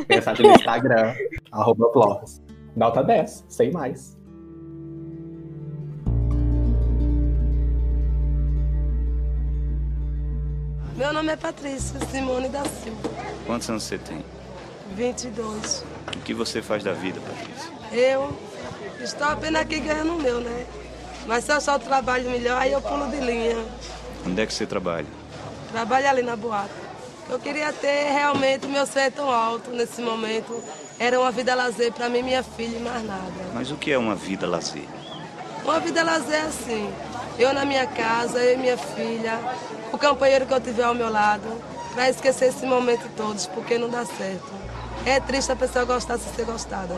[0.08, 1.14] mensagem no Instagram,
[1.52, 2.24] arroba.
[2.76, 4.18] Nota 10, sem mais.
[10.96, 13.10] Meu nome é Patrícia Simone da Silva.
[13.46, 14.24] Quantos anos você tem?
[14.96, 15.84] 22.
[16.16, 17.72] O que você faz da vida, Patrícia?
[17.92, 18.34] Eu
[19.02, 20.66] estou apenas aqui ganhando o meu, né?
[21.28, 23.58] Mas se eu só trabalho melhor, aí eu pulo de linha.
[24.26, 25.08] Onde é que você trabalha?
[25.70, 26.72] Trabalho ali na boate.
[27.30, 30.64] Eu queria ter realmente meu sonho é tão alto nesse momento.
[30.98, 33.34] Era uma vida lazer para mim, minha filha e mais nada.
[33.54, 34.88] Mas o que é uma vida lazer?
[35.66, 36.94] Uma vida lazer é assim.
[37.38, 39.40] Eu na minha casa, eu e minha filha,
[39.92, 41.44] o companheiro que eu tiver ao meu lado,
[41.94, 44.54] para esquecer esse momento todos, porque não dá certo.
[45.06, 46.96] É triste a pessoa gostar sem ser gostada.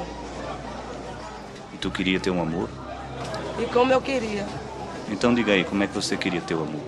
[1.73, 2.69] E tu queria ter um amor?
[3.59, 4.45] E como eu queria.
[5.09, 6.81] Então diga aí, como é que você queria ter o um amor?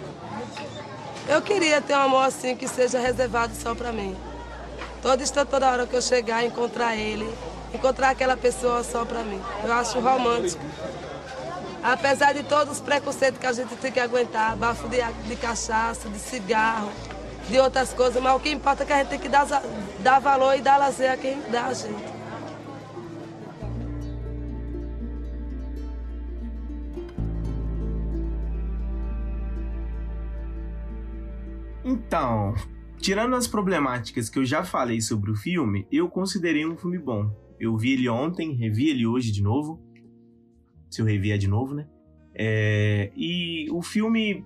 [1.28, 4.16] Eu queria ter um amor assim que seja reservado só para mim.
[5.02, 7.28] Toda instante, toda hora que eu chegar, encontrar ele,
[7.74, 9.42] encontrar aquela pessoa só para mim.
[9.64, 10.64] Eu acho romântico.
[11.82, 14.98] Apesar de todos os preconceitos que a gente tem que aguentar, bafo de,
[15.28, 16.92] de cachaça, de cigarro,
[17.50, 19.46] de outras coisas, mas o que importa é que a gente tem que dar,
[20.00, 22.20] dar valor e dar lazer a quem dá a gente.
[31.84, 32.54] Então,
[33.00, 37.32] tirando as problemáticas que eu já falei sobre o filme, eu considerei um filme bom.
[37.58, 39.89] Eu vi ele ontem, revi ele hoje de novo
[40.90, 41.88] se eu revier de novo, né?
[42.34, 44.46] É, e o filme,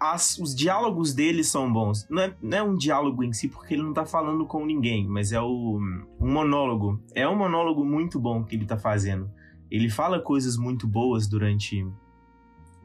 [0.00, 2.08] as, os diálogos dele são bons.
[2.08, 5.06] Não é, não é, um diálogo em si, porque ele não tá falando com ninguém,
[5.06, 5.78] mas é o,
[6.20, 7.02] um monólogo.
[7.14, 9.30] É um monólogo muito bom que ele tá fazendo.
[9.70, 11.86] Ele fala coisas muito boas durante,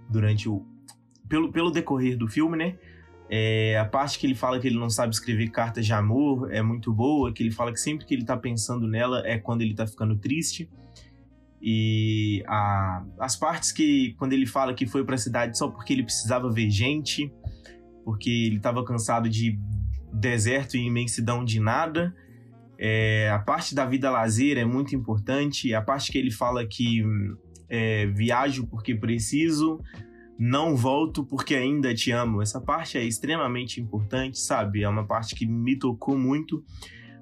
[0.10, 0.66] durante o.
[1.28, 2.78] Pelo, pelo decorrer do filme, né?
[3.28, 6.62] É, a parte que ele fala que ele não sabe escrever cartas de amor é
[6.62, 9.74] muito boa, que ele fala que sempre que ele tá pensando nela é quando ele
[9.74, 10.70] tá ficando triste.
[11.68, 15.94] E a, as partes que, quando ele fala que foi para a cidade só porque
[15.94, 17.34] ele precisava ver gente,
[18.04, 19.58] porque ele estava cansado de
[20.14, 22.16] deserto e imensidão de nada.
[22.78, 25.74] É, a parte da vida lazer é muito importante.
[25.74, 27.04] A parte que ele fala que
[27.68, 29.82] é, viajo porque preciso,
[30.38, 32.44] não volto porque ainda te amo.
[32.44, 34.84] Essa parte é extremamente importante, sabe?
[34.84, 36.64] É uma parte que me tocou muito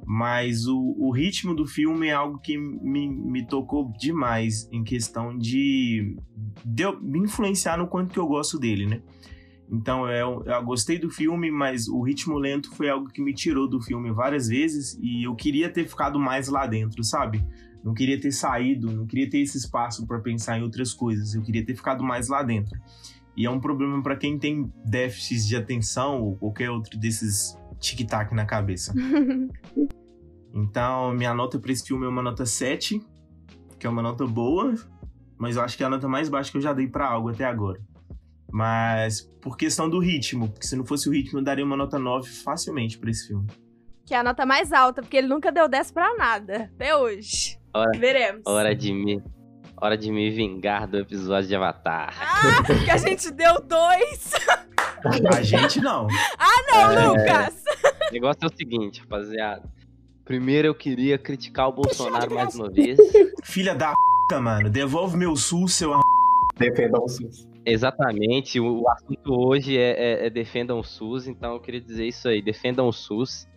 [0.05, 5.37] mas o, o ritmo do filme é algo que me, me tocou demais em questão
[5.37, 6.17] de,
[6.65, 9.01] de me influenciar no quanto que eu gosto dele, né?
[9.71, 13.67] Então eu, eu gostei do filme, mas o ritmo lento foi algo que me tirou
[13.67, 17.43] do filme várias vezes e eu queria ter ficado mais lá dentro, sabe?
[17.83, 21.41] Não queria ter saído, não queria ter esse espaço para pensar em outras coisas, eu
[21.41, 22.79] queria ter ficado mais lá dentro.
[23.35, 28.33] E é um problema para quem tem déficits de atenção ou qualquer outro desses tic-tac
[28.33, 28.93] na cabeça.
[30.53, 33.01] então, minha nota para esse filme é uma nota 7,
[33.77, 34.73] que é uma nota boa,
[35.37, 37.29] mas eu acho que é a nota mais baixa que eu já dei para algo
[37.29, 37.79] até agora.
[38.51, 41.99] Mas por questão do ritmo, porque se não fosse o ritmo, eu daria uma nota
[41.99, 43.47] 9 facilmente para esse filme.
[44.05, 46.69] Que é a nota mais alta, porque ele nunca deu 10 pra nada.
[46.75, 47.57] Até hoje.
[47.73, 48.43] Hora, Veremos.
[48.45, 49.23] hora de me.
[49.75, 52.13] Hora de me vingar do episódio de Avatar.
[52.21, 54.31] Ah, que a gente deu dois.
[55.33, 56.07] A gente não.
[56.37, 57.07] Ah, não, É.
[57.07, 57.63] Lucas.
[58.09, 59.63] O negócio é o seguinte, rapaziada.
[60.25, 62.97] Primeiro eu queria criticar o Bolsonaro mais uma vez.
[63.43, 63.93] Filha da
[64.29, 65.99] p, mano, devolve meu SUS, seu
[66.57, 67.47] Defenda o SUS.
[67.65, 69.91] Exatamente, o, assunto hoje é,
[70.23, 73.47] é- é defendam o SUS, então eu queria dizer isso aí, defendam o SUS.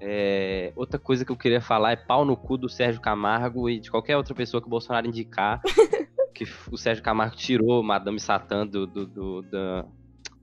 [0.00, 3.78] É, outra coisa que eu queria falar é pau no cu do Sérgio Camargo e
[3.78, 5.60] de qualquer outra pessoa que o Bolsonaro indicar.
[6.34, 9.84] que o Sérgio Camargo tirou Madame Satã do, do, do, da-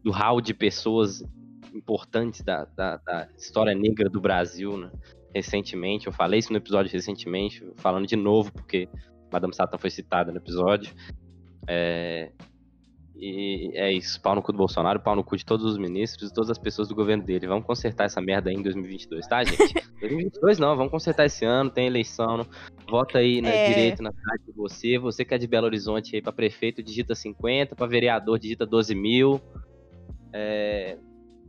[0.03, 1.23] do hall de pessoas
[1.73, 4.91] importantes da, da, da história negra do Brasil, né?
[5.34, 8.89] Recentemente, eu falei isso no episódio recentemente, falando de novo, porque
[9.31, 10.91] Madame Satã foi citada no episódio.
[11.67, 12.31] É,
[13.15, 16.31] e é isso, pau no cu do Bolsonaro, pau no cu de todos os ministros
[16.31, 17.45] e todas as pessoas do governo dele.
[17.47, 19.73] Vamos consertar essa merda aí em 2022, tá, gente?
[19.99, 22.38] 2022 não, vamos consertar esse ano, tem eleição.
[22.38, 22.45] Não.
[22.89, 23.67] Vota aí, né, É.
[23.67, 24.97] direito na cidade de você.
[24.97, 28.95] Você que é de Belo Horizonte aí pra prefeito, digita 50, pra vereador, digita 12
[28.95, 29.39] mil.
[30.34, 30.97] É,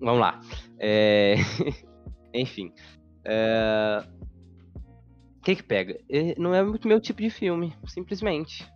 [0.00, 0.40] Vamos lá.
[0.78, 1.34] É,
[2.34, 2.72] Enfim.
[3.24, 4.02] É,
[5.38, 6.00] O que que pega?
[6.08, 8.66] É, Não é muito meu tipo de filme, simplesmente.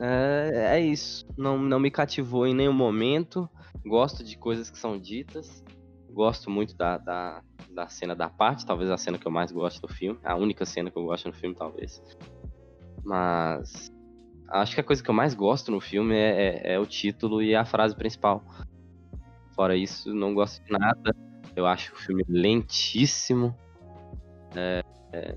[0.00, 1.26] É, é isso.
[1.36, 3.48] Não, não me cativou em nenhum momento.
[3.84, 5.62] Gosto de coisas que são ditas.
[6.10, 9.86] Gosto muito da, da, da cena da parte, talvez a cena que eu mais gosto
[9.86, 10.18] do filme.
[10.24, 12.02] A única cena que eu gosto no filme, talvez.
[13.04, 13.90] Mas.
[14.48, 17.42] Acho que a coisa que eu mais gosto no filme é, é- é o título
[17.42, 18.44] e a frase principal.
[19.54, 21.14] Fora isso, não gosto de nada.
[21.54, 23.56] Eu acho o filme lentíssimo.
[24.54, 24.82] É,
[25.12, 25.36] é,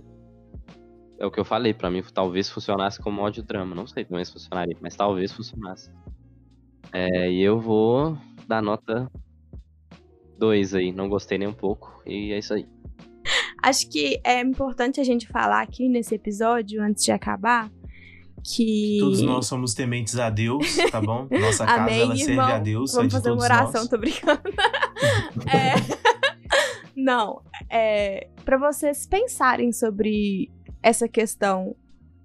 [1.19, 3.73] é o que eu falei, pra mim talvez funcionasse como audiodrama.
[3.73, 5.91] Não sei como isso funcionaria, mas talvez funcionasse.
[6.91, 8.18] É, e eu vou
[8.48, 9.10] dar nota
[10.38, 10.91] 2 aí.
[10.91, 12.02] Não gostei nem um pouco.
[12.06, 12.68] E é isso aí.
[13.64, 17.69] Acho que é importante a gente falar aqui nesse episódio, antes de acabar,
[18.44, 18.98] que.
[18.99, 21.28] Todos nós somos tementes a Deus, tá bom?
[21.32, 22.48] Nossa casa Amém, ela serve irmão.
[22.48, 23.90] a Deus, é Vamos fazer uma oração, nós.
[23.90, 24.41] tô brincando.
[25.48, 25.74] É,
[26.95, 30.52] Não, é para vocês pensarem sobre
[30.84, 31.76] essa questão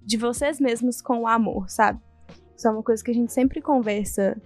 [0.05, 1.99] de vocês mesmos com o amor, sabe?
[2.55, 4.39] Isso é uma coisa que a gente sempre conversa.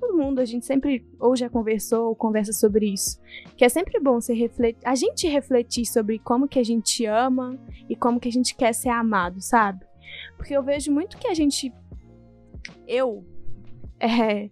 [0.00, 3.18] Todo mundo, a gente sempre ou já conversou ou conversa sobre isso.
[3.56, 7.58] Que é sempre bom você refletir, a gente refletir sobre como que a gente ama
[7.88, 9.84] e como que a gente quer ser amado, sabe?
[10.36, 11.72] Porque eu vejo muito que a gente
[12.86, 13.24] eu
[13.98, 14.50] é,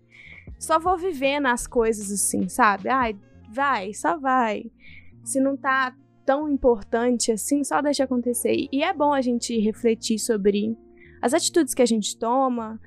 [0.59, 2.89] só vou vivendo as coisas assim, sabe?
[2.89, 3.17] Ai,
[3.53, 4.71] vai, só vai.
[5.23, 5.95] Se não tá
[6.25, 8.69] tão importante assim, só deixa acontecer.
[8.73, 10.77] E é bom a gente refletir sobre
[11.21, 12.81] as atitudes que a gente toma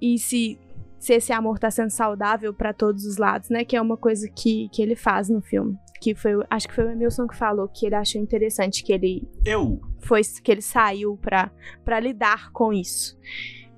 [0.00, 0.58] e se,
[1.04, 3.62] se esse amor tá sendo saudável pra todos os lados, né?
[3.62, 5.76] Que é uma coisa que, que ele faz no filme.
[6.00, 9.28] Que foi, acho que foi o Emilson que falou que ele achou interessante que ele
[9.44, 9.78] Eu?
[10.00, 11.50] foi que ele saiu pra,
[11.84, 13.18] pra lidar com isso.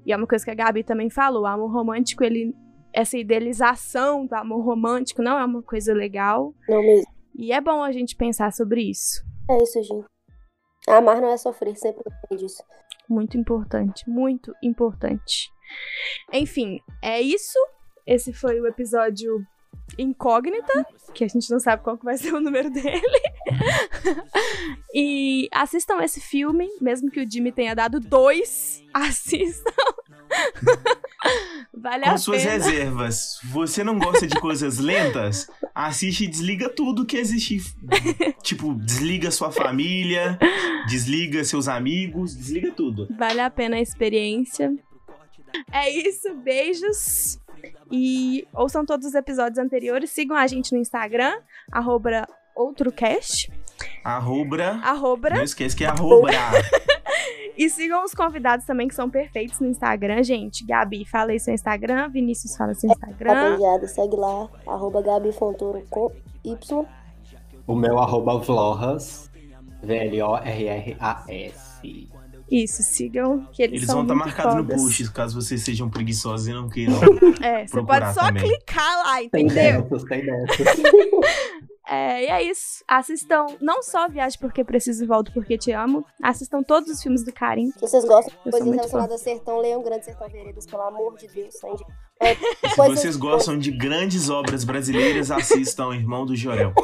[0.05, 2.55] E é uma coisa que a Gabi também falou, o amor romântico, ele
[2.93, 6.55] essa idealização do amor romântico não é uma coisa legal.
[6.69, 7.13] Não mesmo.
[7.35, 9.25] E é bom a gente pensar sobre isso.
[9.51, 10.07] É isso, gente.
[10.89, 12.05] Amar não é sofrer, sempre
[12.37, 12.63] disso.
[13.09, 15.51] Muito importante, muito importante.
[16.33, 17.59] Enfim, é isso.
[18.07, 19.45] Esse foi o episódio
[19.99, 23.01] Incógnita, que a gente não sabe qual que vai ser o número dele.
[24.95, 29.73] e assistam esse filme, mesmo que o Jimmy tenha dado dois, assistam.
[31.73, 32.53] vale Com a suas pena.
[32.53, 33.39] reservas.
[33.45, 35.49] Você não gosta de coisas lentas?
[35.75, 37.59] Assiste e desliga tudo que existe.
[38.43, 40.39] tipo, desliga sua família,
[40.89, 43.07] desliga seus amigos, desliga tudo.
[43.17, 44.75] Vale a pena a experiência.
[45.73, 47.39] É isso, beijos.
[47.91, 50.11] E ouçam todos os episódios anteriores.
[50.11, 51.39] Sigam a gente no Instagram,
[51.71, 53.51] arroba outrocast.
[54.05, 54.81] Arrobra.
[54.83, 55.37] Arrobra.
[55.37, 56.33] Não esquece que é arrobra.
[57.57, 60.63] E sigam os convidados também, que são perfeitos no Instagram, gente.
[60.67, 62.11] Gabi, fala aí seu Instagram.
[62.11, 63.33] Vinícius, fala seu Instagram.
[63.33, 66.13] Rapaziada, segue lá, arroba Gabi Fontoura com
[66.45, 66.85] Y.
[67.67, 69.31] O meu arroba Vlorras,
[69.83, 70.97] V-L-O-R-R-A-S.
[72.51, 75.91] Isso, sigam que eles, Eles são vão estar muito marcados no post, caso vocês sejam
[75.91, 76.95] preguiçosos e não queiram.
[77.43, 78.43] É, você pode só também.
[78.45, 79.83] clicar lá, Tem entendeu?
[79.83, 80.67] dessas, tem dessas.
[81.89, 82.83] É, e é isso.
[82.89, 87.25] Assistam não só Viagem Porque Preciso e Volto Porque Te Amo, assistam todos os filmes
[87.25, 87.71] do Karim.
[87.71, 91.29] Se vocês gostam de coisas relacionadas a sertão, leiam Grande Sertão Veredas, pelo amor de
[91.29, 91.55] Deus.
[91.55, 91.85] Sandy.
[92.21, 92.35] É,
[92.69, 96.73] Se vocês gostam de grandes obras brasileiras, assistam Irmão do Jorel.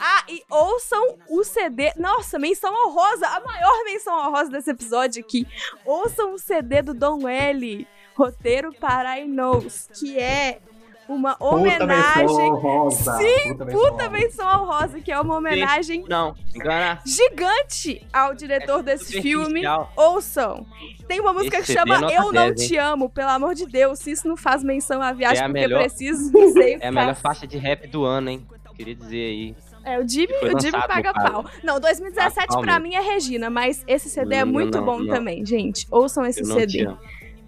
[0.00, 1.92] Ah, e ouçam o CD.
[1.96, 5.44] Nossa, menção honrosa, a maior menção honrosa desse episódio aqui.
[5.84, 10.60] Ouçam o CD do Dom L, Roteiro para I Knows, que é
[11.08, 12.26] uma homenagem.
[12.26, 17.00] menção honrosa, Sim, puta puta, menção menção honrosa, que é uma homenagem Não, engana.
[17.04, 19.62] gigante ao diretor desse filme.
[19.96, 20.66] Ouçam.
[21.06, 22.68] Tem uma música Esse que é chama Eu Não 10, hein?
[22.68, 23.98] Te Amo, pelo amor de Deus.
[24.00, 26.92] Se isso não faz menção à viagem É porque melhor- preciso, não que É a
[26.92, 28.46] melhor faixa de rap do ano, hein?
[28.76, 29.56] Queria dizer aí.
[29.84, 31.44] É, o Jimmy, o Jimmy paga pau.
[31.64, 32.82] Não, 2017 Ah, mesmo.
[32.82, 35.06] mim é Regina, mas esse CD é Não, muito não, bom não.
[35.14, 35.86] também, gente.
[35.90, 36.84] Ouçam esse Eu não te CD.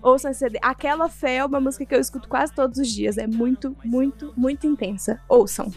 [0.02, 0.58] Ouçam esse CD.
[0.62, 3.18] Aquela Fé é uma música que eu escuto quase todos os dias.
[3.18, 5.20] É muito, muito, muito intensa.
[5.28, 5.70] Ouçam.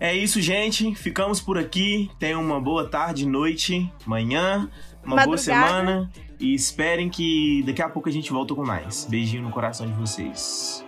[0.00, 0.94] É isso, gente.
[0.94, 2.10] Ficamos por aqui.
[2.18, 4.70] Tenham uma boa tarde, noite, manhã,
[5.04, 5.36] uma boa Madrugada.
[5.36, 6.10] semana.
[6.38, 9.04] E esperem que daqui a pouco a gente volta com mais.
[9.10, 10.84] Beijinho no coração de vocês.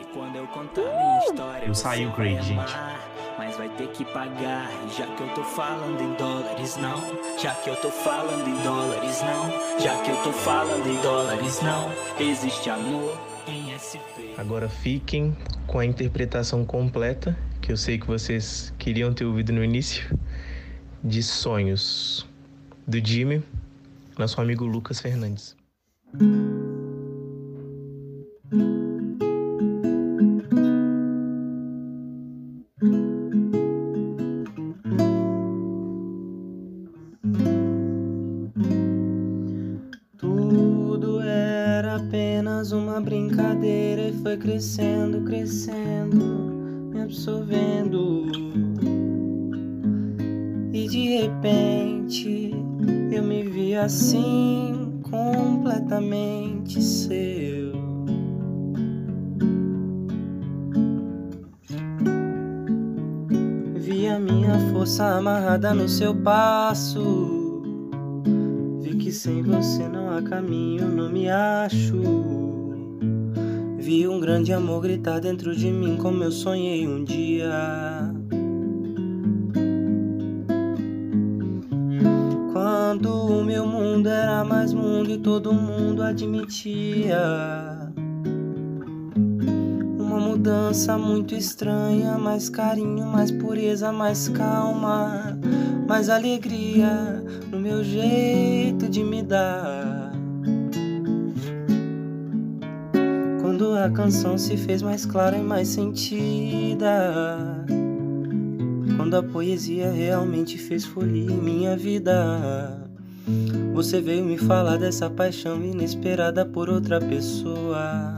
[0.00, 2.72] E quando eu contar minha história, Eu saí o Craig, gente.
[3.44, 6.96] Mas vai ter que pagar, E já que eu tô falando em dólares, não.
[7.36, 9.80] Já que eu tô falando em dólares, não.
[9.80, 11.90] Já que eu tô falando em dólares, não.
[12.24, 14.38] Existe amor em SP.
[14.38, 15.36] Agora fiquem
[15.66, 20.16] com a interpretação completa, que eu sei que vocês queriam ter ouvido no início,
[21.02, 22.24] de Sonhos,
[22.86, 23.42] do Jimmy,
[24.16, 25.56] nosso amigo Lucas Fernandes.
[65.82, 67.60] No seu passo.
[68.80, 72.00] Vi que sem você não há caminho, não me acho.
[73.78, 78.14] Vi um grande amor gritar dentro de mim, como eu sonhei um dia.
[82.52, 87.20] Quando o meu mundo era mais mundo e todo mundo admitia.
[89.98, 95.36] Uma mudança muito estranha, mais carinho, mais pureza, mais calma,
[95.92, 100.10] mais alegria no meu jeito de me dar.
[103.42, 106.88] Quando a canção se fez mais clara e mais sentida.
[108.96, 112.88] Quando a poesia realmente fez folia em minha vida.
[113.74, 118.16] Você veio me falar dessa paixão inesperada por outra pessoa.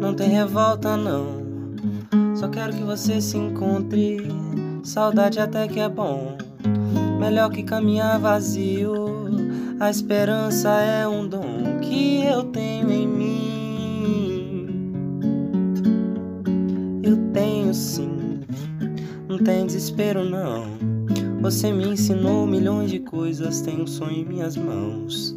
[0.00, 1.38] Não tem revolta, não.
[2.34, 4.47] Só quero que você se encontre.
[4.82, 6.36] Saudade até que é bom.
[7.18, 9.06] Melhor que caminhar vazio.
[9.80, 14.68] A esperança é um dom que eu tenho em mim.
[17.02, 18.40] Eu tenho sim.
[19.28, 20.66] Não tem desespero, não.
[21.40, 23.60] Você me ensinou milhões de coisas.
[23.60, 25.36] Tenho um sonho em minhas mãos.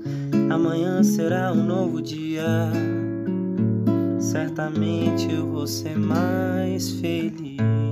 [0.49, 2.72] Amanhã será um novo dia.
[4.19, 7.90] Certamente eu vou ser mais feliz.